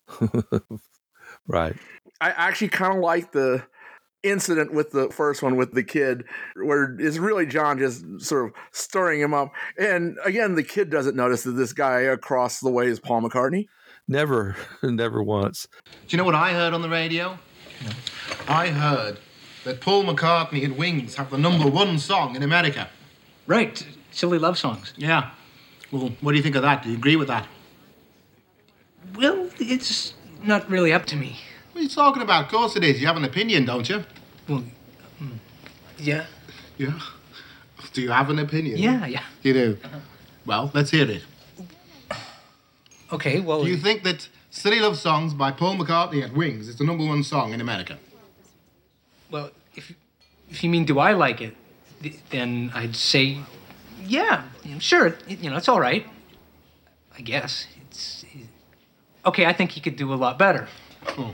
right. 1.46 1.76
I 2.20 2.30
actually 2.30 2.68
kind 2.68 2.94
of 2.94 3.00
like 3.00 3.32
the 3.32 3.62
incident 4.22 4.72
with 4.72 4.90
the 4.90 5.08
first 5.10 5.42
one 5.42 5.56
with 5.56 5.72
the 5.72 5.82
kid, 5.82 6.24
where 6.56 6.96
it's 6.98 7.18
really 7.18 7.46
John 7.46 7.78
just 7.78 8.04
sort 8.20 8.46
of 8.46 8.52
stirring 8.72 9.20
him 9.20 9.34
up. 9.34 9.52
And 9.78 10.16
again, 10.24 10.54
the 10.54 10.62
kid 10.62 10.90
doesn't 10.90 11.16
notice 11.16 11.42
that 11.44 11.52
this 11.52 11.72
guy 11.72 12.00
across 12.00 12.60
the 12.60 12.70
way 12.70 12.86
is 12.86 13.00
Paul 13.00 13.22
McCartney. 13.22 13.66
Never, 14.08 14.56
never 14.82 15.22
once. 15.22 15.66
Do 15.84 15.90
you 16.08 16.18
know 16.18 16.24
what 16.24 16.34
I 16.34 16.52
heard 16.52 16.72
on 16.72 16.82
the 16.82 16.88
radio? 16.88 17.38
I 18.48 18.68
heard 18.68 19.18
that 19.64 19.80
Paul 19.80 20.04
McCartney 20.04 20.64
and 20.64 20.76
Wings 20.76 21.16
have 21.16 21.30
the 21.30 21.38
number 21.38 21.68
one 21.68 21.98
song 21.98 22.36
in 22.36 22.42
America. 22.42 22.88
Right, 23.46 23.84
silly 24.10 24.38
love 24.38 24.58
songs. 24.58 24.92
Yeah. 24.96 25.30
Well, 25.92 26.12
what 26.20 26.32
do 26.32 26.36
you 26.36 26.42
think 26.42 26.56
of 26.56 26.62
that? 26.62 26.82
Do 26.82 26.90
you 26.90 26.96
agree 26.96 27.16
with 27.16 27.28
that? 27.28 27.46
Well, 29.14 29.48
it's 29.58 30.14
not 30.42 30.68
really 30.68 30.92
up 30.92 31.06
to 31.06 31.16
me. 31.16 31.38
What 31.76 31.80
are 31.80 31.82
you 31.82 31.90
talking 31.90 32.22
about? 32.22 32.46
Of 32.46 32.50
course 32.50 32.74
it 32.74 32.84
is. 32.84 33.02
You 33.02 33.06
have 33.06 33.18
an 33.18 33.26
opinion, 33.26 33.66
don't 33.66 33.86
you? 33.86 34.02
Well, 34.48 34.64
hmm. 35.18 35.32
yeah. 35.98 36.24
Yeah. 36.78 36.98
Do 37.92 38.00
you 38.00 38.10
have 38.10 38.30
an 38.30 38.38
opinion? 38.38 38.78
Yeah, 38.78 39.04
yeah. 39.04 39.24
You 39.42 39.52
do? 39.52 39.78
Well, 40.46 40.70
let's 40.72 40.90
hear 40.90 41.06
it. 41.10 41.22
Okay, 43.12 43.40
well. 43.40 43.62
Do 43.62 43.68
you 43.68 43.76
think 43.76 44.04
that 44.04 44.26
Silly 44.48 44.80
Love 44.80 44.96
Songs 44.96 45.34
by 45.34 45.52
Paul 45.52 45.76
McCartney 45.76 46.22
at 46.24 46.32
Wings 46.32 46.66
is 46.66 46.76
the 46.76 46.84
number 46.84 47.04
one 47.04 47.22
song 47.22 47.52
in 47.52 47.60
America? 47.60 47.98
Well, 49.30 49.50
if 49.74 49.92
if 50.48 50.64
you 50.64 50.70
mean 50.70 50.86
do 50.86 50.98
I 50.98 51.12
like 51.12 51.42
it, 51.42 51.54
then 52.30 52.72
I'd 52.74 52.96
say, 52.96 53.40
yeah, 54.02 54.44
sure. 54.78 55.18
you 55.28 55.50
know, 55.50 55.58
it's 55.58 55.68
all 55.68 55.80
right. 55.80 56.06
I 57.18 57.20
guess 57.20 57.66
it's 57.82 58.24
okay. 59.26 59.44
I 59.44 59.52
think 59.52 59.72
he 59.72 59.82
could 59.82 59.96
do 59.96 60.14
a 60.14 60.16
lot 60.16 60.38
better. 60.38 60.68
Hmm. 61.04 61.32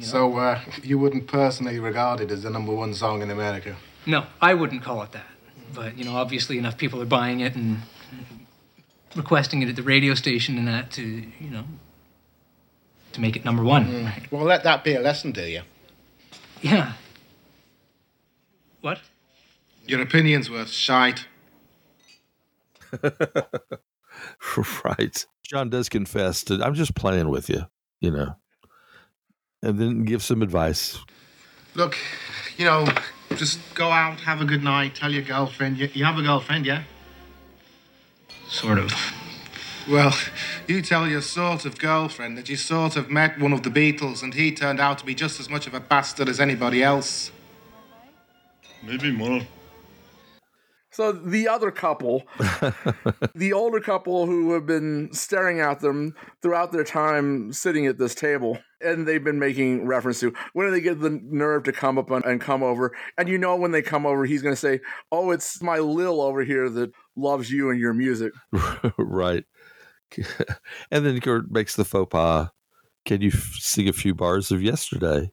So, 0.00 0.36
uh, 0.36 0.60
you 0.82 0.98
wouldn't 0.98 1.26
personally 1.26 1.78
regard 1.78 2.20
it 2.20 2.30
as 2.30 2.44
the 2.44 2.50
number 2.50 2.72
one 2.72 2.94
song 2.94 3.22
in 3.22 3.30
America? 3.30 3.76
No, 4.06 4.26
I 4.40 4.54
wouldn't 4.54 4.82
call 4.82 5.02
it 5.02 5.12
that. 5.12 5.26
But 5.74 5.98
you 5.98 6.04
know, 6.04 6.16
obviously 6.16 6.56
enough 6.56 6.78
people 6.78 7.02
are 7.02 7.06
buying 7.06 7.40
it 7.40 7.54
and 7.54 7.82
requesting 9.14 9.62
it 9.62 9.68
at 9.68 9.76
the 9.76 9.82
radio 9.82 10.14
station 10.14 10.56
and 10.56 10.68
that 10.68 10.90
to 10.92 11.02
you 11.02 11.50
know 11.50 11.64
to 13.12 13.20
make 13.20 13.36
it 13.36 13.44
number 13.44 13.62
one. 13.62 13.86
Mm. 13.86 14.30
Well, 14.30 14.44
let 14.44 14.64
that 14.64 14.84
be 14.84 14.94
a 14.94 15.00
lesson 15.00 15.32
to 15.34 15.48
you. 15.48 15.62
Yeah. 16.62 16.92
What? 18.80 19.00
Your 19.86 20.00
opinion's 20.02 20.50
worth 20.50 20.70
shite. 20.70 21.26
right. 24.84 25.26
John 25.42 25.70
does 25.70 25.88
confess 25.88 26.44
to, 26.44 26.60
I'm 26.62 26.74
just 26.74 26.94
playing 26.94 27.30
with 27.30 27.48
you, 27.48 27.62
you 28.00 28.10
know, 28.10 28.36
and 29.62 29.78
then 29.78 30.04
give 30.04 30.22
some 30.22 30.42
advice. 30.42 30.98
Look, 31.74 31.96
you 32.56 32.64
know, 32.64 32.86
just 33.36 33.58
go 33.74 33.90
out, 33.90 34.20
have 34.20 34.40
a 34.40 34.44
good 34.44 34.62
night, 34.62 34.94
tell 34.94 35.12
your 35.12 35.22
girlfriend. 35.22 35.78
You, 35.78 35.88
you 35.92 36.04
have 36.04 36.18
a 36.18 36.22
girlfriend, 36.22 36.66
yeah? 36.66 36.84
Sort 38.48 38.78
of. 38.78 38.92
Well, 39.88 40.14
you 40.66 40.82
tell 40.82 41.08
your 41.08 41.22
sort 41.22 41.64
of 41.64 41.78
girlfriend 41.78 42.36
that 42.36 42.48
you 42.48 42.56
sort 42.56 42.96
of 42.96 43.10
met 43.10 43.38
one 43.38 43.52
of 43.52 43.62
the 43.62 43.70
Beatles 43.70 44.22
and 44.22 44.34
he 44.34 44.52
turned 44.52 44.80
out 44.80 44.98
to 44.98 45.06
be 45.06 45.14
just 45.14 45.40
as 45.40 45.48
much 45.48 45.66
of 45.66 45.74
a 45.74 45.80
bastard 45.80 46.28
as 46.28 46.40
anybody 46.40 46.82
else. 46.82 47.30
Maybe 48.82 49.10
more. 49.10 49.40
So 50.98 51.12
the 51.12 51.46
other 51.46 51.70
couple, 51.70 52.24
the 53.36 53.52
older 53.52 53.78
couple 53.78 54.26
who 54.26 54.52
have 54.54 54.66
been 54.66 55.10
staring 55.12 55.60
at 55.60 55.78
them 55.78 56.16
throughout 56.42 56.72
their 56.72 56.82
time 56.82 57.52
sitting 57.52 57.86
at 57.86 57.98
this 57.98 58.16
table, 58.16 58.58
and 58.80 59.06
they've 59.06 59.22
been 59.22 59.38
making 59.38 59.86
reference 59.86 60.18
to 60.18 60.34
when 60.54 60.66
do 60.66 60.72
they 60.72 60.80
get 60.80 60.98
the 60.98 61.20
nerve 61.22 61.62
to 61.62 61.72
come 61.72 61.98
up 61.98 62.10
and, 62.10 62.24
and 62.24 62.40
come 62.40 62.64
over? 62.64 62.96
And 63.16 63.28
you 63.28 63.38
know 63.38 63.54
when 63.54 63.70
they 63.70 63.80
come 63.80 64.06
over, 64.06 64.24
he's 64.24 64.42
going 64.42 64.56
to 64.56 64.60
say, 64.60 64.80
"Oh, 65.12 65.30
it's 65.30 65.62
my 65.62 65.78
Lil 65.78 66.20
over 66.20 66.42
here 66.42 66.68
that 66.68 66.90
loves 67.14 67.48
you 67.48 67.70
and 67.70 67.78
your 67.78 67.94
music." 67.94 68.32
right. 68.98 69.44
and 70.90 71.06
then 71.06 71.20
Kurt 71.20 71.48
makes 71.48 71.76
the 71.76 71.84
faux 71.84 72.10
pas. 72.10 72.48
Can 73.04 73.20
you 73.20 73.30
f- 73.32 73.54
sing 73.60 73.88
a 73.88 73.92
few 73.92 74.16
bars 74.16 74.50
of 74.50 74.64
yesterday? 74.64 75.30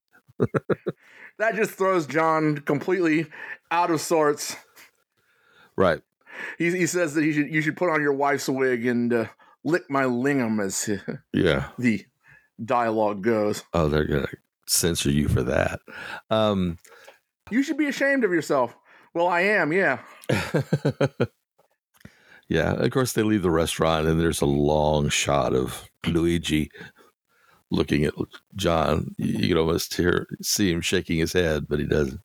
That 1.38 1.56
just 1.56 1.72
throws 1.72 2.08
John 2.08 2.60
completely 2.60 3.26
out 3.70 3.92
of 3.92 4.00
sorts. 4.00 4.56
Right. 5.76 6.02
He, 6.58 6.70
he 6.72 6.86
says 6.86 7.14
that 7.14 7.24
you 7.24 7.32
should 7.34 7.50
you 7.50 7.62
should 7.62 7.78
put 7.78 7.90
on 7.90 8.02
your 8.02 8.14
wife's 8.14 8.50
wig 8.50 8.86
and 8.86 9.12
uh, 9.14 9.26
lick 9.64 9.84
my 9.90 10.04
lingam, 10.04 10.64
as 10.64 10.90
Yeah. 11.34 11.70
the 11.78 12.06
dialogue 12.64 13.22
goes. 13.22 13.64
Oh, 13.74 13.88
they're 13.88 14.06
going 14.06 14.24
to 14.26 14.38
censor 14.68 15.12
you 15.12 15.28
for 15.28 15.44
that. 15.44 15.80
Um, 16.30 16.78
You 17.52 17.64
should 17.64 17.78
be 17.78 17.88
ashamed 17.88 18.24
of 18.24 18.32
yourself. 18.32 18.76
Well, 19.14 19.28
I 19.28 19.42
am, 19.42 19.72
yeah. 19.72 20.00
yeah. 22.48 22.74
Of 22.74 22.92
course, 22.92 23.14
they 23.14 23.24
leave 23.24 23.42
the 23.44 23.50
restaurant 23.52 24.08
and 24.08 24.20
there's 24.20 24.42
a 24.42 24.46
long 24.46 25.10
shot 25.10 25.54
of 25.54 25.90
Luigi 26.06 26.70
looking 27.72 28.06
at 28.06 28.14
John. 28.56 29.16
You 29.18 29.34
you 29.40 29.48
can 29.50 29.58
almost 29.58 29.96
hear, 29.96 30.28
see 30.42 30.72
him 30.72 30.82
shaking 30.82 31.18
his 31.18 31.34
head, 31.34 31.68
but 31.68 31.80
he 31.80 31.86
doesn't. 31.86 32.20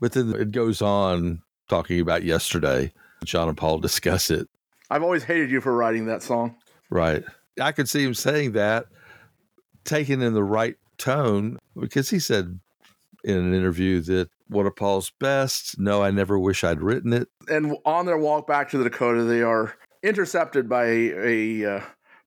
But 0.00 0.12
then 0.12 0.34
it 0.34 0.50
goes 0.50 0.80
on 0.82 1.42
talking 1.70 2.00
about 2.00 2.24
yesterday. 2.24 2.92
John 3.24 3.48
and 3.48 3.56
Paul 3.56 3.78
discuss 3.78 4.30
it. 4.30 4.48
I've 4.90 5.02
always 5.02 5.24
hated 5.24 5.50
you 5.50 5.60
for 5.60 5.72
writing 5.72 6.06
that 6.06 6.22
song. 6.22 6.56
Right. 6.90 7.22
I 7.60 7.72
could 7.72 7.88
see 7.88 8.02
him 8.02 8.14
saying 8.14 8.52
that, 8.52 8.86
taken 9.84 10.20
in 10.20 10.34
the 10.34 10.42
right 10.42 10.76
tone, 10.98 11.58
because 11.78 12.10
he 12.10 12.18
said 12.18 12.58
in 13.22 13.36
an 13.36 13.54
interview 13.54 14.00
that 14.02 14.28
one 14.48 14.66
of 14.66 14.74
Paul's 14.74 15.12
best. 15.20 15.78
No, 15.78 16.02
I 16.02 16.10
never 16.10 16.38
wish 16.38 16.64
I'd 16.64 16.82
written 16.82 17.12
it. 17.12 17.28
And 17.48 17.76
on 17.84 18.06
their 18.06 18.18
walk 18.18 18.48
back 18.48 18.70
to 18.70 18.78
the 18.78 18.84
Dakota, 18.84 19.22
they 19.22 19.42
are 19.42 19.74
intercepted 20.02 20.68
by 20.68 20.86
a, 20.86 21.12
a 21.62 21.76
uh, 21.76 21.82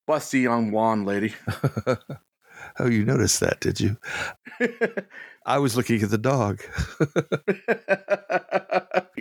busty 0.07 0.43
young 0.43 0.71
blonde 0.71 1.05
lady. 1.05 1.33
oh, 2.79 2.87
you 2.87 3.03
noticed 3.03 3.39
that, 3.41 3.59
did 3.59 3.81
you? 3.81 3.97
I 5.45 5.57
was 5.57 5.75
looking 5.75 6.01
at 6.01 6.09
the 6.09 6.17
dog. 6.17 6.61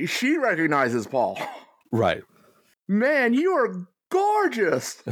She 0.07 0.36
recognizes 0.36 1.07
Paul. 1.07 1.38
Right. 1.90 2.22
Man, 2.88 3.34
you 3.34 3.53
are 3.53 3.86
gorgeous. 4.11 5.03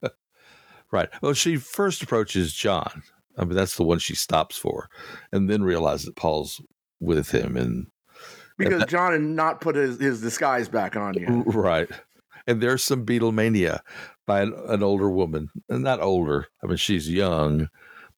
right. 0.92 1.08
Well, 1.20 1.34
she 1.34 1.56
first 1.56 2.02
approaches 2.02 2.52
John. 2.52 3.02
I 3.36 3.44
mean, 3.44 3.54
that's 3.54 3.76
the 3.76 3.84
one 3.84 3.98
she 3.98 4.14
stops 4.14 4.56
for, 4.56 4.88
and 5.32 5.48
then 5.48 5.62
realizes 5.62 6.06
that 6.06 6.16
Paul's 6.16 6.60
with 7.00 7.30
him, 7.30 7.56
and 7.56 7.86
because 8.58 8.74
and 8.74 8.82
that, 8.82 8.88
John 8.88 9.12
had 9.12 9.22
not 9.22 9.60
put 9.60 9.76
his, 9.76 9.98
his 9.98 10.20
disguise 10.20 10.68
back 10.68 10.96
on 10.96 11.14
yet. 11.14 11.28
Right. 11.46 11.90
And 12.46 12.60
there's 12.60 12.82
some 12.82 13.06
Beatlemania 13.06 13.80
by 14.26 14.42
an, 14.42 14.52
an 14.66 14.82
older 14.82 15.08
woman, 15.08 15.50
and 15.68 15.84
not 15.84 16.00
older. 16.00 16.48
I 16.62 16.66
mean, 16.66 16.76
she's 16.76 17.08
young, 17.08 17.68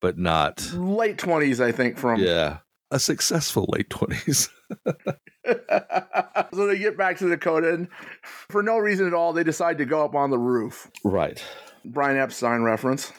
but 0.01 0.17
not 0.19 0.73
late 0.75 1.19
twenties. 1.19 1.61
I 1.61 1.73
think 1.73 1.99
from 1.99 2.21
yeah, 2.21 2.59
a 2.91 2.99
successful 2.99 3.67
late 3.69 3.91
twenties. 3.91 4.49
so 6.55 6.67
they 6.67 6.79
get 6.79 6.97
back 6.97 7.19
to 7.19 7.29
Dakota, 7.29 7.75
and 7.75 7.89
for 8.23 8.63
no 8.63 8.79
reason 8.79 9.07
at 9.07 9.15
all, 9.15 9.33
they 9.33 9.45
decide 9.45 9.79
to 9.79 9.85
go 9.85 10.05
up 10.05 10.15
on 10.15 10.31
the 10.31 10.39
roof. 10.39 10.91
Right. 11.05 11.43
Brian 11.85 12.17
Epstein 12.17 12.63
reference. 12.63 13.13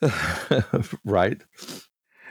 right. 1.04 1.42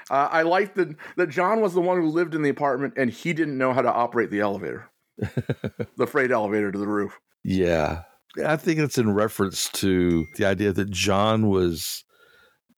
Uh, 0.09 0.29
I 0.31 0.43
like 0.43 0.75
that 0.75 0.95
that 1.17 1.29
John 1.29 1.61
was 1.61 1.73
the 1.73 1.81
one 1.81 1.99
who 1.99 2.09
lived 2.09 2.35
in 2.35 2.43
the 2.43 2.49
apartment 2.49 2.93
and 2.95 3.09
he 3.09 3.33
didn't 3.33 3.57
know 3.57 3.73
how 3.73 3.81
to 3.81 3.91
operate 3.91 4.29
the 4.29 4.39
elevator, 4.39 4.89
the 5.17 6.07
freight 6.07 6.31
elevator 6.31 6.71
to 6.71 6.77
the 6.77 6.87
roof. 6.87 7.19
Yeah, 7.43 8.03
I 8.43 8.55
think 8.57 8.79
it's 8.79 8.97
in 8.97 9.13
reference 9.13 9.69
to 9.73 10.25
the 10.35 10.45
idea 10.45 10.73
that 10.73 10.91
John 10.91 11.47
was 11.47 12.03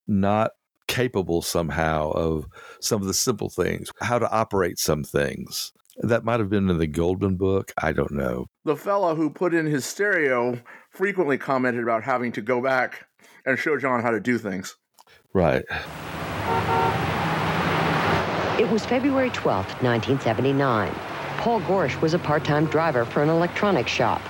not 0.08 0.52
capable 0.88 1.42
somehow 1.42 2.12
of 2.12 2.48
some 2.80 3.02
of 3.02 3.08
the 3.08 3.14
simple 3.14 3.50
things, 3.50 3.92
how 4.02 4.20
to 4.20 4.30
operate 4.32 4.80
some 4.80 5.04
things. 5.04 5.74
That 6.00 6.24
might 6.24 6.40
have 6.40 6.50
been 6.50 6.70
in 6.70 6.78
the 6.78 6.88
Goldman 6.88 7.38
book. 7.38 7.72
I 7.82 7.92
don't 7.92 8.12
know. 8.12 8.48
The 8.66 8.76
fellow 8.76 9.16
who 9.16 9.30
put 9.30 9.54
in 9.54 9.66
his 9.66 9.84
stereo 9.84 10.60
frequently 10.92 11.38
commented 11.38 11.82
about 11.82 12.04
having 12.04 12.32
to 12.34 12.42
go 12.42 12.62
back 12.62 13.08
and 13.46 13.58
show 13.58 13.78
John 13.78 14.02
how 14.02 14.12
to 14.12 14.20
do 14.20 14.38
things. 14.38 14.76
Right. 15.34 15.66
It 18.60 18.70
was 18.70 18.86
February 18.86 19.30
12th, 19.32 19.82
1979. 19.82 20.92
Paul 21.38 21.62
Goresh 21.62 22.00
was 22.02 22.14
a 22.14 22.20
part-time 22.20 22.66
driver 22.66 23.06
for 23.06 23.24
an 23.24 23.30
electronics 23.30 23.92
shop. 23.92 24.22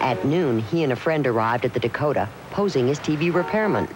At 0.00 0.24
noon, 0.24 0.58
he 0.58 0.82
and 0.82 0.92
a 0.92 0.96
friend 0.96 1.26
arrived 1.26 1.64
at 1.64 1.72
the 1.72 1.80
Dakota, 1.80 2.28
posing 2.50 2.90
as 2.90 2.98
TV 2.98 3.32
repairman. 3.32 3.88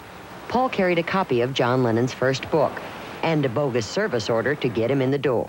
Paul 0.49 0.71
carried 0.71 0.99
a 0.99 1.03
copy 1.03 1.43
of 1.43 1.53
John 1.53 1.83
Lennon's 1.83 2.15
first 2.15 2.51
book 2.51 2.73
and 3.23 3.45
a 3.45 3.49
bogus 3.51 3.87
service 3.87 4.31
order 4.31 4.55
to 4.55 4.69
get 4.69 4.91
him 4.91 5.03
in 5.03 5.11
the 5.11 5.19
door. 5.19 5.49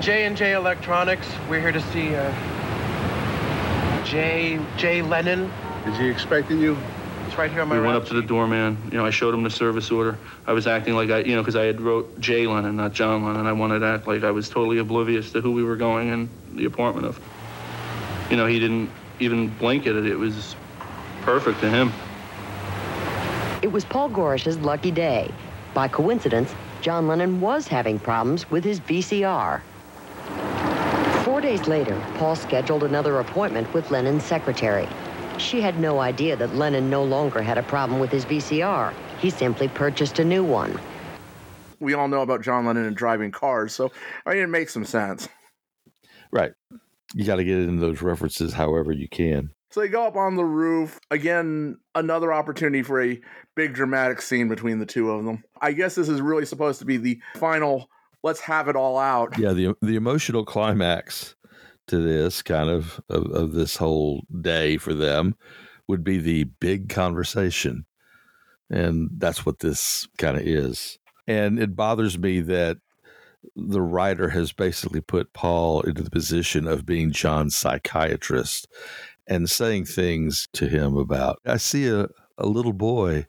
J&J 0.00 0.54
Electronics, 0.54 1.28
we're 1.48 1.60
here 1.60 1.70
to 1.70 1.80
see 1.92 2.16
uh, 2.16 4.04
J. 4.04 4.58
Jay 4.76 5.02
Lennon. 5.02 5.48
Is 5.86 5.96
he 5.96 6.08
expecting 6.08 6.58
you? 6.58 6.76
It's 7.28 7.38
right 7.38 7.50
here 7.50 7.62
on 7.62 7.68
my 7.68 7.78
We 7.78 7.86
went 7.86 7.96
up 7.96 8.06
to 8.06 8.14
the 8.14 8.22
doorman. 8.22 8.76
You 8.90 8.98
know, 8.98 9.06
I 9.06 9.10
showed 9.10 9.32
him 9.32 9.44
the 9.44 9.50
service 9.50 9.92
order. 9.92 10.18
I 10.44 10.52
was 10.52 10.66
acting 10.66 10.94
like 10.94 11.10
I, 11.10 11.18
you 11.18 11.36
know, 11.36 11.42
because 11.42 11.54
I 11.54 11.64
had 11.64 11.80
wrote 11.80 12.18
J. 12.18 12.48
Lennon, 12.48 12.76
not 12.76 12.92
John 12.92 13.24
Lennon. 13.24 13.46
I 13.46 13.52
wanted 13.52 13.78
to 13.78 13.86
act 13.86 14.08
like 14.08 14.24
I 14.24 14.32
was 14.32 14.48
totally 14.48 14.78
oblivious 14.78 15.30
to 15.32 15.40
who 15.40 15.52
we 15.52 15.62
were 15.62 15.76
going 15.76 16.08
in 16.08 16.28
the 16.54 16.64
apartment 16.64 17.06
of. 17.06 17.20
You 18.28 18.36
know, 18.36 18.46
he 18.46 18.58
didn't 18.58 18.90
even 19.20 19.48
blink 19.48 19.86
at 19.86 19.94
it. 19.94 20.06
It 20.06 20.16
was 20.16 20.56
perfect 21.22 21.60
to 21.60 21.70
him. 21.70 21.92
It 23.62 23.70
was 23.70 23.84
Paul 23.84 24.10
Goresh's 24.10 24.58
lucky 24.58 24.90
day. 24.90 25.32
By 25.72 25.86
coincidence, 25.86 26.52
John 26.80 27.06
Lennon 27.06 27.40
was 27.40 27.68
having 27.68 28.00
problems 28.00 28.50
with 28.50 28.64
his 28.64 28.80
VCR. 28.80 29.60
Four 31.24 31.40
days 31.40 31.68
later, 31.68 31.96
Paul 32.16 32.34
scheduled 32.34 32.82
another 32.82 33.20
appointment 33.20 33.72
with 33.72 33.92
Lennon's 33.92 34.24
secretary. 34.24 34.88
She 35.38 35.60
had 35.60 35.78
no 35.78 36.00
idea 36.00 36.34
that 36.36 36.56
Lennon 36.56 36.90
no 36.90 37.04
longer 37.04 37.40
had 37.40 37.56
a 37.56 37.62
problem 37.62 38.00
with 38.00 38.10
his 38.10 38.24
VCR. 38.24 38.92
He 39.20 39.30
simply 39.30 39.68
purchased 39.68 40.18
a 40.18 40.24
new 40.24 40.42
one. 40.42 40.76
We 41.78 41.94
all 41.94 42.08
know 42.08 42.22
about 42.22 42.42
John 42.42 42.66
Lennon 42.66 42.86
and 42.86 42.96
driving 42.96 43.30
cars, 43.30 43.72
so 43.72 43.92
I 44.26 44.34
mean, 44.34 44.42
it 44.42 44.48
makes 44.48 44.74
some 44.74 44.84
sense. 44.84 45.28
Right. 46.32 46.52
You 47.14 47.24
got 47.24 47.36
to 47.36 47.44
get 47.44 47.58
into 47.58 47.80
those 47.80 48.02
references 48.02 48.54
however 48.54 48.90
you 48.90 49.08
can. 49.08 49.50
So 49.72 49.80
they 49.80 49.88
go 49.88 50.06
up 50.06 50.16
on 50.16 50.36
the 50.36 50.44
roof. 50.44 51.00
Again, 51.10 51.78
another 51.94 52.30
opportunity 52.30 52.82
for 52.82 53.02
a 53.02 53.18
big 53.54 53.72
dramatic 53.72 54.20
scene 54.20 54.48
between 54.48 54.78
the 54.78 54.86
two 54.86 55.10
of 55.10 55.24
them. 55.24 55.42
I 55.62 55.72
guess 55.72 55.94
this 55.94 56.10
is 56.10 56.20
really 56.20 56.44
supposed 56.44 56.78
to 56.80 56.84
be 56.84 56.98
the 56.98 57.20
final 57.36 57.88
let's 58.22 58.40
have 58.40 58.68
it 58.68 58.76
all 58.76 58.98
out. 58.98 59.38
Yeah, 59.38 59.52
the 59.52 59.74
the 59.80 59.96
emotional 59.96 60.44
climax 60.44 61.34
to 61.88 62.00
this 62.00 62.42
kind 62.42 62.68
of, 62.68 63.00
of 63.08 63.26
of 63.30 63.52
this 63.52 63.76
whole 63.76 64.24
day 64.40 64.76
for 64.76 64.92
them 64.92 65.36
would 65.88 66.04
be 66.04 66.18
the 66.18 66.44
big 66.44 66.90
conversation. 66.90 67.86
And 68.70 69.08
that's 69.18 69.44
what 69.44 69.60
this 69.60 70.06
kind 70.18 70.36
of 70.36 70.42
is. 70.46 70.98
And 71.26 71.58
it 71.58 71.76
bothers 71.76 72.18
me 72.18 72.40
that 72.42 72.78
the 73.56 73.82
writer 73.82 74.28
has 74.30 74.52
basically 74.52 75.00
put 75.00 75.32
Paul 75.32 75.82
into 75.82 76.02
the 76.02 76.10
position 76.10 76.66
of 76.66 76.86
being 76.86 77.10
John's 77.10 77.56
psychiatrist 77.56 78.68
and 79.26 79.48
saying 79.48 79.86
things 79.86 80.48
to 80.54 80.66
him 80.66 80.96
about 80.96 81.38
I 81.46 81.56
see 81.56 81.88
a, 81.88 82.08
a 82.38 82.46
little 82.46 82.72
boy, 82.72 83.26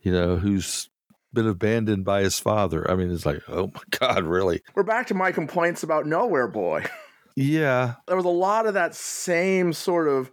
you 0.00 0.12
know, 0.12 0.36
who's 0.36 0.88
been 1.32 1.46
abandoned 1.46 2.04
by 2.04 2.22
his 2.22 2.38
father. 2.38 2.90
I 2.90 2.96
mean, 2.96 3.12
it's 3.12 3.26
like, 3.26 3.42
oh 3.48 3.70
my 3.72 3.82
God, 3.98 4.24
really? 4.24 4.62
We're 4.74 4.82
back 4.82 5.06
to 5.08 5.14
my 5.14 5.30
complaints 5.30 5.82
about 5.82 6.06
Nowhere 6.06 6.48
Boy. 6.48 6.84
Yeah. 7.38 7.96
There 8.06 8.16
was 8.16 8.24
a 8.24 8.30
lot 8.30 8.66
of 8.66 8.72
that 8.72 8.94
same 8.94 9.74
sort 9.74 10.08
of 10.08 10.32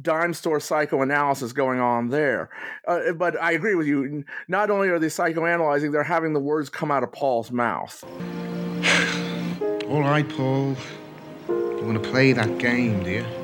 dime 0.00 0.32
store 0.32 0.60
psychoanalysis 0.60 1.52
going 1.52 1.78
on 1.78 2.08
there. 2.08 2.48
Uh, 2.88 3.12
but 3.12 3.38
I 3.38 3.52
agree 3.52 3.74
with 3.74 3.86
you. 3.86 4.24
Not 4.48 4.70
only 4.70 4.88
are 4.88 4.98
they 4.98 5.08
psychoanalyzing, 5.08 5.92
they're 5.92 6.02
having 6.02 6.32
the 6.32 6.40
words 6.40 6.70
come 6.70 6.90
out 6.90 7.02
of 7.02 7.12
Paul's 7.12 7.52
mouth. 7.52 8.02
All 9.90 10.00
right, 10.00 10.26
Paul. 10.26 10.74
You 11.48 11.82
want 11.82 12.02
to 12.02 12.10
play 12.10 12.32
that 12.32 12.56
game, 12.56 13.04
do 13.04 13.10
you? 13.10 13.41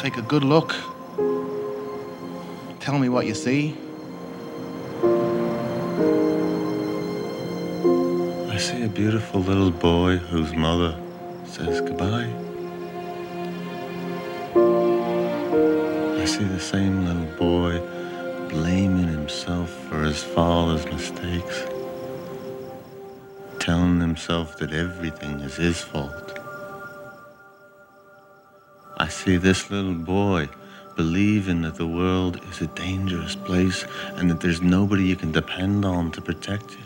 Take 0.00 0.16
a 0.16 0.22
good 0.22 0.44
look. 0.44 0.74
Tell 2.80 2.98
me 2.98 3.10
what 3.10 3.26
you 3.26 3.34
see. 3.34 3.76
I 8.48 8.56
see 8.56 8.82
a 8.82 8.88
beautiful 8.88 9.42
little 9.42 9.70
boy 9.70 10.16
whose 10.16 10.54
mother 10.54 10.98
says 11.44 11.82
goodbye. 11.82 12.32
I 16.18 16.24
see 16.24 16.44
the 16.44 16.58
same 16.58 17.04
little 17.04 17.36
boy 17.36 17.78
blaming 18.48 19.06
himself 19.06 19.68
for 19.90 20.02
his 20.02 20.22
father's 20.22 20.86
mistakes, 20.86 21.66
telling 23.58 24.00
himself 24.00 24.56
that 24.60 24.72
everything 24.72 25.40
is 25.40 25.56
his 25.56 25.82
fault. 25.82 26.39
I 29.00 29.08
see 29.08 29.38
this 29.38 29.70
little 29.70 29.94
boy 29.94 30.50
believing 30.94 31.62
that 31.62 31.76
the 31.76 31.86
world 31.86 32.38
is 32.50 32.60
a 32.60 32.66
dangerous 32.66 33.34
place 33.34 33.86
and 34.16 34.30
that 34.30 34.40
there's 34.40 34.60
nobody 34.60 35.04
you 35.04 35.16
can 35.16 35.32
depend 35.32 35.86
on 35.86 36.12
to 36.12 36.20
protect 36.20 36.72
you. 36.72 36.78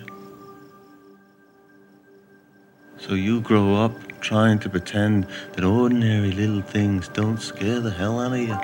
So 2.98 3.14
you 3.14 3.40
grow 3.40 3.74
up 3.74 4.20
trying 4.20 4.60
to 4.60 4.70
pretend 4.70 5.26
that 5.54 5.64
ordinary 5.64 6.30
little 6.30 6.62
things 6.62 7.08
don't 7.08 7.42
scare 7.42 7.80
the 7.80 7.90
hell 7.90 8.20
out 8.20 8.32
of 8.32 8.38
you, 8.38 8.58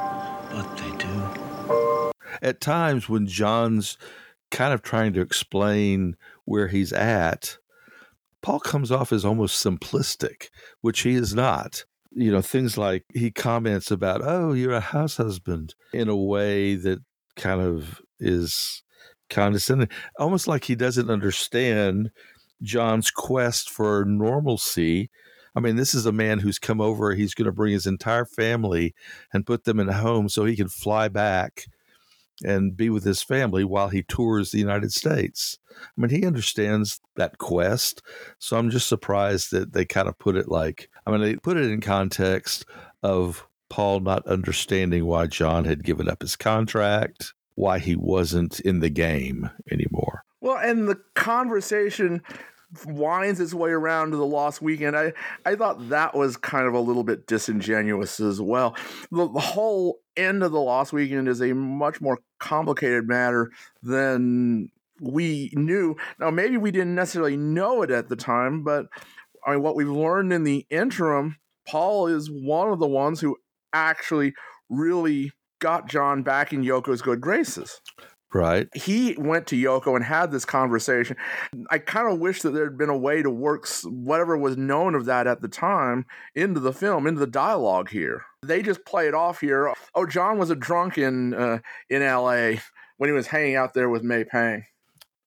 but 0.52 0.76
they 0.76 0.96
do. 0.98 2.12
At 2.40 2.60
times 2.60 3.08
when 3.08 3.26
John's 3.26 3.98
kind 4.52 4.72
of 4.72 4.82
trying 4.82 5.12
to 5.14 5.20
explain 5.20 6.16
where 6.44 6.68
he's 6.68 6.92
at, 6.92 7.58
Paul 8.42 8.60
comes 8.60 8.92
off 8.92 9.12
as 9.12 9.24
almost 9.24 9.62
simplistic, 9.62 10.50
which 10.82 11.00
he 11.00 11.14
is 11.16 11.34
not. 11.34 11.84
You 12.12 12.32
know, 12.32 12.42
things 12.42 12.76
like 12.76 13.04
he 13.14 13.30
comments 13.30 13.90
about, 13.90 14.20
oh, 14.24 14.52
you're 14.52 14.72
a 14.72 14.80
house 14.80 15.16
husband 15.16 15.76
in 15.92 16.08
a 16.08 16.16
way 16.16 16.74
that 16.74 16.98
kind 17.36 17.60
of 17.60 18.02
is 18.18 18.82
condescending, 19.28 19.88
almost 20.18 20.48
like 20.48 20.64
he 20.64 20.74
doesn't 20.74 21.08
understand 21.08 22.10
John's 22.62 23.12
quest 23.12 23.70
for 23.70 24.04
normalcy. 24.04 25.08
I 25.54 25.60
mean, 25.60 25.76
this 25.76 25.94
is 25.94 26.04
a 26.04 26.12
man 26.12 26.40
who's 26.40 26.58
come 26.58 26.80
over. 26.80 27.14
He's 27.14 27.34
going 27.34 27.46
to 27.46 27.52
bring 27.52 27.72
his 27.72 27.86
entire 27.86 28.24
family 28.24 28.92
and 29.32 29.46
put 29.46 29.64
them 29.64 29.78
in 29.78 29.88
a 29.88 29.94
home 29.94 30.28
so 30.28 30.44
he 30.44 30.56
can 30.56 30.68
fly 30.68 31.08
back 31.08 31.66
and 32.42 32.76
be 32.76 32.90
with 32.90 33.04
his 33.04 33.22
family 33.22 33.64
while 33.64 33.88
he 33.88 34.02
tours 34.02 34.50
the 34.50 34.58
United 34.58 34.92
States. 34.92 35.58
I 35.80 36.00
mean, 36.00 36.10
he 36.10 36.26
understands 36.26 37.00
that 37.16 37.38
quest. 37.38 38.02
So 38.38 38.58
I'm 38.58 38.70
just 38.70 38.88
surprised 38.88 39.52
that 39.52 39.72
they 39.72 39.84
kind 39.84 40.08
of 40.08 40.18
put 40.18 40.36
it 40.36 40.48
like, 40.48 40.89
I 41.06 41.10
mean, 41.10 41.20
they 41.20 41.36
put 41.36 41.56
it 41.56 41.70
in 41.70 41.80
context 41.80 42.64
of 43.02 43.46
Paul 43.68 44.00
not 44.00 44.26
understanding 44.26 45.06
why 45.06 45.26
John 45.26 45.64
had 45.64 45.84
given 45.84 46.08
up 46.08 46.22
his 46.22 46.36
contract, 46.36 47.32
why 47.54 47.78
he 47.78 47.96
wasn't 47.96 48.60
in 48.60 48.80
the 48.80 48.90
game 48.90 49.50
anymore. 49.70 50.24
Well, 50.40 50.58
and 50.58 50.88
the 50.88 51.00
conversation 51.14 52.22
winds 52.86 53.40
its 53.40 53.52
way 53.52 53.70
around 53.70 54.12
to 54.12 54.16
the 54.16 54.26
lost 54.26 54.62
weekend. 54.62 54.96
I, 54.96 55.12
I 55.44 55.54
thought 55.56 55.88
that 55.88 56.14
was 56.14 56.36
kind 56.36 56.66
of 56.66 56.74
a 56.74 56.80
little 56.80 57.02
bit 57.04 57.26
disingenuous 57.26 58.20
as 58.20 58.40
well. 58.40 58.76
The, 59.10 59.28
the 59.28 59.40
whole 59.40 60.00
end 60.16 60.42
of 60.42 60.52
the 60.52 60.60
lost 60.60 60.92
weekend 60.92 61.28
is 61.28 61.40
a 61.40 61.52
much 61.52 62.00
more 62.00 62.18
complicated 62.38 63.08
matter 63.08 63.50
than 63.82 64.70
we 65.00 65.50
knew. 65.54 65.96
Now, 66.18 66.30
maybe 66.30 66.56
we 66.58 66.70
didn't 66.70 66.94
necessarily 66.94 67.36
know 67.36 67.82
it 67.82 67.90
at 67.90 68.08
the 68.08 68.16
time, 68.16 68.62
but 68.62 68.86
I 69.46 69.52
mean, 69.52 69.62
what 69.62 69.76
we've 69.76 69.88
learned 69.88 70.32
in 70.32 70.44
the 70.44 70.66
interim, 70.70 71.36
Paul 71.66 72.06
is 72.06 72.30
one 72.30 72.70
of 72.70 72.78
the 72.78 72.88
ones 72.88 73.20
who 73.20 73.36
actually 73.72 74.34
really 74.68 75.32
got 75.60 75.88
John 75.88 76.22
back 76.22 76.52
in 76.52 76.62
Yoko's 76.62 77.02
good 77.02 77.20
graces. 77.20 77.80
Right. 78.32 78.68
He 78.74 79.16
went 79.18 79.48
to 79.48 79.56
Yoko 79.56 79.96
and 79.96 80.04
had 80.04 80.30
this 80.30 80.44
conversation. 80.44 81.16
I 81.68 81.78
kind 81.78 82.12
of 82.12 82.20
wish 82.20 82.42
that 82.42 82.50
there 82.50 82.64
had 82.64 82.78
been 82.78 82.88
a 82.88 82.96
way 82.96 83.22
to 83.22 83.30
work 83.30 83.66
whatever 83.84 84.36
was 84.36 84.56
known 84.56 84.94
of 84.94 85.06
that 85.06 85.26
at 85.26 85.40
the 85.40 85.48
time 85.48 86.06
into 86.34 86.60
the 86.60 86.72
film, 86.72 87.08
into 87.08 87.18
the 87.18 87.26
dialogue 87.26 87.90
here. 87.90 88.22
They 88.42 88.62
just 88.62 88.84
play 88.84 89.08
it 89.08 89.14
off 89.14 89.40
here. 89.40 89.74
Oh, 89.96 90.06
John 90.06 90.38
was 90.38 90.50
a 90.50 90.54
drunk 90.54 90.96
in 90.96 91.34
uh, 91.34 91.58
in 91.88 92.02
L.A. 92.02 92.60
when 92.98 93.10
he 93.10 93.14
was 93.14 93.26
hanging 93.26 93.56
out 93.56 93.74
there 93.74 93.88
with 93.88 94.04
May 94.04 94.22
Pang. 94.22 94.64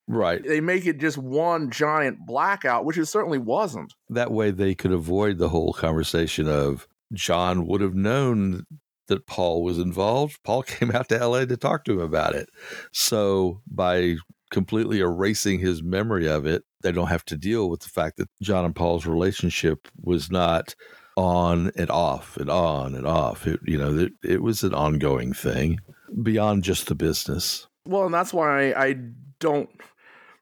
Right. 0.06 0.42
They 0.42 0.60
make 0.60 0.86
it 0.86 0.98
just 0.98 1.16
one 1.16 1.70
giant 1.70 2.26
blackout, 2.26 2.84
which 2.84 2.98
it 2.98 3.06
certainly 3.06 3.38
wasn't. 3.38 3.94
That 4.08 4.32
way 4.32 4.50
they 4.50 4.74
could 4.74 4.92
avoid 4.92 5.38
the 5.38 5.48
whole 5.48 5.72
conversation 5.72 6.48
of 6.48 6.86
John 7.12 7.66
would 7.66 7.80
have 7.80 7.94
known 7.94 8.66
that 9.08 9.26
Paul 9.26 9.62
was 9.62 9.78
involved. 9.78 10.42
Paul 10.44 10.62
came 10.64 10.90
out 10.90 11.08
to 11.08 11.26
LA 11.26 11.44
to 11.46 11.56
talk 11.56 11.84
to 11.84 11.92
him 11.92 12.00
about 12.00 12.34
it. 12.34 12.48
So 12.92 13.62
by 13.66 14.16
completely 14.50 15.00
erasing 15.00 15.58
his 15.58 15.82
memory 15.82 16.28
of 16.28 16.46
it, 16.46 16.64
they 16.82 16.92
don't 16.92 17.08
have 17.08 17.24
to 17.26 17.36
deal 17.36 17.70
with 17.70 17.80
the 17.80 17.88
fact 17.88 18.18
that 18.18 18.28
John 18.42 18.64
and 18.64 18.76
Paul's 18.76 19.06
relationship 19.06 19.88
was 20.02 20.30
not 20.30 20.74
on 21.16 21.70
and 21.76 21.90
off 21.90 22.36
and 22.36 22.50
on 22.50 22.94
and 22.94 23.06
off. 23.06 23.46
It, 23.46 23.60
you 23.64 23.78
know, 23.78 23.98
it, 23.98 24.12
it 24.22 24.42
was 24.42 24.62
an 24.62 24.74
ongoing 24.74 25.32
thing 25.32 25.80
beyond 26.22 26.62
just 26.62 26.88
the 26.88 26.94
business. 26.94 27.66
Well, 27.86 28.04
and 28.04 28.14
that's 28.14 28.32
why 28.32 28.72
I, 28.72 28.86
I 28.86 28.96
don't 29.40 29.70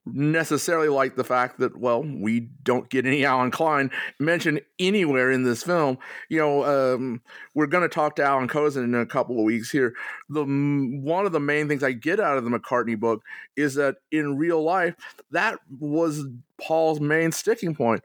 necessarily 0.05 0.89
like 0.89 1.15
the 1.15 1.25
fact 1.25 1.61
that 1.61 1.77
well 1.77 2.03
we 2.03 2.41
don't 2.65 2.89
get 2.91 3.07
any 3.07 3.25
Allen 3.25 3.53
Klein 3.53 3.91
mentioned 4.19 4.61
anywhere 4.79 5.31
in 5.31 5.45
this 5.45 5.63
film. 5.63 5.99
You 6.29 6.39
know, 6.39 6.65
um, 6.65 7.21
we're 7.55 7.67
going 7.67 7.83
to 7.83 7.95
talk 7.95 8.17
to 8.17 8.25
Allan 8.25 8.49
Kozinn 8.49 8.85
in 8.85 8.95
a 8.95 9.07
couple 9.07 9.39
of 9.39 9.45
weeks 9.45 9.71
here. 9.71 9.95
The 10.29 10.45
one 10.45 11.25
of 11.25 11.33
the 11.33 11.41
main 11.41 11.69
things 11.69 11.85
I 11.85 11.93
get 11.93 12.19
out 12.19 12.37
of 12.37 12.45
the 12.45 12.51
McCartney 12.51 12.99
book 12.99 13.23
is 13.57 13.75
that 13.75 13.97
in 14.11 14.37
real 14.37 14.63
life 14.63 14.97
that 15.31 15.59
was 15.79 16.25
Paul's 16.61 17.01
main 17.01 17.33
sticking 17.33 17.75
point. 17.75 18.03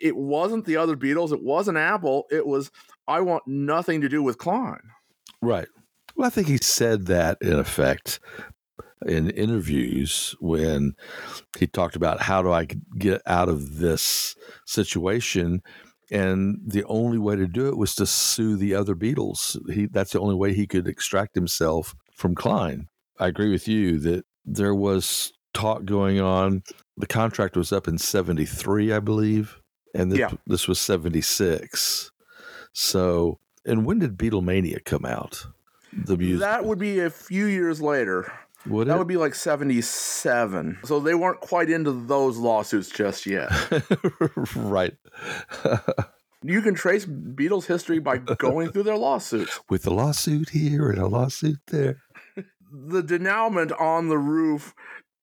It 0.00 0.16
wasn't 0.16 0.64
the 0.64 0.76
other 0.76 0.96
Beatles. 0.96 1.32
It 1.32 1.42
wasn't 1.42 1.78
Apple. 1.78 2.24
It 2.30 2.46
was 2.46 2.70
I 3.06 3.20
want 3.20 3.46
nothing 3.46 4.00
to 4.00 4.08
do 4.08 4.22
with 4.22 4.38
Klein. 4.38 4.80
Right. 5.42 5.68
Well, 6.16 6.26
I 6.26 6.30
think 6.30 6.48
he 6.48 6.56
said 6.56 7.06
that 7.06 7.38
in 7.42 7.58
effect 7.58 8.20
in 9.06 9.30
interviews 9.30 10.34
when 10.40 10.94
he 11.58 11.66
talked 11.66 11.96
about 11.96 12.22
how 12.22 12.42
do 12.42 12.52
I 12.52 12.66
get 12.98 13.22
out 13.26 13.48
of 13.48 13.78
this 13.78 14.34
situation 14.66 15.62
and 16.10 16.58
the 16.66 16.84
only 16.84 17.18
way 17.18 17.36
to 17.36 17.46
do 17.46 17.68
it 17.68 17.76
was 17.76 17.94
to 17.96 18.06
sue 18.06 18.56
the 18.56 18.74
other 18.74 18.94
Beatles. 18.94 19.58
He 19.72 19.86
that's 19.86 20.12
the 20.12 20.20
only 20.20 20.34
way 20.34 20.52
he 20.52 20.66
could 20.66 20.86
extract 20.86 21.34
himself 21.34 21.94
from 22.14 22.34
Klein. 22.34 22.88
I 23.18 23.28
agree 23.28 23.50
with 23.50 23.66
you 23.68 23.98
that 24.00 24.24
there 24.44 24.74
was 24.74 25.32
talk 25.54 25.84
going 25.84 26.20
on. 26.20 26.62
The 26.96 27.06
contract 27.06 27.56
was 27.56 27.72
up 27.72 27.88
in 27.88 27.96
73, 27.98 28.92
I 28.92 29.00
believe, 29.00 29.60
and 29.94 30.12
this, 30.12 30.18
Yeah. 30.18 30.30
this 30.46 30.68
was 30.68 30.78
76. 30.80 32.10
So, 32.72 33.38
and 33.64 33.86
when 33.86 33.98
did 34.00 34.18
Beatlemania 34.18 34.84
come 34.84 35.04
out? 35.04 35.46
The 35.92 36.16
music. 36.16 36.40
That 36.40 36.64
would 36.64 36.78
be 36.78 36.98
a 37.00 37.10
few 37.10 37.46
years 37.46 37.80
later. 37.80 38.32
Would 38.66 38.88
that 38.88 38.94
it? 38.94 38.98
would 38.98 39.08
be 39.08 39.16
like 39.16 39.34
77. 39.34 40.78
So 40.84 41.00
they 41.00 41.14
weren't 41.14 41.40
quite 41.40 41.70
into 41.70 41.92
those 41.92 42.38
lawsuits 42.38 42.88
just 42.88 43.26
yet. 43.26 43.50
right. 44.56 44.94
you 46.42 46.62
can 46.62 46.74
trace 46.74 47.04
Beatles 47.06 47.66
history 47.66 47.98
by 47.98 48.18
going 48.18 48.70
through 48.70 48.84
their 48.84 48.96
lawsuits. 48.96 49.60
With 49.68 49.86
a 49.86 49.90
lawsuit 49.92 50.50
here 50.50 50.90
and 50.90 50.98
a 50.98 51.06
lawsuit 51.06 51.58
there. 51.66 52.02
The 52.70 53.02
denouement 53.02 53.72
on 53.78 54.08
the 54.08 54.18
roof 54.18 54.74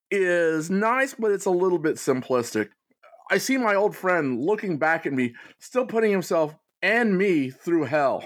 is 0.09 0.69
nice, 0.69 1.13
but 1.13 1.31
it's 1.31 1.45
a 1.45 1.51
little 1.51 1.79
bit 1.79 1.95
simplistic. 1.95 2.69
I 3.29 3.37
see 3.37 3.57
my 3.57 3.75
old 3.75 3.95
friend 3.95 4.41
looking 4.41 4.77
back 4.77 5.05
at 5.05 5.13
me, 5.13 5.33
still 5.59 5.85
putting 5.85 6.11
himself 6.11 6.55
and 6.81 7.17
me 7.17 7.49
through 7.49 7.85
hell. 7.85 8.25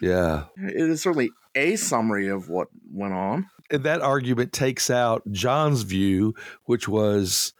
Yeah. 0.00 0.44
It 0.56 0.88
is 0.88 1.02
certainly 1.02 1.30
a 1.54 1.76
summary 1.76 2.28
of 2.28 2.48
what 2.48 2.68
went 2.90 3.14
on. 3.14 3.46
And 3.70 3.82
that 3.84 4.02
argument 4.02 4.52
takes 4.52 4.90
out 4.90 5.22
John's 5.30 5.82
view, 5.82 6.34
which 6.64 6.86
was 6.88 7.54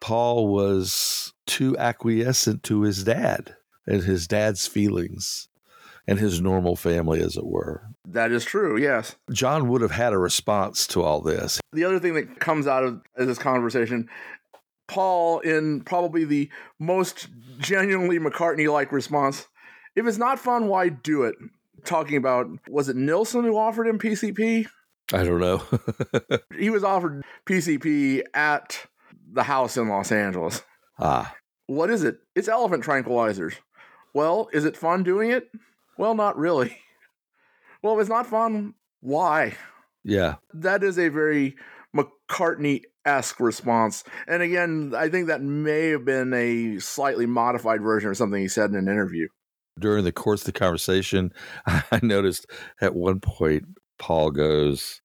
Paul 0.00 0.48
was 0.48 1.32
too 1.46 1.76
acquiescent 1.78 2.62
to 2.64 2.82
his 2.82 3.04
dad 3.04 3.56
and 3.86 4.02
his 4.02 4.26
dad's 4.26 4.66
feelings 4.66 5.48
and 6.06 6.18
his 6.18 6.40
normal 6.40 6.76
family, 6.76 7.20
as 7.20 7.36
it 7.36 7.46
were. 7.46 7.82
That 8.06 8.30
is 8.30 8.44
true, 8.44 8.76
yes. 8.76 9.16
John 9.32 9.68
would 9.68 9.80
have 9.80 9.90
had 9.90 10.12
a 10.12 10.18
response 10.18 10.86
to 10.88 11.02
all 11.02 11.20
this. 11.20 11.60
The 11.72 11.84
other 11.84 11.98
thing 11.98 12.14
that 12.14 12.38
comes 12.38 12.68
out 12.68 12.84
of 12.84 13.00
this 13.16 13.38
conversation, 13.38 14.08
Paul, 14.86 15.40
in 15.40 15.80
probably 15.80 16.24
the 16.24 16.48
most 16.78 17.28
genuinely 17.58 18.20
McCartney 18.20 18.72
like 18.72 18.92
response, 18.92 19.48
if 19.96 20.06
it's 20.06 20.18
not 20.18 20.38
fun, 20.38 20.68
why 20.68 20.90
do 20.90 21.24
it? 21.24 21.34
Talking 21.84 22.16
about, 22.16 22.46
was 22.68 22.88
it 22.88 22.96
Nilsson 22.96 23.44
who 23.44 23.56
offered 23.56 23.88
him 23.88 23.98
PCP? 23.98 24.66
I 25.12 25.24
don't 25.24 25.40
know. 25.40 25.62
He 26.58 26.70
was 26.70 26.82
offered 26.84 27.22
PCP 27.46 28.22
at 28.34 28.86
the 29.32 29.42
house 29.44 29.76
in 29.76 29.88
Los 29.88 30.10
Angeles. 30.10 30.62
ah, 30.98 31.34
What 31.66 31.90
is 31.90 32.02
it? 32.02 32.16
It's 32.34 32.48
elephant 32.48 32.82
tranquilizers. 32.84 33.54
Well, 34.14 34.48
is 34.52 34.64
it 34.64 34.76
fun 34.76 35.02
doing 35.02 35.30
it? 35.30 35.48
Well, 35.98 36.14
not 36.14 36.38
really. 36.38 36.78
Well, 37.82 37.94
if 37.94 38.00
it's 38.00 38.08
not 38.10 38.26
fun, 38.26 38.74
why? 39.00 39.54
yeah. 40.02 40.36
That 40.54 40.82
is 40.82 40.98
a 40.98 41.08
very 41.08 41.56
McCartney 41.94 42.82
esque 43.04 43.38
response. 43.40 44.02
And 44.26 44.42
again, 44.42 44.92
I 44.96 45.08
think 45.08 45.26
that 45.28 45.42
may 45.42 45.88
have 45.90 46.04
been 46.04 46.32
a 46.32 46.78
slightly 46.80 47.26
modified 47.26 47.82
version 47.82 48.10
of 48.10 48.16
something 48.16 48.40
he 48.40 48.48
said 48.48 48.70
in 48.70 48.76
an 48.76 48.88
interview. 48.88 49.28
During 49.78 50.04
the 50.04 50.12
course 50.12 50.40
of 50.40 50.46
the 50.46 50.52
conversation, 50.58 51.32
I 51.66 52.00
noticed 52.02 52.46
at 52.80 52.94
one 52.94 53.20
point 53.20 53.64
Paul 53.98 54.30
goes, 54.30 55.00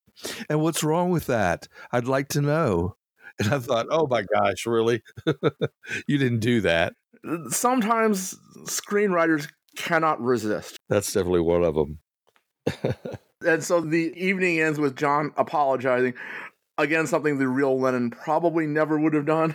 And 0.48 0.60
what's 0.60 0.84
wrong 0.84 1.10
with 1.10 1.26
that? 1.26 1.68
I'd 1.92 2.06
like 2.06 2.28
to 2.28 2.40
know. 2.40 2.96
And 3.38 3.52
I 3.52 3.58
thought, 3.58 3.86
oh 3.90 4.06
my 4.06 4.22
gosh, 4.22 4.66
really? 4.66 5.02
you 6.06 6.18
didn't 6.18 6.40
do 6.40 6.60
that. 6.60 6.94
Sometimes 7.48 8.36
screenwriters 8.64 9.48
cannot 9.76 10.20
resist. 10.20 10.76
That's 10.88 11.12
definitely 11.12 11.40
one 11.40 11.64
of 11.64 11.74
them. 11.74 11.98
And 13.44 13.62
so 13.62 13.80
the 13.80 14.12
evening 14.16 14.60
ends 14.60 14.78
with 14.78 14.96
John 14.96 15.32
apologizing. 15.36 16.14
Again, 16.78 17.06
something 17.06 17.38
the 17.38 17.48
real 17.48 17.78
Lennon 17.78 18.10
probably 18.10 18.66
never 18.66 18.98
would 18.98 19.14
have 19.14 19.26
done. 19.26 19.54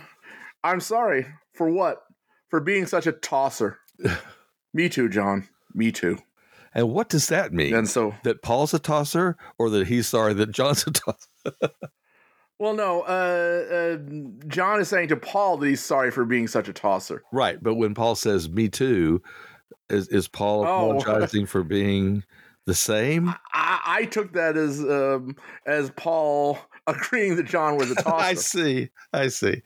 I'm 0.62 0.80
sorry. 0.80 1.26
For 1.54 1.70
what? 1.70 2.02
For 2.50 2.60
being 2.60 2.86
such 2.86 3.06
a 3.06 3.12
tosser. 3.12 3.78
Me 4.74 4.88
too, 4.88 5.08
John. 5.08 5.48
Me 5.74 5.90
too. 5.92 6.18
And 6.74 6.90
what 6.90 7.08
does 7.08 7.28
that 7.28 7.52
mean? 7.52 7.74
And 7.74 7.88
so 7.88 8.14
that 8.24 8.42
Paul's 8.42 8.74
a 8.74 8.78
tosser 8.78 9.36
or 9.58 9.70
that 9.70 9.86
he's 9.88 10.06
sorry 10.06 10.34
that 10.34 10.50
John's 10.52 10.86
a 10.86 10.90
tosser? 10.90 11.72
Well, 12.60 12.74
no. 12.74 13.02
Uh, 13.02 13.96
uh, 14.00 14.18
John 14.48 14.80
is 14.80 14.88
saying 14.88 15.10
to 15.10 15.16
Paul 15.16 15.58
that 15.58 15.68
he's 15.68 15.80
sorry 15.84 16.10
for 16.10 16.24
being 16.24 16.48
such 16.48 16.66
a 16.66 16.72
tosser. 16.72 17.22
right. 17.32 17.56
But 17.62 17.76
when 17.76 17.94
Paul 17.94 18.16
says 18.16 18.48
me 18.50 18.68
too, 18.68 19.22
is, 19.88 20.08
is 20.08 20.26
Paul 20.26 20.66
Oh. 20.66 20.98
apologizing 20.98 21.46
for 21.46 21.62
being 21.62 22.24
the 22.66 22.74
same? 22.74 23.28
I, 23.52 23.80
I 23.86 24.04
took 24.06 24.32
that 24.32 24.56
as 24.56 24.80
um, 24.80 25.36
as 25.66 25.90
Paul 25.90 26.58
agreeing 26.88 27.36
that 27.36 27.46
John 27.46 27.76
was 27.76 27.92
a 27.92 27.94
tosser. 28.02 28.12
I 28.24 28.34
see. 28.34 28.88
I 29.12 29.28
see. 29.28 29.62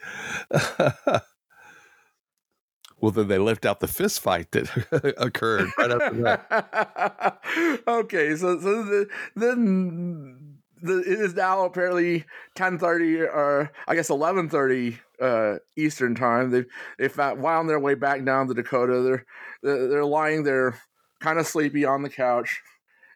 Well, 3.02 3.10
then 3.10 3.26
they 3.26 3.38
left 3.38 3.66
out 3.66 3.80
the 3.80 3.88
fist 3.88 4.20
fight 4.20 4.52
that 4.52 5.16
occurred 5.18 5.68
right 5.76 5.90
after 5.90 6.22
that. 6.22 7.40
okay, 7.88 8.36
so 8.36 8.60
so 8.60 8.84
the, 8.84 9.08
then 9.34 10.58
the, 10.80 11.00
it 11.00 11.20
is 11.20 11.34
now 11.34 11.64
apparently 11.64 12.24
ten 12.54 12.78
thirty 12.78 13.20
or 13.20 13.72
I 13.88 13.96
guess 13.96 14.08
eleven 14.08 14.48
thirty 14.48 15.00
uh, 15.20 15.56
Eastern 15.76 16.14
time. 16.14 16.50
They 16.50 16.64
they 16.98 17.10
wound 17.34 17.68
their 17.68 17.80
way 17.80 17.94
back 17.94 18.24
down 18.24 18.46
to 18.46 18.54
Dakota. 18.54 19.02
They're 19.02 19.26
they're, 19.64 19.88
they're 19.88 20.04
lying 20.04 20.44
there 20.44 20.80
kind 21.20 21.40
of 21.40 21.46
sleepy 21.46 21.84
on 21.84 22.02
the 22.02 22.10
couch, 22.10 22.60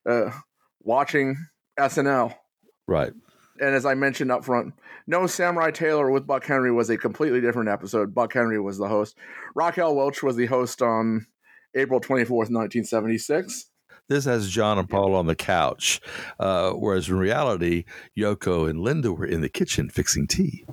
uh, 0.04 0.30
watching 0.82 1.36
SNL. 1.78 2.34
Right. 2.88 3.12
And 3.60 3.74
as 3.74 3.86
I 3.86 3.94
mentioned 3.94 4.30
up 4.30 4.44
front, 4.44 4.74
No 5.06 5.26
Samurai 5.26 5.70
Taylor 5.70 6.10
with 6.10 6.26
Buck 6.26 6.44
Henry 6.44 6.72
was 6.72 6.90
a 6.90 6.96
completely 6.96 7.40
different 7.40 7.68
episode. 7.68 8.14
Buck 8.14 8.32
Henry 8.32 8.60
was 8.60 8.78
the 8.78 8.88
host. 8.88 9.16
Raquel 9.54 9.94
Welch 9.94 10.22
was 10.22 10.36
the 10.36 10.46
host 10.46 10.82
on 10.82 11.26
April 11.74 12.00
24th, 12.00 12.50
1976. 12.50 13.70
This 14.08 14.24
has 14.24 14.50
John 14.50 14.78
and 14.78 14.88
Paul 14.88 15.14
on 15.14 15.26
the 15.26 15.34
couch, 15.34 16.00
uh, 16.38 16.70
whereas 16.70 17.08
in 17.08 17.16
reality, 17.16 17.84
Yoko 18.16 18.70
and 18.70 18.80
Linda 18.80 19.12
were 19.12 19.26
in 19.26 19.40
the 19.40 19.48
kitchen 19.48 19.90
fixing 19.90 20.28
tea. 20.28 20.64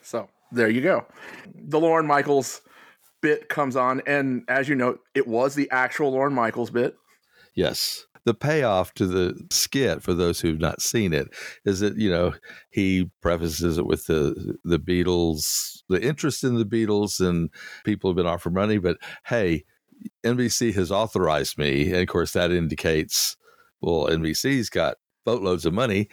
So 0.00 0.28
there 0.50 0.70
you 0.70 0.80
go. 0.80 1.06
The 1.54 1.78
Lorne 1.78 2.06
Michaels 2.06 2.62
bit 3.20 3.50
comes 3.50 3.76
on, 3.76 4.00
and 4.06 4.44
as 4.48 4.68
you 4.68 4.74
know, 4.74 4.98
it 5.14 5.26
was 5.28 5.54
the 5.54 5.70
actual 5.70 6.12
Lorne 6.12 6.32
Michaels 6.32 6.70
bit. 6.70 6.96
Yes. 7.54 8.06
The 8.24 8.34
payoff 8.34 8.92
to 8.94 9.06
the 9.06 9.46
skit, 9.50 10.02
for 10.02 10.12
those 10.14 10.40
who've 10.40 10.60
not 10.60 10.82
seen 10.82 11.12
it, 11.12 11.28
is 11.64 11.80
that, 11.80 11.96
you 11.96 12.10
know, 12.10 12.34
he 12.70 13.10
prefaces 13.22 13.78
it 13.78 13.86
with 13.86 14.06
the 14.06 14.56
the 14.64 14.78
Beatles, 14.78 15.82
the 15.88 16.02
interest 16.02 16.44
in 16.44 16.56
the 16.56 16.64
Beatles, 16.66 17.18
and 17.26 17.48
people 17.84 18.10
have 18.10 18.16
been 18.16 18.26
offered 18.26 18.54
money, 18.54 18.78
but 18.78 18.98
hey, 19.26 19.64
NBC 20.24 20.74
has 20.74 20.90
authorized 20.92 21.58
me. 21.58 21.86
And 21.92 22.02
of 22.02 22.08
course, 22.08 22.32
that 22.32 22.50
indicates, 22.50 23.36
well, 23.80 24.06
NBC's 24.06 24.70
got 24.70 24.96
boatloads 25.24 25.66
of 25.66 25.74
money. 25.74 26.08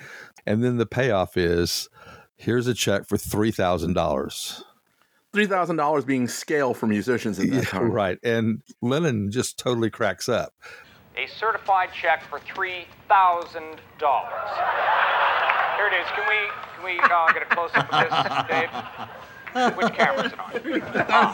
And 0.46 0.64
then 0.64 0.78
the 0.78 0.86
payoff 0.86 1.38
is 1.38 1.90
here's 2.36 2.68
a 2.68 2.74
check 2.74 3.08
for 3.08 3.18
$3,000. 3.18 4.64
$3,000 5.34 6.06
being 6.06 6.28
scale 6.28 6.74
for 6.74 6.88
musicians 6.88 7.40
at 7.40 7.50
that 7.50 7.56
Yeah, 7.56 7.62
time. 7.62 7.92
right. 7.92 8.18
And 8.24 8.62
Lennon 8.82 9.30
just 9.32 9.58
totally 9.60 9.90
cracks 9.90 10.30
up. 10.30 10.54
A 11.18 11.28
certified 11.28 11.90
check 12.00 12.24
for 12.30 12.40
three 12.40 12.86
thousand 13.10 13.82
dollars. 13.98 14.50
Here 15.76 15.88
it 15.88 15.94
is. 16.00 16.08
Can 16.14 16.28
we 16.30 16.36
can 16.76 16.86
we 16.86 17.00
uh, 17.00 17.34
get 17.34 17.42
a 17.42 17.46
close 17.56 17.72
up 17.74 17.92
of 17.92 18.00
this, 18.06 18.14
Dave? 18.48 18.70
Which 19.76 19.94
camera 19.94 20.26
is 20.26 20.34
it 20.34 20.40
on? 20.40 20.52
Ah, 21.10 21.34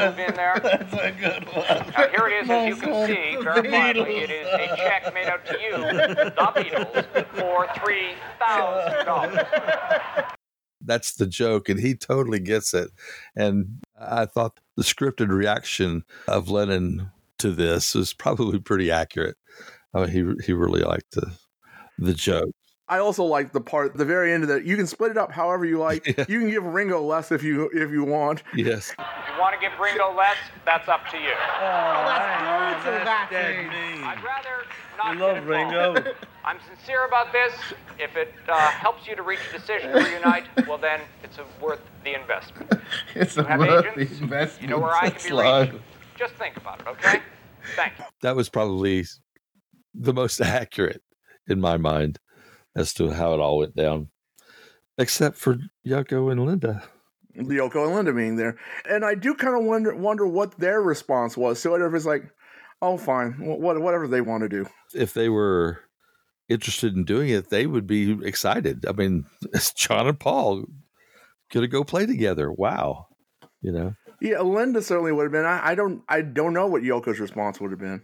move 0.00 0.18
in 0.18 0.34
there. 0.34 0.58
That's 0.62 0.94
a 0.94 1.12
good 1.12 1.44
one. 1.54 1.66
Now, 1.66 2.08
here 2.08 2.28
it 2.28 2.44
is, 2.44 2.50
as 2.50 2.68
you 2.68 2.76
can 2.76 3.06
see, 3.06 3.36
verifiably, 3.44 4.22
it 4.22 4.30
is 4.30 4.46
a 4.46 4.74
check 4.76 5.12
made 5.12 5.26
out 5.26 5.44
to 5.44 5.58
you, 5.60 5.72
the 5.72 6.32
Beatles, 6.38 7.26
for 7.38 7.68
three 7.84 8.12
thousand 8.38 9.04
dollars. 9.04 9.38
That's 10.80 11.12
the 11.12 11.26
joke, 11.26 11.68
and 11.68 11.78
he 11.78 11.94
totally 11.94 12.40
gets 12.40 12.72
it. 12.72 12.90
And 13.36 13.80
I 14.00 14.24
thought 14.24 14.58
the 14.76 14.82
scripted 14.82 15.28
reaction 15.28 16.04
of 16.26 16.48
Lennon 16.48 17.10
to 17.40 17.50
this 17.52 17.94
was 17.94 18.12
probably 18.12 18.58
pretty 18.60 18.90
accurate. 18.90 19.36
I 19.94 20.00
mean, 20.06 20.08
he 20.38 20.44
he 20.46 20.52
really 20.52 20.82
liked 20.82 21.12
the 21.12 21.32
the 21.98 22.14
joke. 22.14 22.50
I 22.88 22.98
also 22.98 23.22
like 23.22 23.52
the 23.52 23.60
part, 23.60 23.96
the 23.96 24.04
very 24.04 24.32
end 24.32 24.42
of 24.42 24.48
that. 24.48 24.64
You 24.64 24.76
can 24.76 24.86
split 24.88 25.12
it 25.12 25.16
up 25.16 25.30
however 25.30 25.64
you 25.64 25.78
like. 25.78 26.06
You 26.28 26.40
can 26.40 26.50
give 26.50 26.64
Ringo 26.64 27.00
less 27.00 27.30
if 27.30 27.42
you 27.44 27.70
if 27.72 27.90
you 27.90 28.02
want. 28.04 28.42
Yes. 28.54 28.90
If 28.90 28.98
you 29.32 29.40
want 29.40 29.54
to 29.54 29.60
give 29.60 29.78
Ringo 29.78 30.12
less, 30.16 30.36
that's 30.64 30.88
up 30.88 31.08
to 31.12 31.16
you. 31.16 31.30
that's 31.60 32.86
I'd 33.36 34.22
rather 34.24 34.64
not 34.98 35.14
You 35.14 35.20
love 35.20 35.34
get. 35.36 35.46
Ringo? 35.46 36.12
I'm 36.44 36.58
sincere 36.66 37.04
about 37.04 37.32
this. 37.32 37.52
If 37.98 38.16
it 38.16 38.32
uh, 38.48 38.58
helps 38.70 39.06
you 39.06 39.14
to 39.14 39.22
reach 39.22 39.40
a 39.50 39.58
decision 39.58 39.92
to 39.92 39.98
reunite, 40.02 40.44
well 40.66 40.78
then 40.78 41.00
it's 41.22 41.38
a 41.38 41.44
worth 41.64 41.80
the 42.04 42.18
investment. 42.20 42.72
It's 43.14 43.36
You 43.36 43.42
a 43.42 43.46
have 43.46 43.58
worth 43.60 43.86
agents? 43.96 44.18
the 44.18 44.24
investment. 44.24 44.62
You 44.62 44.68
know 44.68 44.78
where 44.78 44.94
I 44.94 45.10
can 45.10 45.14
be 45.22 45.28
Slug. 45.28 45.72
reached. 45.72 45.84
Just 46.20 46.34
think 46.34 46.58
about 46.58 46.80
it, 46.80 46.86
okay? 46.86 47.22
Thank 47.76 47.98
you. 47.98 48.04
That 48.20 48.36
was 48.36 48.50
probably 48.50 49.06
the 49.94 50.12
most 50.12 50.38
accurate 50.42 51.02
in 51.48 51.62
my 51.62 51.78
mind 51.78 52.18
as 52.76 52.92
to 52.94 53.10
how 53.10 53.32
it 53.32 53.40
all 53.40 53.56
went 53.56 53.74
down, 53.74 54.08
except 54.98 55.38
for 55.38 55.56
Yoko 55.86 56.30
and 56.30 56.44
Linda. 56.44 56.82
Yoko 57.34 57.86
and 57.86 57.94
Linda 57.94 58.12
being 58.12 58.36
there, 58.36 58.58
and 58.86 59.02
I 59.02 59.14
do 59.14 59.34
kind 59.34 59.56
of 59.56 59.64
wonder 59.64 59.94
wonder 59.94 60.26
what 60.26 60.58
their 60.58 60.82
response 60.82 61.38
was. 61.38 61.58
So 61.58 61.74
if 61.74 61.94
it's 61.94 62.04
like, 62.04 62.24
oh, 62.82 62.98
fine, 62.98 63.32
what 63.38 63.80
whatever 63.80 64.06
they 64.06 64.20
want 64.20 64.42
to 64.42 64.48
do. 64.50 64.66
If 64.92 65.14
they 65.14 65.30
were 65.30 65.80
interested 66.50 66.94
in 66.94 67.04
doing 67.04 67.30
it, 67.30 67.48
they 67.48 67.66
would 67.66 67.86
be 67.86 68.18
excited. 68.26 68.84
I 68.86 68.92
mean, 68.92 69.24
it's 69.54 69.72
John 69.74 70.06
and 70.06 70.20
Paul 70.20 70.66
gonna 71.50 71.66
go 71.66 71.82
play 71.82 72.04
together. 72.04 72.52
Wow, 72.52 73.06
you 73.62 73.72
know. 73.72 73.94
Yeah, 74.20 74.40
Linda 74.40 74.82
certainly 74.82 75.12
would 75.12 75.24
have 75.24 75.32
been. 75.32 75.46
I, 75.46 75.70
I 75.70 75.74
don't 75.74 76.02
I 76.08 76.22
don't 76.22 76.52
know 76.52 76.66
what 76.66 76.82
Yoko's 76.82 77.20
response 77.20 77.60
would 77.60 77.70
have 77.70 77.80
been. 77.80 78.02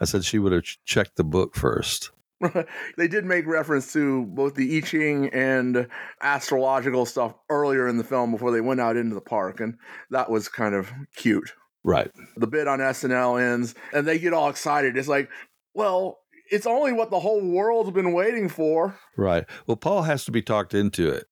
I 0.00 0.04
said 0.06 0.24
she 0.24 0.38
would 0.38 0.52
have 0.52 0.64
checked 0.84 1.16
the 1.16 1.24
book 1.24 1.54
first. 1.54 2.10
they 2.96 3.06
did 3.06 3.24
make 3.26 3.46
reference 3.46 3.92
to 3.92 4.24
both 4.26 4.54
the 4.54 4.78
I 4.78 4.80
Ching 4.80 5.28
and 5.28 5.88
astrological 6.22 7.04
stuff 7.04 7.34
earlier 7.50 7.86
in 7.86 7.98
the 7.98 8.04
film 8.04 8.30
before 8.30 8.50
they 8.50 8.62
went 8.62 8.80
out 8.80 8.96
into 8.96 9.14
the 9.14 9.20
park, 9.20 9.60
and 9.60 9.76
that 10.10 10.30
was 10.30 10.48
kind 10.48 10.74
of 10.74 10.90
cute. 11.14 11.52
Right. 11.84 12.10
The 12.36 12.46
bit 12.46 12.66
on 12.66 12.78
SNL 12.78 13.40
ends, 13.40 13.74
and 13.92 14.06
they 14.06 14.18
get 14.18 14.32
all 14.32 14.48
excited. 14.48 14.96
It's 14.96 15.08
like, 15.08 15.28
well, 15.74 16.20
it's 16.50 16.66
only 16.66 16.92
what 16.92 17.10
the 17.10 17.20
whole 17.20 17.42
world's 17.42 17.90
been 17.90 18.12
waiting 18.12 18.48
for. 18.48 18.98
Right. 19.16 19.44
Well, 19.66 19.76
Paul 19.76 20.02
has 20.02 20.24
to 20.24 20.32
be 20.32 20.42
talked 20.42 20.74
into 20.74 21.08
it. 21.08 21.26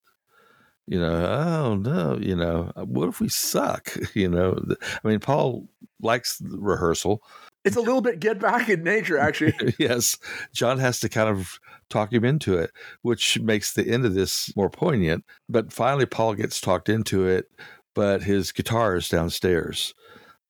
You 0.89 0.99
know, 0.99 1.27
oh 1.27 1.75
no, 1.75 2.19
you 2.19 2.35
know, 2.35 2.73
uh, 2.75 2.85
what 2.85 3.09
if 3.09 3.21
we 3.21 3.29
suck? 3.29 3.95
You 4.15 4.29
know, 4.29 4.59
I 5.05 5.09
mean, 5.09 5.21
Paul 5.21 5.69
likes 6.01 6.39
the 6.39 6.59
rehearsal. 6.59 7.23
It's 7.65 7.77
a 7.77 7.81
little 7.81 8.01
bit 8.01 8.21
get 8.21 8.41
back 8.41 8.69
in 8.69 8.83
nature, 8.83 9.19
actually. 9.19 9.75
yes. 9.79 10.17
John 10.55 10.79
has 10.79 10.99
to 11.01 11.09
kind 11.09 11.29
of 11.29 11.61
talk 11.91 12.13
him 12.13 12.25
into 12.25 12.57
it, 12.57 12.71
which 13.03 13.39
makes 13.41 13.75
the 13.75 13.87
end 13.87 14.07
of 14.07 14.15
this 14.15 14.55
more 14.57 14.71
poignant. 14.71 15.25
But 15.49 15.73
finally, 15.73 16.07
Paul 16.07 16.35
gets 16.35 16.61
talked 16.61 16.89
into 16.89 17.27
it, 17.27 17.51
but 17.95 18.23
his 18.23 18.51
guitar 18.51 18.97
is 18.97 19.09
downstairs. 19.09 19.95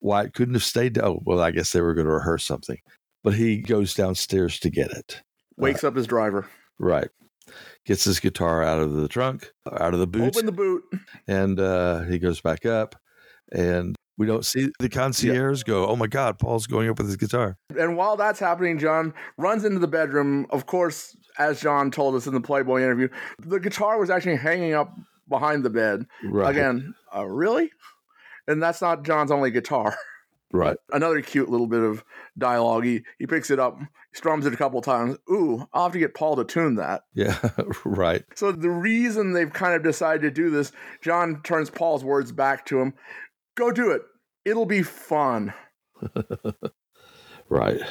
Wyatt 0.01 0.33
couldn't 0.33 0.53
have 0.53 0.63
stayed. 0.63 0.97
Oh, 0.97 1.21
well, 1.25 1.41
I 1.41 1.51
guess 1.51 1.73
they 1.73 1.81
were 1.81 1.93
going 1.93 2.07
to 2.07 2.13
rehearse 2.13 2.45
something. 2.45 2.77
But 3.23 3.33
he 3.33 3.57
goes 3.57 3.93
downstairs 3.93 4.59
to 4.61 4.69
get 4.69 4.91
it. 4.91 5.21
Wakes 5.57 5.83
uh, 5.83 5.89
up 5.89 5.95
his 5.95 6.07
driver. 6.07 6.47
Right. 6.79 7.09
Gets 7.85 8.03
his 8.03 8.19
guitar 8.19 8.63
out 8.63 8.79
of 8.79 8.93
the 8.93 9.07
trunk, 9.07 9.51
out 9.71 9.93
of 9.93 9.99
the 9.99 10.07
boot, 10.07 10.35
Open 10.35 10.45
the 10.45 10.51
boot. 10.51 10.83
and 11.27 11.59
uh, 11.59 12.01
he 12.03 12.19
goes 12.19 12.41
back 12.41 12.65
up. 12.65 12.95
And 13.51 13.95
we 14.17 14.27
don't 14.27 14.45
see 14.45 14.69
the 14.79 14.89
concierge 14.89 15.63
go, 15.63 15.87
oh 15.87 15.95
my 15.95 16.05
God, 16.07 16.37
Paul's 16.37 16.67
going 16.67 16.89
up 16.89 16.97
with 16.97 17.07
his 17.07 17.17
guitar. 17.17 17.57
And 17.79 17.95
while 17.97 18.17
that's 18.17 18.39
happening, 18.39 18.77
John 18.77 19.13
runs 19.37 19.63
into 19.65 19.79
the 19.79 19.87
bedroom. 19.87 20.45
Of 20.49 20.65
course, 20.65 21.15
as 21.39 21.61
John 21.61 21.89
told 21.89 22.15
us 22.15 22.27
in 22.27 22.33
the 22.33 22.41
Playboy 22.41 22.81
interview, 22.83 23.07
the 23.39 23.59
guitar 23.59 23.97
was 23.97 24.09
actually 24.09 24.35
hanging 24.35 24.73
up 24.73 24.93
behind 25.29 25.63
the 25.63 25.69
bed. 25.69 26.05
Right. 26.23 26.51
Again, 26.51 26.93
uh, 27.15 27.25
really? 27.25 27.71
And 28.47 28.61
that's 28.61 28.81
not 28.81 29.03
John's 29.03 29.31
only 29.31 29.51
guitar. 29.51 29.95
Right. 30.51 30.77
Another 30.91 31.21
cute 31.21 31.49
little 31.49 31.67
bit 31.67 31.81
of 31.81 32.03
dialogue. 32.37 32.83
He, 32.83 33.03
he 33.19 33.27
picks 33.27 33.51
it 33.51 33.59
up, 33.59 33.77
strums 34.13 34.45
it 34.45 34.53
a 34.53 34.57
couple 34.57 34.81
times. 34.81 35.17
Ooh, 35.31 35.67
I'll 35.73 35.83
have 35.83 35.93
to 35.93 35.99
get 35.99 36.15
Paul 36.15 36.35
to 36.37 36.43
tune 36.43 36.75
that. 36.75 37.03
Yeah, 37.13 37.37
right. 37.85 38.23
So 38.35 38.51
the 38.51 38.69
reason 38.69 39.33
they've 39.33 39.53
kind 39.53 39.75
of 39.75 39.83
decided 39.83 40.21
to 40.21 40.31
do 40.31 40.49
this, 40.49 40.71
John 41.01 41.41
turns 41.43 41.69
Paul's 41.69 42.03
words 42.03 42.31
back 42.31 42.65
to 42.67 42.79
him. 42.79 42.93
Go 43.55 43.71
do 43.71 43.91
it. 43.91 44.01
It'll 44.45 44.65
be 44.65 44.83
fun. 44.83 45.53
Right. 47.49 47.81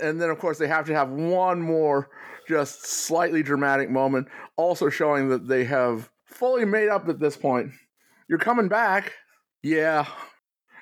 And 0.00 0.20
then, 0.20 0.30
of 0.30 0.38
course, 0.38 0.58
they 0.58 0.68
have 0.68 0.86
to 0.86 0.94
have 0.94 1.10
one 1.10 1.62
more 1.62 2.10
just 2.46 2.84
slightly 2.84 3.42
dramatic 3.42 3.88
moment, 3.88 4.28
also 4.56 4.90
showing 4.90 5.30
that 5.30 5.48
they 5.48 5.64
have 5.64 6.10
fully 6.24 6.64
made 6.64 6.88
up 6.88 7.08
at 7.08 7.18
this 7.18 7.36
point. 7.36 7.70
You're 8.28 8.38
coming 8.38 8.68
back. 8.68 9.12
Yeah. 9.62 10.06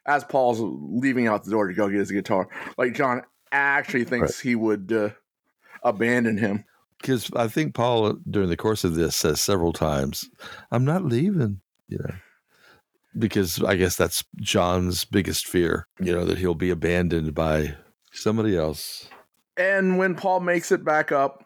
As 0.06 0.24
Paul's 0.24 0.60
leaving 0.60 1.26
out 1.26 1.44
the 1.44 1.50
door 1.50 1.66
to 1.66 1.74
go 1.74 1.88
get 1.88 1.98
his 1.98 2.10
guitar. 2.10 2.48
Like, 2.76 2.94
John 2.94 3.22
actually 3.52 4.04
thinks 4.04 4.38
he 4.40 4.54
would 4.54 4.92
uh, 4.92 5.10
abandon 5.82 6.36
him. 6.36 6.64
Because 7.00 7.30
I 7.34 7.48
think 7.48 7.74
Paul, 7.74 8.14
during 8.28 8.48
the 8.48 8.56
course 8.56 8.84
of 8.84 8.94
this, 8.94 9.16
says 9.16 9.40
several 9.40 9.72
times, 9.72 10.28
I'm 10.70 10.84
not 10.84 11.04
leaving, 11.04 11.60
you 11.88 11.98
know, 11.98 12.14
because 13.18 13.62
I 13.62 13.76
guess 13.76 13.96
that's 13.96 14.24
John's 14.40 15.04
biggest 15.04 15.46
fear, 15.46 15.86
you 16.00 16.14
know, 16.14 16.24
that 16.24 16.38
he'll 16.38 16.54
be 16.54 16.70
abandoned 16.70 17.34
by 17.34 17.74
somebody 18.12 18.56
else. 18.56 19.08
And 19.56 19.98
when 19.98 20.14
Paul 20.14 20.40
makes 20.40 20.72
it 20.72 20.84
back 20.84 21.12
up, 21.12 21.44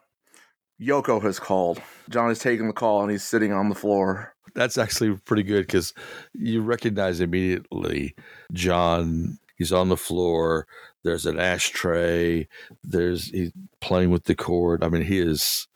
Yoko 0.81 1.21
has 1.23 1.39
called. 1.39 1.83
John 2.09 2.29
has 2.29 2.39
taken 2.39 2.69
the 2.69 2.73
call 2.73 3.03
and 3.03 3.11
he's 3.11 3.25
sitting 3.25 3.53
on 3.53 3.69
the 3.69 3.75
floor. 3.75 4.35
That's 4.59 4.77
actually 4.77 5.15
pretty 5.19 5.45
good 5.45 5.69
because 5.69 5.95
you 6.35 6.63
recognize 6.63 7.21
immediately 7.21 8.17
John. 8.53 9.39
He's 9.55 9.73
on 9.73 9.89
the 9.89 9.97
floor. 9.97 10.67
There's 11.05 11.27
an 11.27 11.39
ashtray. 11.39 12.49
There's 12.83 13.31
he's 13.31 13.53
playing 13.81 14.11
with 14.11 14.25
the 14.25 14.35
cord. 14.35 14.83
I 14.83 14.89
mean, 14.89 15.03
he 15.03 15.21
is 15.21 15.69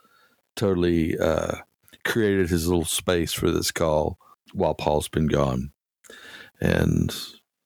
totally 0.56 1.16
uh, 1.16 1.58
created 2.04 2.50
his 2.50 2.66
little 2.66 2.84
space 2.84 3.32
for 3.32 3.52
this 3.52 3.70
call 3.70 4.18
while 4.52 4.74
Paul's 4.74 5.06
been 5.06 5.28
gone. 5.28 5.70
And 6.60 7.14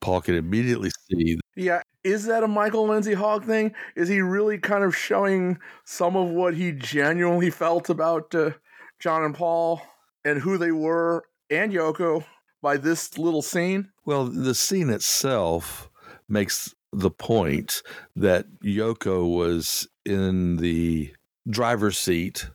Paul 0.02 0.20
can 0.20 0.34
immediately 0.34 0.90
see. 1.08 1.38
Yeah, 1.54 1.80
is 2.04 2.26
that 2.26 2.44
a 2.44 2.48
Michael 2.48 2.88
Lindsay 2.88 3.14
Hogg 3.14 3.44
thing? 3.44 3.74
Is 3.94 4.10
he 4.10 4.20
really 4.20 4.58
kind 4.58 4.84
of 4.84 4.94
showing 4.94 5.60
some 5.86 6.14
of 6.14 6.28
what 6.28 6.54
he 6.54 6.72
genuinely 6.72 7.48
felt 7.48 7.88
about 7.88 8.34
uh, 8.34 8.50
John 8.98 9.24
and 9.24 9.34
Paul 9.34 9.80
and 10.26 10.40
who 10.40 10.58
they 10.58 10.72
were 10.72 11.22
and 11.50 11.72
Yoko 11.72 12.24
by 12.60 12.76
this 12.76 13.16
little 13.16 13.42
scene? 13.42 13.90
Well, 14.04 14.24
the 14.24 14.56
scene 14.56 14.90
itself 14.90 15.88
makes 16.28 16.74
the 16.92 17.12
point 17.12 17.82
that 18.16 18.46
Yoko 18.60 19.32
was 19.32 19.86
in 20.04 20.56
the 20.56 21.12
driver's 21.48 21.96
seat 21.96 22.50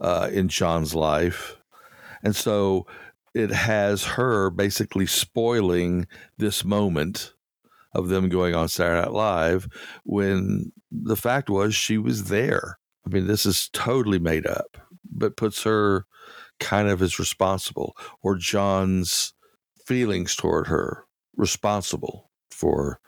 uh, 0.00 0.28
in 0.32 0.48
John's 0.48 0.94
life. 0.94 1.56
And 2.24 2.34
so 2.34 2.86
it 3.32 3.50
has 3.50 4.04
her 4.04 4.50
basically 4.50 5.06
spoiling 5.06 6.08
this 6.38 6.64
moment 6.64 7.32
of 7.92 8.08
them 8.08 8.28
going 8.28 8.56
on 8.56 8.68
Saturday 8.68 9.02
Night 9.02 9.12
Live 9.12 9.68
when 10.02 10.72
the 10.90 11.16
fact 11.16 11.48
was 11.48 11.76
she 11.76 11.96
was 11.96 12.24
there. 12.24 12.78
I 13.06 13.10
mean, 13.10 13.28
this 13.28 13.46
is 13.46 13.68
totally 13.72 14.18
made 14.18 14.46
up, 14.48 14.78
but 15.04 15.36
puts 15.36 15.62
her 15.62 16.06
kind 16.60 16.88
of 16.88 17.02
is 17.02 17.18
responsible 17.18 17.96
or 18.22 18.36
John's 18.36 19.34
feelings 19.86 20.34
toward 20.34 20.66
her 20.68 21.04
responsible 21.36 22.30
for 22.50 23.00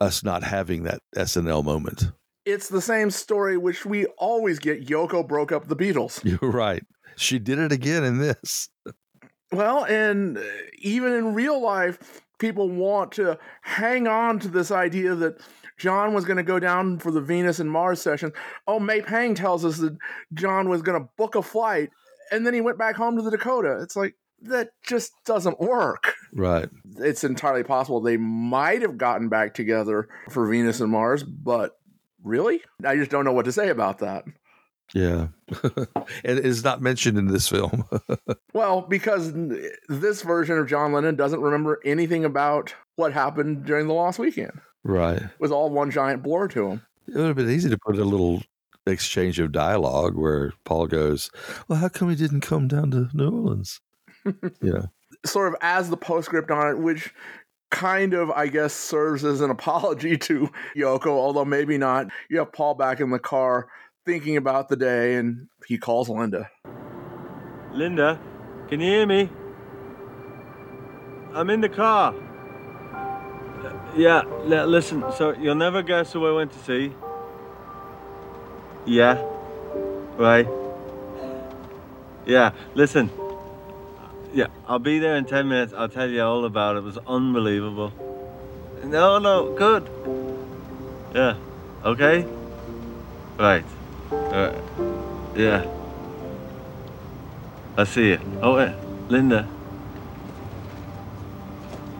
us 0.00 0.22
not 0.22 0.42
having 0.42 0.82
that 0.84 1.00
SNL 1.16 1.64
moment. 1.64 2.12
It's 2.44 2.68
the 2.68 2.82
same 2.82 3.10
story 3.10 3.56
which 3.56 3.86
we 3.86 4.06
always 4.18 4.58
get 4.58 4.86
Yoko 4.86 5.26
broke 5.26 5.52
up 5.52 5.68
the 5.68 5.76
Beatles. 5.76 6.22
You're 6.42 6.50
right. 6.50 6.84
She 7.16 7.38
did 7.38 7.58
it 7.58 7.72
again 7.72 8.04
in 8.04 8.18
this. 8.18 8.68
Well, 9.52 9.84
and 9.84 10.36
uh, 10.36 10.42
even 10.78 11.12
in 11.12 11.34
real 11.34 11.62
life, 11.62 12.22
people 12.38 12.68
want 12.68 13.12
to 13.12 13.38
hang 13.62 14.06
on 14.06 14.40
to 14.40 14.48
this 14.48 14.70
idea 14.70 15.14
that 15.14 15.40
John 15.78 16.12
was 16.12 16.24
going 16.24 16.36
to 16.36 16.42
go 16.42 16.58
down 16.58 16.98
for 16.98 17.10
the 17.10 17.20
Venus 17.20 17.60
and 17.60 17.70
Mars 17.70 18.00
session. 18.00 18.32
Oh, 18.66 18.80
May 18.80 19.00
Pang 19.00 19.34
tells 19.34 19.64
us 19.64 19.78
that 19.78 19.96
John 20.34 20.68
was 20.68 20.82
going 20.82 21.00
to 21.00 21.08
book 21.16 21.34
a 21.34 21.42
flight 21.42 21.90
and 22.30 22.46
then 22.46 22.54
he 22.54 22.60
went 22.60 22.78
back 22.78 22.96
home 22.96 23.16
to 23.16 23.22
the 23.22 23.30
Dakota. 23.30 23.80
It's 23.82 23.96
like, 23.96 24.14
that 24.42 24.70
just 24.82 25.12
doesn't 25.24 25.60
work. 25.60 26.14
Right. 26.32 26.68
It's 26.98 27.24
entirely 27.24 27.64
possible 27.64 28.00
they 28.00 28.16
might 28.16 28.82
have 28.82 28.98
gotten 28.98 29.28
back 29.28 29.54
together 29.54 30.08
for 30.30 30.46
Venus 30.46 30.80
and 30.80 30.90
Mars, 30.90 31.22
but 31.22 31.78
really? 32.22 32.62
I 32.84 32.96
just 32.96 33.10
don't 33.10 33.24
know 33.24 33.32
what 33.32 33.46
to 33.46 33.52
say 33.52 33.68
about 33.68 33.98
that. 33.98 34.24
Yeah. 34.92 35.28
and 35.64 36.38
it's 36.38 36.62
not 36.62 36.82
mentioned 36.82 37.18
in 37.18 37.28
this 37.28 37.48
film. 37.48 37.84
well, 38.52 38.82
because 38.82 39.32
this 39.88 40.22
version 40.22 40.58
of 40.58 40.68
John 40.68 40.92
Lennon 40.92 41.16
doesn't 41.16 41.40
remember 41.40 41.80
anything 41.84 42.24
about 42.24 42.74
what 42.96 43.12
happened 43.12 43.64
during 43.64 43.86
the 43.86 43.94
Lost 43.94 44.18
Weekend. 44.18 44.60
Right. 44.82 45.16
It 45.16 45.40
was 45.40 45.50
all 45.50 45.70
one 45.70 45.90
giant 45.90 46.22
blur 46.22 46.48
to 46.48 46.68
him. 46.68 46.82
It 47.08 47.16
would 47.16 47.26
have 47.26 47.36
been 47.36 47.50
easy 47.50 47.70
to 47.70 47.78
put 47.78 47.98
a 47.98 48.04
little 48.04 48.42
exchange 48.86 49.38
of 49.38 49.52
dialogue 49.52 50.14
where 50.16 50.52
Paul 50.64 50.86
goes, 50.86 51.30
Well, 51.68 51.78
how 51.78 51.88
come 51.88 52.10
he 52.10 52.16
didn't 52.16 52.42
come 52.42 52.68
down 52.68 52.90
to 52.92 53.08
New 53.12 53.30
Orleans? 53.30 53.80
yeah. 54.60 54.86
Sort 55.24 55.48
of 55.48 55.56
as 55.60 55.90
the 55.90 55.96
postscript 55.96 56.50
on 56.50 56.68
it, 56.68 56.78
which 56.78 57.14
kind 57.70 58.14
of, 58.14 58.30
I 58.30 58.46
guess, 58.46 58.72
serves 58.72 59.24
as 59.24 59.40
an 59.40 59.50
apology 59.50 60.16
to 60.28 60.50
Yoko, 60.76 61.08
although 61.08 61.44
maybe 61.44 61.78
not. 61.78 62.06
You 62.30 62.38
have 62.38 62.52
Paul 62.52 62.74
back 62.74 63.00
in 63.00 63.10
the 63.10 63.18
car 63.18 63.68
thinking 64.06 64.36
about 64.36 64.68
the 64.68 64.76
day, 64.76 65.16
and 65.16 65.48
he 65.66 65.78
calls 65.78 66.08
Linda. 66.08 66.50
Linda, 67.72 68.20
can 68.68 68.80
you 68.80 68.86
hear 68.86 69.06
me? 69.06 69.30
I'm 71.32 71.50
in 71.50 71.60
the 71.60 71.68
car. 71.68 72.14
Uh, 72.92 73.72
yeah, 73.96 74.22
listen, 74.44 75.04
so 75.16 75.34
you'll 75.34 75.56
never 75.56 75.82
guess 75.82 76.12
who 76.12 76.26
I 76.28 76.32
went 76.32 76.52
to 76.52 76.58
see? 76.60 76.92
Yeah, 78.86 79.22
right. 80.16 80.46
Yeah, 82.26 82.52
listen. 82.74 83.10
Yeah, 84.32 84.48
I'll 84.66 84.78
be 84.78 84.98
there 84.98 85.16
in 85.16 85.24
10 85.26 85.48
minutes. 85.48 85.72
I'll 85.76 85.88
tell 85.88 86.08
you 86.08 86.22
all 86.22 86.44
about 86.44 86.76
it. 86.76 86.80
It 86.80 86.84
was 86.84 86.98
unbelievable. 87.06 87.92
No, 88.84 89.18
no, 89.18 89.54
good. 89.54 89.88
Yeah, 91.14 91.36
okay? 91.84 92.26
Right. 93.38 93.64
Uh, 94.10 94.52
yeah. 95.36 95.64
I'll 97.76 97.86
see 97.86 98.10
you. 98.10 98.18
Oh, 98.42 98.58
yeah. 98.58 98.74
Linda. 99.08 99.48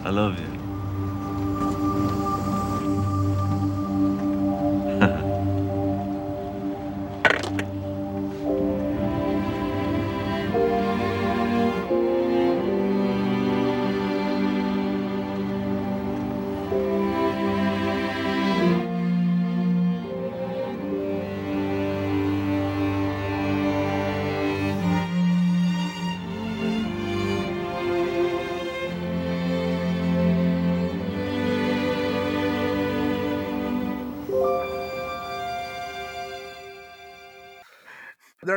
I 0.04 0.10
love 0.10 0.38
you. 0.38 0.63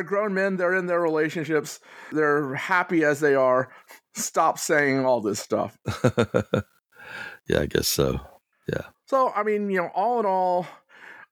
Grown 0.08 0.34
men, 0.34 0.58
they're 0.58 0.76
in 0.76 0.88
their 0.88 1.02
relationships, 1.02 1.80
they're 2.12 2.56
happy 2.56 3.04
as 3.04 3.20
they 3.20 3.36
are. 3.36 3.70
Stop 4.16 4.58
saying 4.58 5.06
all 5.06 5.22
this 5.22 5.40
stuff. 5.40 5.78
yeah, 7.48 7.60
I 7.60 7.66
guess 7.68 7.88
so. 7.88 8.20
Yeah. 8.68 8.84
So, 9.06 9.32
I 9.36 9.44
mean, 9.44 9.70
you 9.70 9.78
know, 9.78 9.90
all 9.94 10.20
in 10.20 10.26
all, 10.26 10.68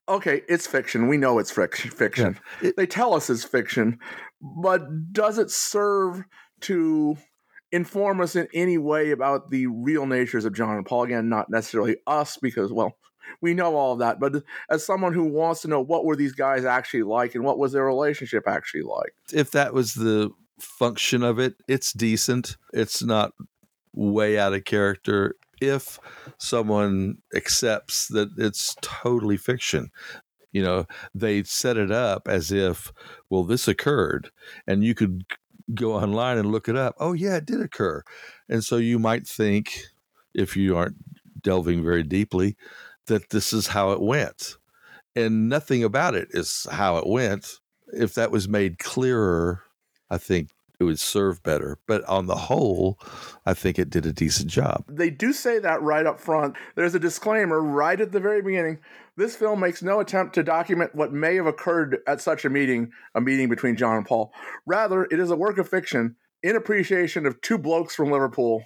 okay, 0.07 0.43
it's 0.47 0.67
fiction. 0.67 1.07
We 1.07 1.17
know 1.17 1.39
it's 1.39 1.51
fic- 1.51 1.75
fiction. 1.75 2.39
Yeah. 2.61 2.69
It, 2.69 2.77
they 2.77 2.87
tell 2.87 3.13
us 3.13 3.29
it's 3.29 3.43
fiction, 3.43 3.99
but 4.41 5.11
does 5.11 5.37
it 5.37 5.51
serve 5.51 6.23
to 6.61 7.17
inform 7.71 8.21
us 8.21 8.35
in 8.35 8.47
any 8.53 8.77
way 8.77 9.11
about 9.11 9.49
the 9.49 9.67
real 9.67 10.05
natures 10.05 10.45
of 10.45 10.53
John 10.53 10.77
and 10.77 10.85
Paul? 10.85 11.03
Again, 11.03 11.27
not 11.27 11.49
necessarily 11.49 11.97
us, 12.07 12.37
because, 12.41 12.71
well, 12.71 12.97
we 13.41 13.53
know 13.53 13.75
all 13.75 13.93
of 13.93 13.99
that. 13.99 14.19
But 14.19 14.43
as 14.69 14.85
someone 14.85 15.13
who 15.13 15.25
wants 15.25 15.61
to 15.61 15.67
know 15.67 15.81
what 15.81 16.05
were 16.05 16.15
these 16.15 16.33
guys 16.33 16.65
actually 16.65 17.03
like 17.03 17.35
and 17.35 17.43
what 17.43 17.57
was 17.57 17.71
their 17.71 17.85
relationship 17.85 18.47
actually 18.47 18.83
like, 18.83 19.13
if 19.33 19.51
that 19.51 19.73
was 19.73 19.93
the 19.93 20.31
function 20.59 21.23
of 21.23 21.39
it, 21.39 21.55
it's 21.67 21.93
decent. 21.93 22.57
It's 22.73 23.03
not 23.03 23.33
way 23.93 24.37
out 24.37 24.53
of 24.53 24.65
character. 24.65 25.35
If 25.61 25.99
someone 26.37 27.19
accepts 27.33 28.07
that 28.09 28.29
it's 28.37 28.75
totally 28.81 29.37
fiction, 29.37 29.89
you 30.51 30.61
know, 30.63 30.85
they 31.13 31.43
set 31.43 31.77
it 31.77 31.91
up 31.91 32.27
as 32.27 32.51
if, 32.51 32.91
well, 33.29 33.43
this 33.43 33.67
occurred, 33.67 34.31
and 34.67 34.83
you 34.83 34.95
could 34.95 35.25
go 35.73 35.93
online 35.93 36.37
and 36.37 36.51
look 36.51 36.69
it 36.69 36.75
up. 36.75 36.95
Oh, 36.99 37.13
yeah, 37.13 37.37
it 37.37 37.45
did 37.45 37.61
occur. 37.61 38.03
And 38.47 38.63
so 38.63 38.77
you 38.77 38.99
might 38.99 39.25
think, 39.27 39.81
if 40.33 40.55
you 40.55 40.77
aren't 40.77 40.97
delving 41.41 41.83
very 41.83 42.03
deeply, 42.03 42.55
that 43.07 43.29
this 43.29 43.53
is 43.53 43.67
how 43.67 43.91
it 43.91 44.01
went. 44.01 44.57
And 45.15 45.47
nothing 45.47 45.83
about 45.83 46.15
it 46.15 46.27
is 46.31 46.67
how 46.69 46.97
it 46.97 47.07
went. 47.07 47.59
If 47.93 48.15
that 48.15 48.31
was 48.31 48.49
made 48.49 48.79
clearer, 48.79 49.61
I 50.09 50.17
think 50.17 50.49
it 50.79 50.83
would 50.83 50.99
serve 50.99 51.41
better. 51.43 51.77
But 51.87 52.03
on 52.05 52.25
the 52.25 52.35
whole, 52.35 52.99
I 53.45 53.53
think 53.53 53.79
it 53.79 53.89
did 53.89 54.05
a 54.05 54.11
decent 54.11 54.49
job. 54.49 54.83
They 54.89 55.09
do 55.09 55.31
say 55.31 55.59
that 55.59 55.81
right 55.81 56.05
up 56.05 56.19
front. 56.19 56.55
There's 56.75 56.95
a 56.95 56.99
disclaimer 56.99 57.61
right 57.61 57.99
at 57.99 58.11
the 58.11 58.19
very 58.19 58.41
beginning. 58.41 58.79
This 59.15 59.35
film 59.35 59.61
makes 59.61 59.81
no 59.81 60.01
attempt 60.01 60.35
to 60.35 60.43
document 60.43 60.95
what 60.95 61.13
may 61.13 61.35
have 61.35 61.45
occurred 61.45 61.99
at 62.07 62.21
such 62.21 62.43
a 62.43 62.49
meeting, 62.49 62.91
a 63.13 63.21
meeting 63.21 63.47
between 63.47 63.77
John 63.77 63.97
and 63.97 64.05
Paul. 64.05 64.33
Rather, 64.65 65.05
it 65.05 65.19
is 65.19 65.31
a 65.31 65.37
work 65.37 65.57
of 65.57 65.69
fiction 65.69 66.17
in 66.43 66.55
appreciation 66.55 67.25
of 67.25 67.39
two 67.41 67.57
blokes 67.57 67.95
from 67.95 68.11
Liverpool 68.11 68.63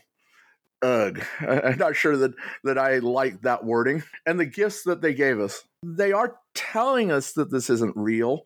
ugh, 0.81 1.21
I'm 1.39 1.77
not 1.77 1.95
sure 1.95 2.17
that 2.17 2.33
that 2.63 2.77
I 2.77 2.99
like 2.99 3.41
that 3.41 3.63
wording. 3.63 4.03
And 4.25 4.39
the 4.39 4.45
gifts 4.45 4.83
that 4.83 5.01
they 5.01 5.13
gave 5.13 5.39
us, 5.39 5.63
they 5.83 6.11
are 6.11 6.37
telling 6.53 7.11
us 7.11 7.33
that 7.33 7.51
this 7.51 7.69
isn't 7.69 7.95
real. 7.95 8.43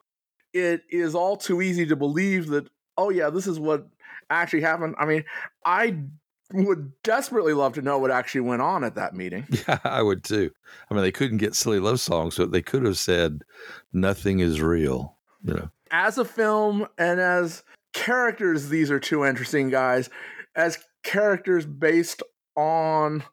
It 0.53 0.81
is 0.89 1.15
all 1.15 1.35
too 1.35 1.61
easy 1.61 1.85
to 1.87 1.95
believe 1.95 2.47
that. 2.47 2.69
Oh 2.97 3.09
yeah, 3.09 3.29
this 3.29 3.47
is 3.47 3.59
what 3.59 3.87
actually 4.29 4.61
happened. 4.61 4.95
I 4.99 5.05
mean, 5.05 5.23
I 5.65 5.97
would 6.53 6.91
desperately 7.03 7.53
love 7.53 7.73
to 7.73 7.81
know 7.81 7.97
what 7.97 8.11
actually 8.11 8.41
went 8.41 8.61
on 8.61 8.83
at 8.83 8.95
that 8.95 9.15
meeting. 9.15 9.47
Yeah, 9.67 9.79
I 9.83 10.01
would 10.01 10.23
too. 10.23 10.51
I 10.89 10.93
mean, 10.93 11.03
they 11.03 11.11
couldn't 11.11 11.37
get 11.37 11.55
silly 11.55 11.79
love 11.79 11.99
songs, 11.99 12.37
but 12.37 12.51
they 12.51 12.61
could 12.61 12.85
have 12.85 12.97
said, 12.97 13.43
"Nothing 13.91 14.39
is 14.39 14.61
real." 14.61 15.17
You 15.43 15.55
know, 15.55 15.69
as 15.91 16.17
a 16.17 16.25
film 16.25 16.87
and 16.97 17.19
as 17.19 17.63
characters, 17.93 18.69
these 18.69 18.91
are 18.91 18.99
two 18.99 19.25
interesting 19.25 19.69
guys. 19.69 20.09
As 20.55 20.77
characters 21.03 21.65
based 21.65 22.23
on 22.55 23.23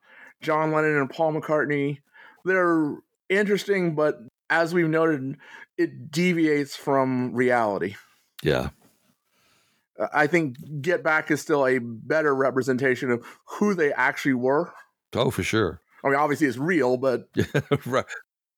John 0.40 0.72
Lennon 0.72 0.96
and 0.96 1.10
Paul 1.10 1.34
McCartney. 1.34 1.98
They're 2.44 2.96
interesting, 3.28 3.94
but 3.94 4.20
as 4.48 4.74
we've 4.74 4.88
noted, 4.88 5.36
it 5.78 6.10
deviates 6.10 6.76
from 6.76 7.32
reality. 7.34 7.94
Yeah. 8.42 8.70
I 10.12 10.26
think 10.26 10.56
Get 10.80 11.02
Back 11.02 11.30
is 11.30 11.40
still 11.40 11.66
a 11.66 11.78
better 11.78 12.34
representation 12.34 13.10
of 13.10 13.24
who 13.44 13.74
they 13.74 13.92
actually 13.92 14.34
were. 14.34 14.72
Oh, 15.14 15.30
for 15.30 15.42
sure. 15.42 15.80
I 16.02 16.08
mean, 16.08 16.16
obviously 16.16 16.46
it's 16.46 16.56
real, 16.56 16.96
but 16.96 17.28
right. 17.86 18.06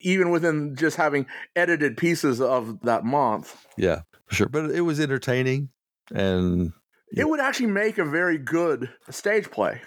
even 0.00 0.30
within 0.30 0.76
just 0.76 0.96
having 0.96 1.26
edited 1.56 1.96
pieces 1.96 2.40
of 2.40 2.80
that 2.82 3.04
month, 3.04 3.66
Yeah, 3.76 4.02
for 4.26 4.34
sure. 4.36 4.48
But 4.48 4.70
it 4.70 4.82
was 4.82 5.00
entertaining 5.00 5.70
and 6.14 6.72
it 7.16 7.28
would 7.28 7.40
actually 7.40 7.66
make 7.66 7.98
a 7.98 8.04
very 8.04 8.38
good 8.38 8.90
stage 9.10 9.50
play. 9.50 9.80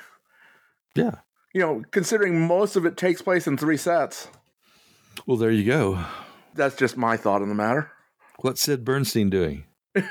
yeah. 0.95 1.15
You 1.53 1.61
know, 1.61 1.83
considering 1.91 2.45
most 2.47 2.75
of 2.75 2.85
it 2.85 2.97
takes 2.97 3.21
place 3.21 3.47
in 3.47 3.57
three 3.57 3.77
sets. 3.77 4.27
Well, 5.25 5.37
there 5.37 5.51
you 5.51 5.63
go. 5.63 6.03
That's 6.53 6.75
just 6.75 6.97
my 6.97 7.15
thought 7.15 7.41
on 7.41 7.47
the 7.47 7.55
matter. 7.55 7.89
What's 8.41 8.61
Sid 8.61 8.83
Bernstein 8.83 9.29
doing? 9.29 9.63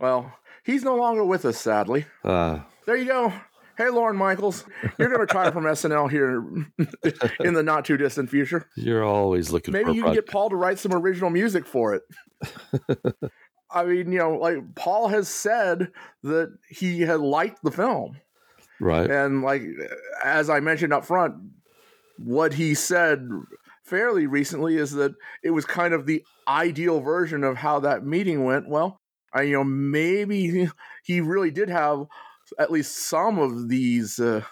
Well, 0.00 0.32
he's 0.62 0.84
no 0.84 0.94
longer 0.94 1.24
with 1.24 1.44
us, 1.44 1.58
sadly. 1.58 2.06
Uh, 2.22 2.60
There 2.86 2.94
you 2.96 3.06
go. 3.06 3.32
Hey, 3.76 3.88
Lorne 3.88 4.16
Michaels, 4.16 4.64
you're 4.96 5.08
going 5.08 5.18
to 5.18 5.18
retire 5.18 5.50
from 5.50 5.64
SNL 5.78 6.08
here 6.08 6.36
in 7.40 7.54
the 7.54 7.62
not 7.64 7.84
too 7.84 7.96
distant 7.96 8.30
future. 8.30 8.68
you're 8.76 9.02
always 9.02 9.50
looking 9.50 9.72
Maybe 9.72 9.86
for 9.86 9.90
a 9.90 9.94
you 9.94 10.02
can 10.04 10.14
get. 10.14 10.28
Paul 10.28 10.50
to 10.50 10.56
write 10.56 10.78
some 10.78 10.92
original 10.94 11.30
music 11.30 11.66
for 11.66 11.94
it. 11.94 12.02
I 13.74 13.84
mean, 13.84 14.12
you 14.12 14.18
know, 14.18 14.36
like 14.36 14.74
Paul 14.74 15.08
has 15.08 15.28
said 15.28 15.90
that 16.22 16.56
he 16.68 17.00
had 17.00 17.20
liked 17.20 17.62
the 17.62 17.70
film. 17.70 18.16
Right. 18.80 19.10
And 19.10 19.42
like 19.42 19.62
as 20.24 20.48
I 20.48 20.60
mentioned 20.60 20.92
up 20.92 21.04
front, 21.04 21.34
what 22.18 22.54
he 22.54 22.74
said 22.74 23.28
fairly 23.82 24.26
recently 24.26 24.76
is 24.76 24.92
that 24.92 25.14
it 25.42 25.50
was 25.50 25.64
kind 25.64 25.92
of 25.92 26.06
the 26.06 26.24
ideal 26.46 27.00
version 27.00 27.44
of 27.44 27.56
how 27.56 27.80
that 27.80 28.04
meeting 28.04 28.44
went. 28.44 28.68
Well, 28.68 29.00
I 29.32 29.42
you 29.42 29.54
know 29.54 29.64
maybe 29.64 30.68
he 31.04 31.20
really 31.20 31.50
did 31.50 31.68
have 31.68 32.06
at 32.58 32.70
least 32.70 33.08
some 33.08 33.38
of 33.38 33.68
these 33.68 34.18
uh, 34.18 34.42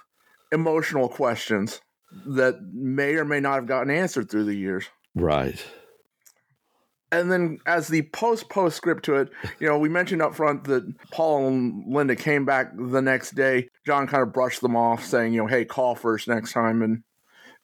emotional 0.51 1.09
questions 1.09 1.81
that 2.27 2.61
may 2.73 3.15
or 3.15 3.25
may 3.25 3.41
not 3.41 3.55
have 3.55 3.67
gotten 3.67 3.91
answered 3.91 4.31
through 4.31 4.45
the 4.45 4.55
years. 4.55 4.85
Right. 5.15 5.63
And 7.13 7.31
then, 7.31 7.59
as 7.67 7.89
the 7.89 8.03
post 8.03 8.49
postscript 8.49 9.05
to 9.05 9.17
it, 9.17 9.29
you 9.61 9.69
know, 9.69 9.79
we 9.79 9.91
mentioned 9.91 10.23
up 10.23 10.35
front 10.35 10.65
that 10.65 10.91
Paul 11.11 11.47
and 11.47 11.85
Linda 11.87 12.17
came 12.17 12.47
back 12.47 12.73
the 12.75 13.03
next 13.03 13.35
day. 13.35 13.69
John 13.87 14.07
kind 14.07 14.23
of 14.23 14.33
brushed 14.33 14.63
them 14.63 14.75
off, 14.75 15.05
saying, 15.05 15.35
you 15.35 15.43
know, 15.43 15.47
hey, 15.47 15.67
call 15.67 15.95
first 15.95 16.27
next 16.27 16.55
time. 16.55 16.81
And 16.81 17.03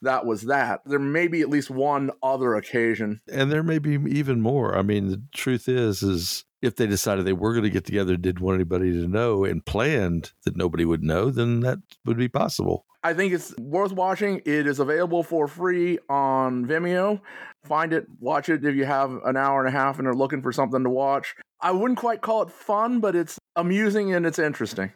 that 0.02 0.26
was 0.26 0.42
that. 0.42 0.82
There 0.84 0.98
may 0.98 1.28
be 1.28 1.40
at 1.40 1.48
least 1.48 1.70
one 1.70 2.10
other 2.22 2.54
occasion. 2.54 3.22
And 3.32 3.50
there 3.50 3.62
may 3.62 3.78
be 3.78 3.94
even 3.94 4.40
more. 4.42 4.76
I 4.76 4.82
mean, 4.82 5.08
the 5.08 5.22
truth 5.34 5.66
is, 5.66 6.02
is 6.02 6.44
if 6.60 6.76
they 6.76 6.86
decided 6.86 7.24
they 7.24 7.32
were 7.32 7.52
going 7.52 7.64
to 7.64 7.70
get 7.70 7.86
together, 7.86 8.16
didn't 8.16 8.42
want 8.42 8.56
anybody 8.56 8.92
to 8.92 9.08
know, 9.08 9.44
and 9.44 9.64
planned 9.64 10.32
that 10.44 10.56
nobody 10.56 10.84
would 10.84 11.02
know, 11.02 11.30
then 11.30 11.60
that 11.60 11.78
would 12.04 12.18
be 12.18 12.28
possible. 12.28 12.84
I 13.02 13.14
think 13.14 13.32
it's 13.32 13.56
worth 13.58 13.92
watching. 13.92 14.42
It 14.44 14.66
is 14.66 14.80
available 14.80 15.22
for 15.22 15.46
free 15.46 15.98
on 16.08 16.66
Vimeo. 16.66 17.20
Find 17.64 17.92
it, 17.92 18.06
watch 18.20 18.48
it 18.48 18.64
if 18.64 18.74
you 18.74 18.84
have 18.84 19.18
an 19.24 19.36
hour 19.36 19.64
and 19.64 19.68
a 19.68 19.78
half 19.78 19.98
and 19.98 20.06
are 20.08 20.14
looking 20.14 20.42
for 20.42 20.52
something 20.52 20.82
to 20.84 20.90
watch. 20.90 21.34
I 21.60 21.72
wouldn't 21.72 21.98
quite 21.98 22.20
call 22.20 22.42
it 22.42 22.50
fun, 22.50 23.00
but 23.00 23.16
it's 23.16 23.38
amusing 23.56 24.14
and 24.14 24.24
it's 24.24 24.38
interesting. 24.38 24.92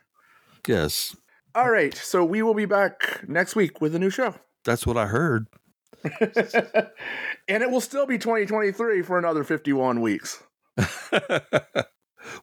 Yes, 0.67 1.17
All 1.55 1.71
right, 1.71 1.95
so 1.95 2.25
we 2.25 2.41
will 2.43 2.55
be 2.55 2.67
back 2.67 3.25
next 3.29 3.57
week 3.57 3.81
with 3.81 3.95
a 3.95 3.99
new 3.99 4.11
show. 4.11 4.35
that's 4.65 4.87
what 4.87 4.97
I 4.97 5.07
heard. 5.07 5.49
and 6.05 7.63
it 7.63 7.71
will 7.71 7.81
still 7.81 8.07
be 8.07 8.17
2023 8.17 9.03
for 9.03 9.19
another 9.19 9.45
51 9.45 10.01
weeks. 10.01 10.43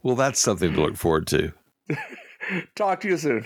Well, 0.04 0.16
that's 0.16 0.40
something 0.40 0.74
to 0.74 0.82
look 0.82 0.98
forward 0.98 1.26
to. 1.28 1.54
Talk 2.76 3.00
to 3.02 3.08
you 3.08 3.18
soon. 3.18 3.46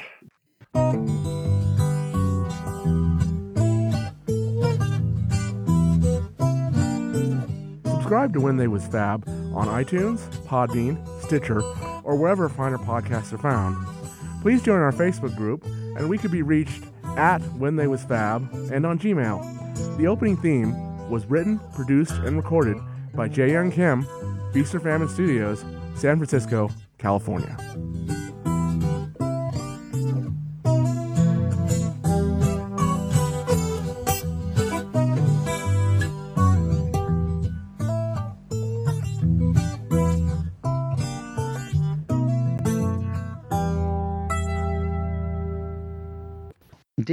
Subscribe 8.04 8.34
to 8.34 8.42
When 8.42 8.58
They 8.58 8.68
Was 8.68 8.86
Fab 8.86 9.26
on 9.56 9.68
iTunes, 9.68 10.20
Podbean, 10.46 11.00
Stitcher, 11.22 11.62
or 12.04 12.18
wherever 12.18 12.50
finer 12.50 12.78
podcasts 12.78 13.32
are 13.32 13.38
found. 13.38 13.78
Please 14.42 14.62
join 14.62 14.82
our 14.82 14.92
Facebook 14.92 15.34
group, 15.38 15.64
and 15.64 16.10
we 16.10 16.18
could 16.18 16.30
be 16.30 16.42
reached 16.42 16.84
at 17.16 17.42
When 17.54 17.78
They 17.78 17.88
Was 17.88 18.04
Fab 18.04 18.54
and 18.74 18.86
on 18.86 19.00
Gmail. 19.00 19.98
The 19.98 20.08
opening 20.08 20.36
theme 20.36 21.10
was 21.10 21.26
written, 21.28 21.62
produced, 21.74 22.16
and 22.16 22.36
recorded 22.36 22.76
by 23.16 23.30
Jae 23.30 23.52
Young 23.52 23.72
Kim, 23.72 24.06
Feast 24.52 24.76
or 24.76 24.82
Famine 24.82 25.08
Studios, 25.08 25.64
San 25.96 26.18
Francisco, 26.18 26.70
California. 26.98 27.56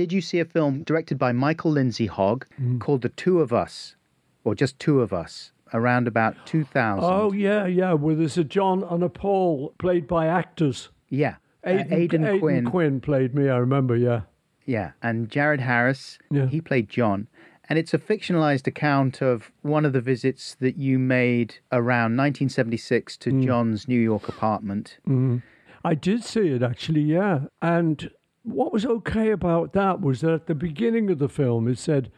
Did 0.01 0.15
you 0.15 0.23
see 0.23 0.41
a 0.41 0.47
film 0.47 0.83
directed 0.83 1.19
by 1.19 1.33
Michael 1.33 1.73
Lindsay 1.73 2.07
Hogg 2.07 2.47
called 2.79 3.03
The 3.03 3.11
Two 3.11 3.43
of 3.43 3.53
Us, 3.53 3.97
or 4.45 4.55
just 4.55 4.79
Two 4.79 5.03
of 5.03 5.13
Us, 5.13 5.53
around 5.75 6.09
about 6.09 6.47
2000? 6.47 7.05
Oh 7.05 7.33
yeah, 7.33 7.67
yeah. 7.67 7.93
Well, 7.93 8.17
there's 8.17 8.39
a 8.39 8.45
John 8.45 8.83
and 8.83 9.03
a 9.03 9.11
Paul 9.11 9.75
played 9.79 10.09
by 10.09 10.27
actors. 10.27 10.89
Yeah. 11.11 11.35
Uh, 11.63 11.73
Aidan, 11.73 11.93
Aidan 11.93 12.25
Aidan 12.25 12.41
Quinn. 12.41 12.65
Quinn 12.65 13.01
played 13.03 13.35
me. 13.35 13.51
I 13.51 13.59
remember. 13.59 13.95
Yeah. 13.95 14.23
Yeah, 14.65 14.93
and 15.03 15.29
Jared 15.29 15.61
Harris, 15.61 16.19
yeah. 16.31 16.47
he 16.47 16.63
played 16.63 16.89
John. 16.89 17.29
And 17.69 17.79
it's 17.79 17.93
a 17.93 17.99
fictionalized 17.99 18.67
account 18.67 19.21
of 19.21 19.53
one 19.61 19.85
of 19.85 19.93
the 19.93 20.01
visits 20.01 20.57
that 20.61 20.79
you 20.79 20.99
made 20.99 21.57
around 21.71 22.17
1976 22.17 23.19
to 23.19 23.45
John's 23.45 23.87
New 23.87 24.01
York 24.01 24.31
apartment. 24.31 24.97
Mm. 25.07 25.43
I 25.85 25.95
did 25.95 26.25
see 26.25 26.49
it 26.49 26.63
actually, 26.63 27.03
yeah. 27.03 27.41
And 27.61 28.11
what 28.43 28.73
was 28.73 28.87
okay 28.87 29.31
about 29.31 29.73
that 29.75 30.01
was 30.01 30.21
that 30.21 30.33
at 30.33 30.47
the 30.47 30.55
beginning 30.55 31.11
of 31.11 31.19
the 31.19 31.29
film, 31.29 31.69
it 31.69 31.79
said, 31.79 32.11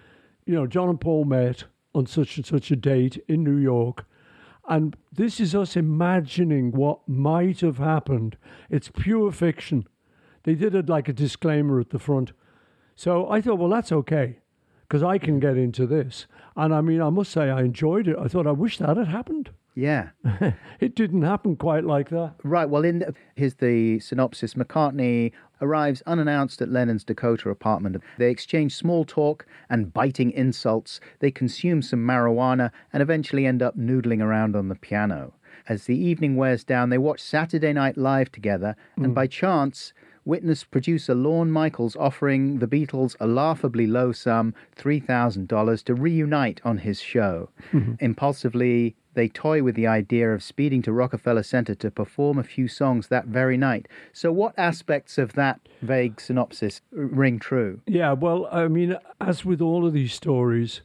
you 0.47 0.55
know, 0.55 0.66
John 0.66 0.89
and 0.89 1.01
Paul 1.01 1.24
met 1.24 1.65
on 1.94 2.07
such 2.07 2.36
and 2.36 2.47
such 2.47 2.70
a 2.70 2.77
date 2.77 3.23
in 3.28 3.44
New 3.44 3.57
York. 3.57 4.07
And 4.69 4.97
this 5.12 5.40
is 5.40 5.55
us 5.55 5.77
imagining 5.77 6.73
what 6.73 7.07
might 7.09 7.61
have 7.61 7.78
happened. 7.78 8.36
It's 8.70 8.90
pure 8.94 9.32
fiction. 9.32 9.86
They 10.44 10.55
did 10.55 10.74
it 10.74 10.89
like 10.89 11.09
a 11.09 11.12
disclaimer 11.12 11.81
at 11.81 11.90
the 11.90 11.99
front. 11.99 12.32
So 12.94 13.28
I 13.28 13.40
thought, 13.40 13.59
well, 13.59 13.69
that's 13.69 13.93
okay 13.93 14.39
because 14.89 15.03
I 15.03 15.19
can 15.19 15.40
get 15.40 15.57
into 15.57 15.86
this. 15.86 16.27
And 16.55 16.74
I 16.74 16.81
mean, 16.81 17.01
I 17.01 17.11
must 17.11 17.32
say, 17.32 17.51
I 17.51 17.62
enjoyed 17.62 18.07
it. 18.09 18.16
I 18.19 18.28
thought, 18.28 18.47
I 18.47 18.53
wish 18.53 18.78
that 18.78 18.97
had 18.97 19.09
happened. 19.09 19.51
Yeah. 19.74 20.11
it 20.81 20.94
didn't 20.94 21.23
happen 21.23 21.57
quite 21.57 21.85
like 21.85 22.11
that. 22.11 22.35
Right. 22.43 22.69
Well, 22.69 22.85
in 22.85 23.01
the, 23.01 23.15
here's 23.35 23.55
the 23.55 24.01
synopsis. 24.01 24.55
McCartney 24.55 25.32
arrives 25.62 26.02
unannounced 26.06 26.60
at 26.60 26.68
Lennon's 26.68 27.05
Dakota 27.05 27.48
apartment. 27.48 28.02
They 28.18 28.30
exchange 28.30 28.74
small 28.74 29.05
talk 29.05 29.47
and 29.70 29.93
biting 29.93 30.32
insults. 30.32 31.01
They 31.20 31.30
consume 31.30 31.80
some 31.80 32.01
marijuana 32.01 32.70
and 32.93 33.02
eventually 33.02 33.47
end 33.47 33.62
up 33.62 33.78
noodling 33.78 34.20
around 34.20 34.56
on 34.56 34.68
the 34.68 34.74
piano. 34.74 35.32
As 35.68 35.84
the 35.84 35.97
evening 35.97 36.36
wears 36.36 36.64
down, 36.64 36.90
they 36.90 36.98
watch 36.98 37.20
Saturday 37.20 37.72
Night 37.72 37.97
Live 37.97 38.32
together, 38.32 38.74
and 38.97 39.12
mm. 39.12 39.14
by 39.14 39.26
chance, 39.28 39.93
witness 40.24 40.64
producer 40.64 41.14
Lorne 41.14 41.51
Michaels 41.51 41.97
offering 41.97 42.59
the 42.59 42.66
Beatles 42.66 43.16
a 43.20 43.26
laughably 43.26 43.86
low 43.86 44.12
sum, 44.12 44.55
$3,000, 44.76 45.84
to 45.84 45.94
reunite 45.94 46.60
on 46.64 46.78
his 46.78 47.01
show. 47.01 47.51
Mm-hmm. 47.72 47.94
Impulsively, 48.01 48.97
they 49.14 49.28
toy 49.28 49.62
with 49.62 49.74
the 49.74 49.86
idea 49.86 50.30
of 50.32 50.43
speeding 50.43 50.82
to 50.82 50.93
Rockefeller 50.93 51.43
Center 51.43 51.74
to 51.76 51.90
perform 51.90 52.39
a 52.39 52.44
few 52.44 52.68
songs 52.68 53.09
that 53.09 53.26
very 53.26 53.56
night. 53.56 53.89
So, 54.12 54.32
what 54.32 54.55
aspects 54.59 55.18
of 55.18 55.34
that 55.34 55.60
vague 55.82 56.20
synopsis 56.20 56.80
ring 56.90 57.39
true? 57.39 57.80
Yeah, 57.86 58.12
well, 58.12 58.48
I 58.51 58.68
mean, 58.68 58.97
as 59.20 59.44
with 59.44 59.60
all 59.60 59.86
of 59.86 59.93
these 59.93 60.14
stories, 60.14 60.82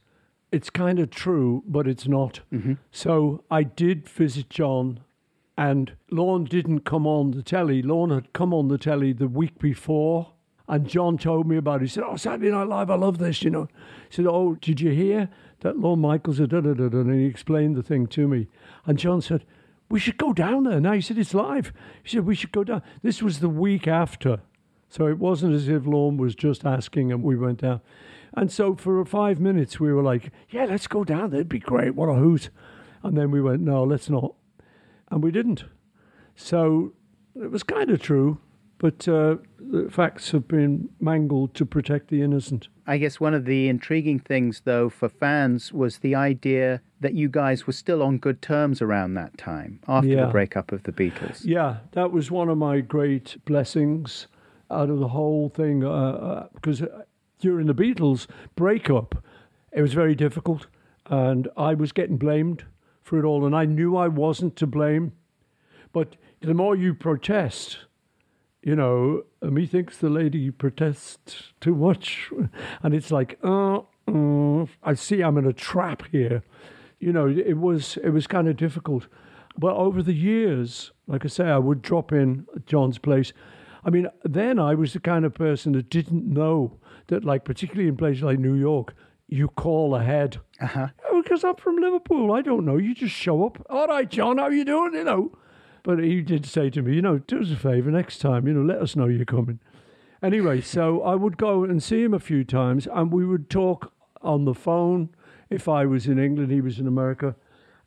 it's 0.50 0.70
kind 0.70 0.98
of 0.98 1.10
true, 1.10 1.62
but 1.66 1.86
it's 1.86 2.08
not. 2.08 2.40
Mm-hmm. 2.52 2.74
So 2.90 3.44
I 3.50 3.62
did 3.62 4.08
visit 4.08 4.48
John, 4.48 5.00
and 5.56 5.92
Lorne 6.10 6.44
didn't 6.44 6.80
come 6.80 7.06
on 7.06 7.32
the 7.32 7.42
telly. 7.42 7.82
Lorne 7.82 8.10
had 8.10 8.32
come 8.32 8.54
on 8.54 8.68
the 8.68 8.78
telly 8.78 9.12
the 9.12 9.28
week 9.28 9.58
before, 9.58 10.32
and 10.66 10.88
John 10.88 11.18
told 11.18 11.46
me 11.46 11.56
about 11.56 11.82
it. 11.82 11.86
He 11.86 11.88
said, 11.88 12.04
Oh, 12.04 12.16
Saturday 12.16 12.50
Night 12.50 12.68
Live, 12.68 12.90
I 12.90 12.96
love 12.96 13.18
this, 13.18 13.42
you 13.42 13.50
know. 13.50 13.68
He 14.08 14.16
said, 14.16 14.26
Oh, 14.26 14.56
did 14.60 14.80
you 14.80 14.90
hear 14.90 15.28
that 15.60 15.78
Lorne 15.78 16.00
Michaels 16.00 16.38
had 16.38 16.50
da 16.50 16.60
da? 16.60 16.72
And 16.72 17.14
he 17.14 17.26
explained 17.26 17.76
the 17.76 17.82
thing 17.82 18.06
to 18.08 18.28
me. 18.28 18.48
And 18.86 18.98
John 18.98 19.20
said, 19.20 19.44
We 19.88 19.98
should 19.98 20.18
go 20.18 20.32
down 20.32 20.64
there 20.64 20.80
now. 20.80 20.92
He 20.92 21.00
said, 21.00 21.18
It's 21.18 21.34
live. 21.34 21.72
He 22.02 22.10
said, 22.10 22.26
We 22.26 22.34
should 22.34 22.52
go 22.52 22.64
down. 22.64 22.82
This 23.02 23.22
was 23.22 23.40
the 23.40 23.48
week 23.48 23.88
after 23.88 24.40
So 24.88 25.06
it 25.06 25.18
wasn't 25.18 25.54
as 25.54 25.68
if 25.68 25.86
Lorne 25.86 26.16
was 26.16 26.34
just 26.34 26.64
asking 26.64 27.12
and 27.12 27.22
we 27.22 27.36
went 27.36 27.60
down. 27.60 27.80
And 28.34 28.52
so 28.52 28.74
for 28.74 29.04
five 29.04 29.40
minutes, 29.40 29.80
we 29.80 29.92
were 29.92 30.02
like, 30.02 30.30
yeah, 30.50 30.66
let's 30.66 30.86
go 30.86 31.04
down. 31.04 31.30
That'd 31.30 31.48
be 31.48 31.58
great. 31.58 31.94
What 31.94 32.08
a 32.08 32.14
hoot. 32.14 32.50
And 33.02 33.16
then 33.16 33.30
we 33.30 33.40
went, 33.40 33.62
no, 33.62 33.84
let's 33.84 34.10
not. 34.10 34.34
And 35.10 35.22
we 35.22 35.30
didn't. 35.30 35.64
So 36.36 36.92
it 37.34 37.50
was 37.50 37.62
kind 37.62 37.90
of 37.90 38.00
true, 38.00 38.38
but 38.78 39.06
uh, 39.08 39.36
the 39.60 39.88
facts 39.90 40.30
have 40.30 40.46
been 40.48 40.88
mangled 41.00 41.54
to 41.54 41.66
protect 41.66 42.08
the 42.08 42.22
innocent. 42.22 42.68
I 42.86 42.96
guess 42.98 43.20
one 43.20 43.34
of 43.34 43.44
the 43.44 43.68
intriguing 43.68 44.18
things, 44.18 44.62
though, 44.64 44.88
for 44.88 45.08
fans 45.08 45.72
was 45.72 45.98
the 45.98 46.14
idea 46.14 46.80
that 47.00 47.14
you 47.14 47.28
guys 47.28 47.66
were 47.66 47.72
still 47.72 48.02
on 48.02 48.18
good 48.18 48.40
terms 48.40 48.80
around 48.80 49.14
that 49.14 49.36
time, 49.36 49.80
after 49.86 50.08
Yeah. 50.08 50.26
the 50.26 50.32
breakup 50.32 50.72
of 50.72 50.84
the 50.84 50.92
Beatles. 50.92 51.44
Yeah, 51.44 51.78
that 51.92 52.12
was 52.12 52.30
one 52.30 52.48
of 52.48 52.56
my 52.58 52.80
great 52.80 53.36
blessings 53.44 54.26
out 54.70 54.88
of 54.90 54.98
the 55.00 55.08
whole 55.08 55.48
thing. 55.50 55.84
Uh, 55.84 55.90
uh, 55.90 56.48
because 56.54 56.82
during 57.40 57.66
the 57.66 57.74
Beatles 57.74 58.26
breakup, 58.56 59.22
it 59.72 59.82
was 59.82 59.92
very 59.92 60.14
difficult, 60.14 60.66
and 61.06 61.46
I 61.56 61.74
was 61.74 61.92
getting 61.92 62.16
blamed 62.16 62.64
for 63.02 63.18
it 63.18 63.24
all, 63.24 63.44
and 63.44 63.54
I 63.54 63.64
knew 63.64 63.96
I 63.96 64.08
wasn't 64.08 64.56
to 64.56 64.66
blame. 64.66 65.12
But 65.92 66.16
the 66.40 66.54
more 66.54 66.74
you 66.76 66.94
protest, 66.94 67.78
you 68.62 68.74
know, 68.76 69.22
methinks 69.42 69.98
the 69.98 70.08
lady 70.08 70.50
protests 70.50 71.52
too 71.60 71.74
much, 71.74 72.30
and 72.82 72.94
it's 72.94 73.10
like, 73.10 73.38
uh, 73.42 73.80
uh, 74.06 74.66
I 74.82 74.94
see 74.94 75.22
I'm 75.22 75.38
in 75.38 75.46
a 75.46 75.52
trap 75.52 76.02
here. 76.10 76.42
You 76.98 77.12
know, 77.12 77.28
it 77.28 77.58
was 77.58 77.96
it 78.02 78.10
was 78.10 78.26
kind 78.26 78.48
of 78.48 78.56
difficult, 78.56 79.06
but 79.56 79.74
over 79.76 80.02
the 80.02 80.14
years, 80.14 80.92
like 81.06 81.24
I 81.24 81.28
say, 81.28 81.44
I 81.44 81.58
would 81.58 81.82
drop 81.82 82.12
in 82.12 82.46
at 82.56 82.66
John's 82.66 82.98
place. 82.98 83.32
I 83.84 83.90
mean, 83.90 84.08
then 84.24 84.58
I 84.58 84.74
was 84.74 84.92
the 84.92 85.00
kind 85.00 85.24
of 85.24 85.34
person 85.34 85.72
that 85.72 85.88
didn't 85.88 86.26
know 86.26 86.78
that, 87.06 87.24
like, 87.24 87.44
particularly 87.44 87.88
in 87.88 87.96
places 87.96 88.22
like 88.22 88.38
New 88.38 88.54
York, 88.54 88.94
you 89.28 89.48
call 89.48 89.94
ahead. 89.94 90.38
Uh-huh. 90.60 90.88
Oh, 91.10 91.22
because 91.22 91.44
I'm 91.44 91.54
from 91.56 91.76
Liverpool. 91.76 92.32
I 92.32 92.42
don't 92.42 92.64
know. 92.64 92.76
You 92.76 92.94
just 92.94 93.14
show 93.14 93.46
up. 93.46 93.64
All 93.70 93.86
right, 93.86 94.10
John, 94.10 94.38
how 94.38 94.48
you 94.48 94.64
doing? 94.64 94.94
You 94.94 95.04
know. 95.04 95.38
But 95.82 95.98
he 95.98 96.20
did 96.22 96.44
say 96.46 96.70
to 96.70 96.82
me, 96.82 96.94
you 96.96 97.02
know, 97.02 97.18
do 97.18 97.40
us 97.40 97.50
a 97.50 97.56
favour 97.56 97.90
next 97.90 98.18
time, 98.18 98.46
you 98.46 98.54
know, 98.54 98.62
let 98.62 98.82
us 98.82 98.96
know 98.96 99.06
you're 99.06 99.24
coming. 99.24 99.60
Anyway, 100.22 100.60
so 100.76 101.02
I 101.02 101.14
would 101.14 101.36
go 101.36 101.64
and 101.64 101.82
see 101.82 102.02
him 102.02 102.14
a 102.14 102.18
few 102.20 102.44
times 102.44 102.86
and 102.92 103.12
we 103.12 103.24
would 103.24 103.48
talk 103.50 103.92
on 104.22 104.44
the 104.44 104.54
phone. 104.54 105.10
If 105.50 105.68
I 105.68 105.86
was 105.86 106.06
in 106.06 106.18
England, 106.18 106.50
he 106.52 106.60
was 106.60 106.78
in 106.78 106.86
America. 106.86 107.36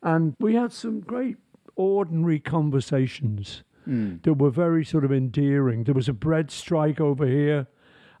And 0.02 0.34
we 0.40 0.54
had 0.54 0.72
some 0.72 1.00
great 1.00 1.36
ordinary 1.76 2.40
conversations 2.40 3.62
Mm. 3.88 4.22
that 4.22 4.34
were 4.34 4.50
very 4.50 4.84
sort 4.84 5.04
of 5.04 5.10
endearing. 5.12 5.82
There 5.82 5.94
was 5.94 6.08
a 6.08 6.12
bread 6.12 6.52
strike 6.52 7.00
over 7.00 7.26
here. 7.26 7.66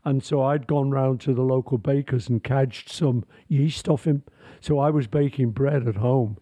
And 0.04 0.24
so 0.24 0.42
I'd 0.42 0.66
gone 0.66 0.90
round 0.90 1.20
to 1.20 1.32
the 1.34 1.42
local 1.44 1.78
bakers 1.78 2.28
and 2.28 2.42
cadged 2.42 2.88
some 2.88 3.24
yeast 3.46 3.88
off 3.88 4.04
him. 4.04 4.24
So 4.60 4.80
I 4.80 4.90
was 4.90 5.06
baking 5.06 5.52
bread 5.52 5.86
at 5.86 5.94
home. 5.94 6.38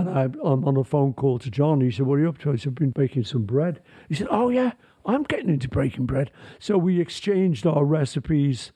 And 0.00 0.10
I, 0.10 0.22
I'm 0.24 0.64
on 0.64 0.76
a 0.76 0.84
phone 0.84 1.12
call 1.12 1.38
to 1.40 1.50
John. 1.50 1.80
He 1.80 1.90
said, 1.90 2.06
What 2.06 2.14
are 2.14 2.20
you 2.20 2.28
up 2.28 2.38
to? 2.38 2.52
I 2.52 2.56
said, 2.56 2.68
I've 2.68 2.74
been 2.74 2.90
baking 2.90 3.24
some 3.24 3.44
bread. 3.44 3.80
He 4.08 4.14
said, 4.14 4.28
Oh, 4.30 4.48
yeah, 4.48 4.72
I'm 5.04 5.22
getting 5.22 5.48
into 5.48 5.68
baking 5.68 6.06
bread. 6.06 6.30
So 6.58 6.76
we 6.78 7.00
exchanged 7.00 7.66
our 7.66 7.84
recipes 7.84 8.72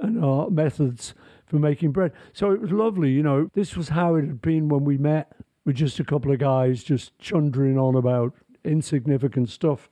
and 0.00 0.24
our 0.24 0.50
methods 0.50 1.14
for 1.46 1.58
making 1.58 1.92
bread. 1.92 2.12
So 2.32 2.50
it 2.50 2.60
was 2.60 2.70
lovely. 2.70 3.10
You 3.10 3.22
know, 3.22 3.50
this 3.54 3.76
was 3.76 3.90
how 3.90 4.16
it 4.16 4.26
had 4.26 4.42
been 4.42 4.68
when 4.68 4.84
we 4.84 4.98
met 4.98 5.32
with 5.64 5.76
just 5.76 6.00
a 6.00 6.04
couple 6.04 6.32
of 6.32 6.38
guys 6.38 6.82
just 6.82 7.18
chundering 7.18 7.78
on 7.78 7.94
about 7.94 8.34
insignificant 8.64 9.48
stuff. 9.50 9.88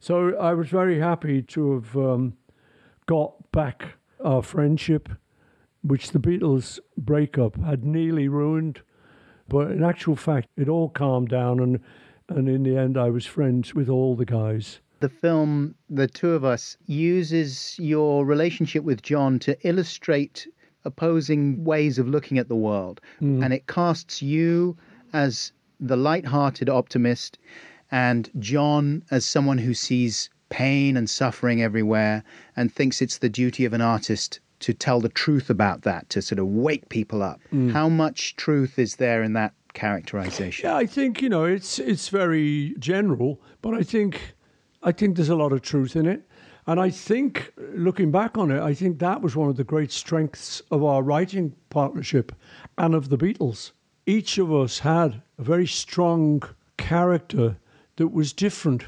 So 0.00 0.36
I 0.36 0.54
was 0.54 0.68
very 0.68 1.00
happy 1.00 1.42
to 1.42 1.74
have 1.74 1.96
um, 1.96 2.36
got 3.06 3.50
back 3.52 3.94
our 4.24 4.42
friendship, 4.42 5.08
which 5.82 6.10
the 6.10 6.18
Beatles 6.18 6.78
breakup 6.96 7.60
had 7.60 7.84
nearly 7.84 8.28
ruined. 8.28 8.82
But 9.48 9.70
in 9.70 9.82
actual 9.82 10.16
fact, 10.16 10.48
it 10.56 10.68
all 10.68 10.90
calmed 10.90 11.30
down, 11.30 11.60
and, 11.60 11.80
and 12.28 12.48
in 12.48 12.62
the 12.62 12.76
end, 12.76 12.98
I 12.98 13.08
was 13.10 13.24
friends 13.24 13.74
with 13.74 13.88
all 13.88 14.14
the 14.14 14.26
guys. 14.26 14.80
The 15.00 15.08
film, 15.08 15.74
The 15.88 16.06
Two 16.06 16.32
of 16.32 16.44
Us, 16.44 16.76
uses 16.86 17.76
your 17.78 18.26
relationship 18.26 18.84
with 18.84 19.02
John 19.02 19.38
to 19.40 19.56
illustrate 19.66 20.46
opposing 20.84 21.64
ways 21.64 21.98
of 21.98 22.08
looking 22.08 22.38
at 22.38 22.48
the 22.48 22.56
world. 22.56 23.00
Mm-hmm. 23.22 23.42
And 23.42 23.54
it 23.54 23.66
casts 23.66 24.22
you 24.22 24.76
as 25.12 25.52
the 25.80 25.96
light-hearted 25.96 26.68
optimist 26.68 27.38
and 27.90 28.30
John 28.38 29.02
as 29.10 29.24
someone 29.24 29.58
who 29.58 29.74
sees 29.74 30.28
pain 30.50 30.96
and 30.96 31.08
suffering 31.08 31.62
everywhere 31.62 32.24
and 32.56 32.72
thinks 32.72 33.00
it's 33.00 33.18
the 33.18 33.28
duty 33.28 33.64
of 33.64 33.72
an 33.72 33.80
artist 33.80 34.40
to 34.60 34.74
tell 34.74 35.00
the 35.00 35.08
truth 35.08 35.50
about 35.50 35.82
that, 35.82 36.08
to 36.10 36.22
sort 36.22 36.38
of 36.38 36.46
wake 36.46 36.88
people 36.88 37.22
up. 37.22 37.40
Mm. 37.52 37.72
How 37.72 37.88
much 37.88 38.36
truth 38.36 38.78
is 38.78 38.96
there 38.96 39.22
in 39.22 39.32
that 39.34 39.54
characterization? 39.74 40.68
Yeah, 40.68 40.76
I 40.76 40.86
think 40.86 41.22
you 41.22 41.28
know 41.28 41.44
it's 41.44 41.78
it's 41.78 42.08
very 42.08 42.74
general, 42.78 43.40
but 43.62 43.74
I 43.74 43.82
think 43.82 44.34
I 44.82 44.92
think 44.92 45.16
there's 45.16 45.28
a 45.28 45.36
lot 45.36 45.52
of 45.52 45.62
truth 45.62 45.96
in 45.96 46.06
it, 46.06 46.22
and 46.66 46.80
I 46.80 46.90
think 46.90 47.52
looking 47.74 48.10
back 48.10 48.36
on 48.36 48.50
it, 48.50 48.60
I 48.60 48.74
think 48.74 48.98
that 48.98 49.22
was 49.22 49.36
one 49.36 49.48
of 49.48 49.56
the 49.56 49.64
great 49.64 49.92
strengths 49.92 50.60
of 50.70 50.84
our 50.84 51.02
writing 51.02 51.54
partnership 51.70 52.32
and 52.76 52.94
of 52.94 53.08
the 53.08 53.18
Beatles. 53.18 53.72
Each 54.06 54.38
of 54.38 54.52
us 54.52 54.80
had 54.80 55.22
a 55.38 55.42
very 55.42 55.66
strong 55.66 56.42
character 56.76 57.56
that 57.96 58.08
was 58.08 58.32
different 58.32 58.84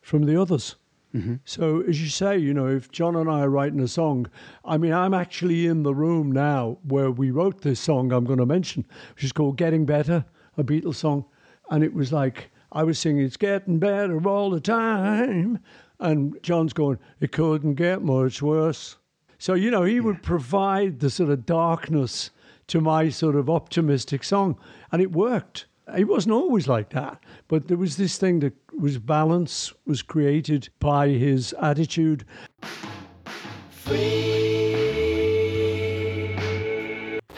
from 0.00 0.24
the 0.24 0.40
others. 0.40 0.76
Mm-hmm. 1.14 1.34
So, 1.44 1.82
as 1.82 2.00
you 2.00 2.08
say, 2.08 2.38
you 2.38 2.54
know, 2.54 2.66
if 2.66 2.90
John 2.90 3.16
and 3.16 3.30
I 3.30 3.40
are 3.40 3.50
writing 3.50 3.80
a 3.80 3.88
song, 3.88 4.30
I 4.64 4.78
mean, 4.78 4.92
I'm 4.92 5.12
actually 5.12 5.66
in 5.66 5.82
the 5.82 5.94
room 5.94 6.32
now 6.32 6.78
where 6.84 7.10
we 7.10 7.30
wrote 7.30 7.60
this 7.60 7.80
song 7.80 8.12
I'm 8.12 8.24
going 8.24 8.38
to 8.38 8.46
mention, 8.46 8.86
which 9.14 9.24
is 9.24 9.32
called 9.32 9.58
Getting 9.58 9.84
Better, 9.84 10.24
a 10.56 10.64
Beatles 10.64 10.96
song. 10.96 11.26
And 11.70 11.84
it 11.84 11.92
was 11.92 12.12
like, 12.12 12.50
I 12.72 12.82
was 12.84 12.98
singing, 12.98 13.24
It's 13.24 13.36
getting 13.36 13.78
better 13.78 14.26
all 14.26 14.50
the 14.50 14.60
time. 14.60 15.60
And 16.00 16.38
John's 16.42 16.72
going, 16.72 16.98
It 17.20 17.32
couldn't 17.32 17.74
get 17.74 18.02
much 18.02 18.40
worse. 18.40 18.96
So, 19.38 19.54
you 19.54 19.70
know, 19.70 19.82
he 19.82 20.00
would 20.00 20.22
provide 20.22 21.00
the 21.00 21.10
sort 21.10 21.30
of 21.30 21.44
darkness 21.44 22.30
to 22.68 22.80
my 22.80 23.10
sort 23.10 23.36
of 23.36 23.50
optimistic 23.50 24.24
song. 24.24 24.58
And 24.90 25.02
it 25.02 25.12
worked. 25.12 25.66
It 25.96 26.06
wasn't 26.06 26.32
always 26.34 26.68
like 26.68 26.90
that, 26.90 27.22
but 27.48 27.66
there 27.66 27.76
was 27.76 27.96
this 27.96 28.16
thing 28.16 28.38
that 28.40 28.52
was 28.78 28.98
balance 28.98 29.72
was 29.84 30.00
created 30.00 30.68
by 30.78 31.08
his 31.08 31.52
attitude. 31.60 32.24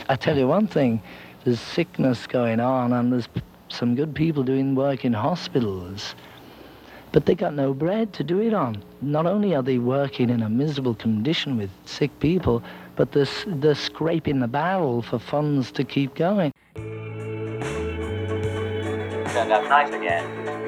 I 0.06 0.16
tell 0.16 0.36
you 0.36 0.46
one 0.46 0.66
thing, 0.66 1.02
there's 1.44 1.58
sickness 1.58 2.26
going 2.26 2.60
on 2.60 2.92
and 2.92 3.10
there's 3.12 3.28
some 3.68 3.94
good 3.94 4.14
people 4.14 4.42
doing 4.42 4.74
work 4.74 5.06
in 5.06 5.14
hospitals, 5.14 6.14
but 7.12 7.24
they 7.24 7.34
got 7.34 7.54
no 7.54 7.72
bread 7.72 8.12
to 8.12 8.22
do 8.22 8.40
it 8.40 8.52
on. 8.52 8.84
Not 9.00 9.24
only 9.24 9.54
are 9.54 9.62
they 9.62 9.78
working 9.78 10.28
in 10.28 10.42
a 10.42 10.50
miserable 10.50 10.94
condition 10.94 11.56
with 11.56 11.70
sick 11.86 12.18
people, 12.20 12.62
but 12.94 13.12
they're, 13.12 13.26
they're 13.46 13.74
scraping 13.74 14.40
the 14.40 14.48
barrel 14.48 15.00
for 15.00 15.18
funds 15.18 15.72
to 15.72 15.84
keep 15.84 16.14
going. 16.14 16.52
Turned 19.34 19.50
out 19.50 19.68
nice 19.68 19.92
again. 19.92 20.63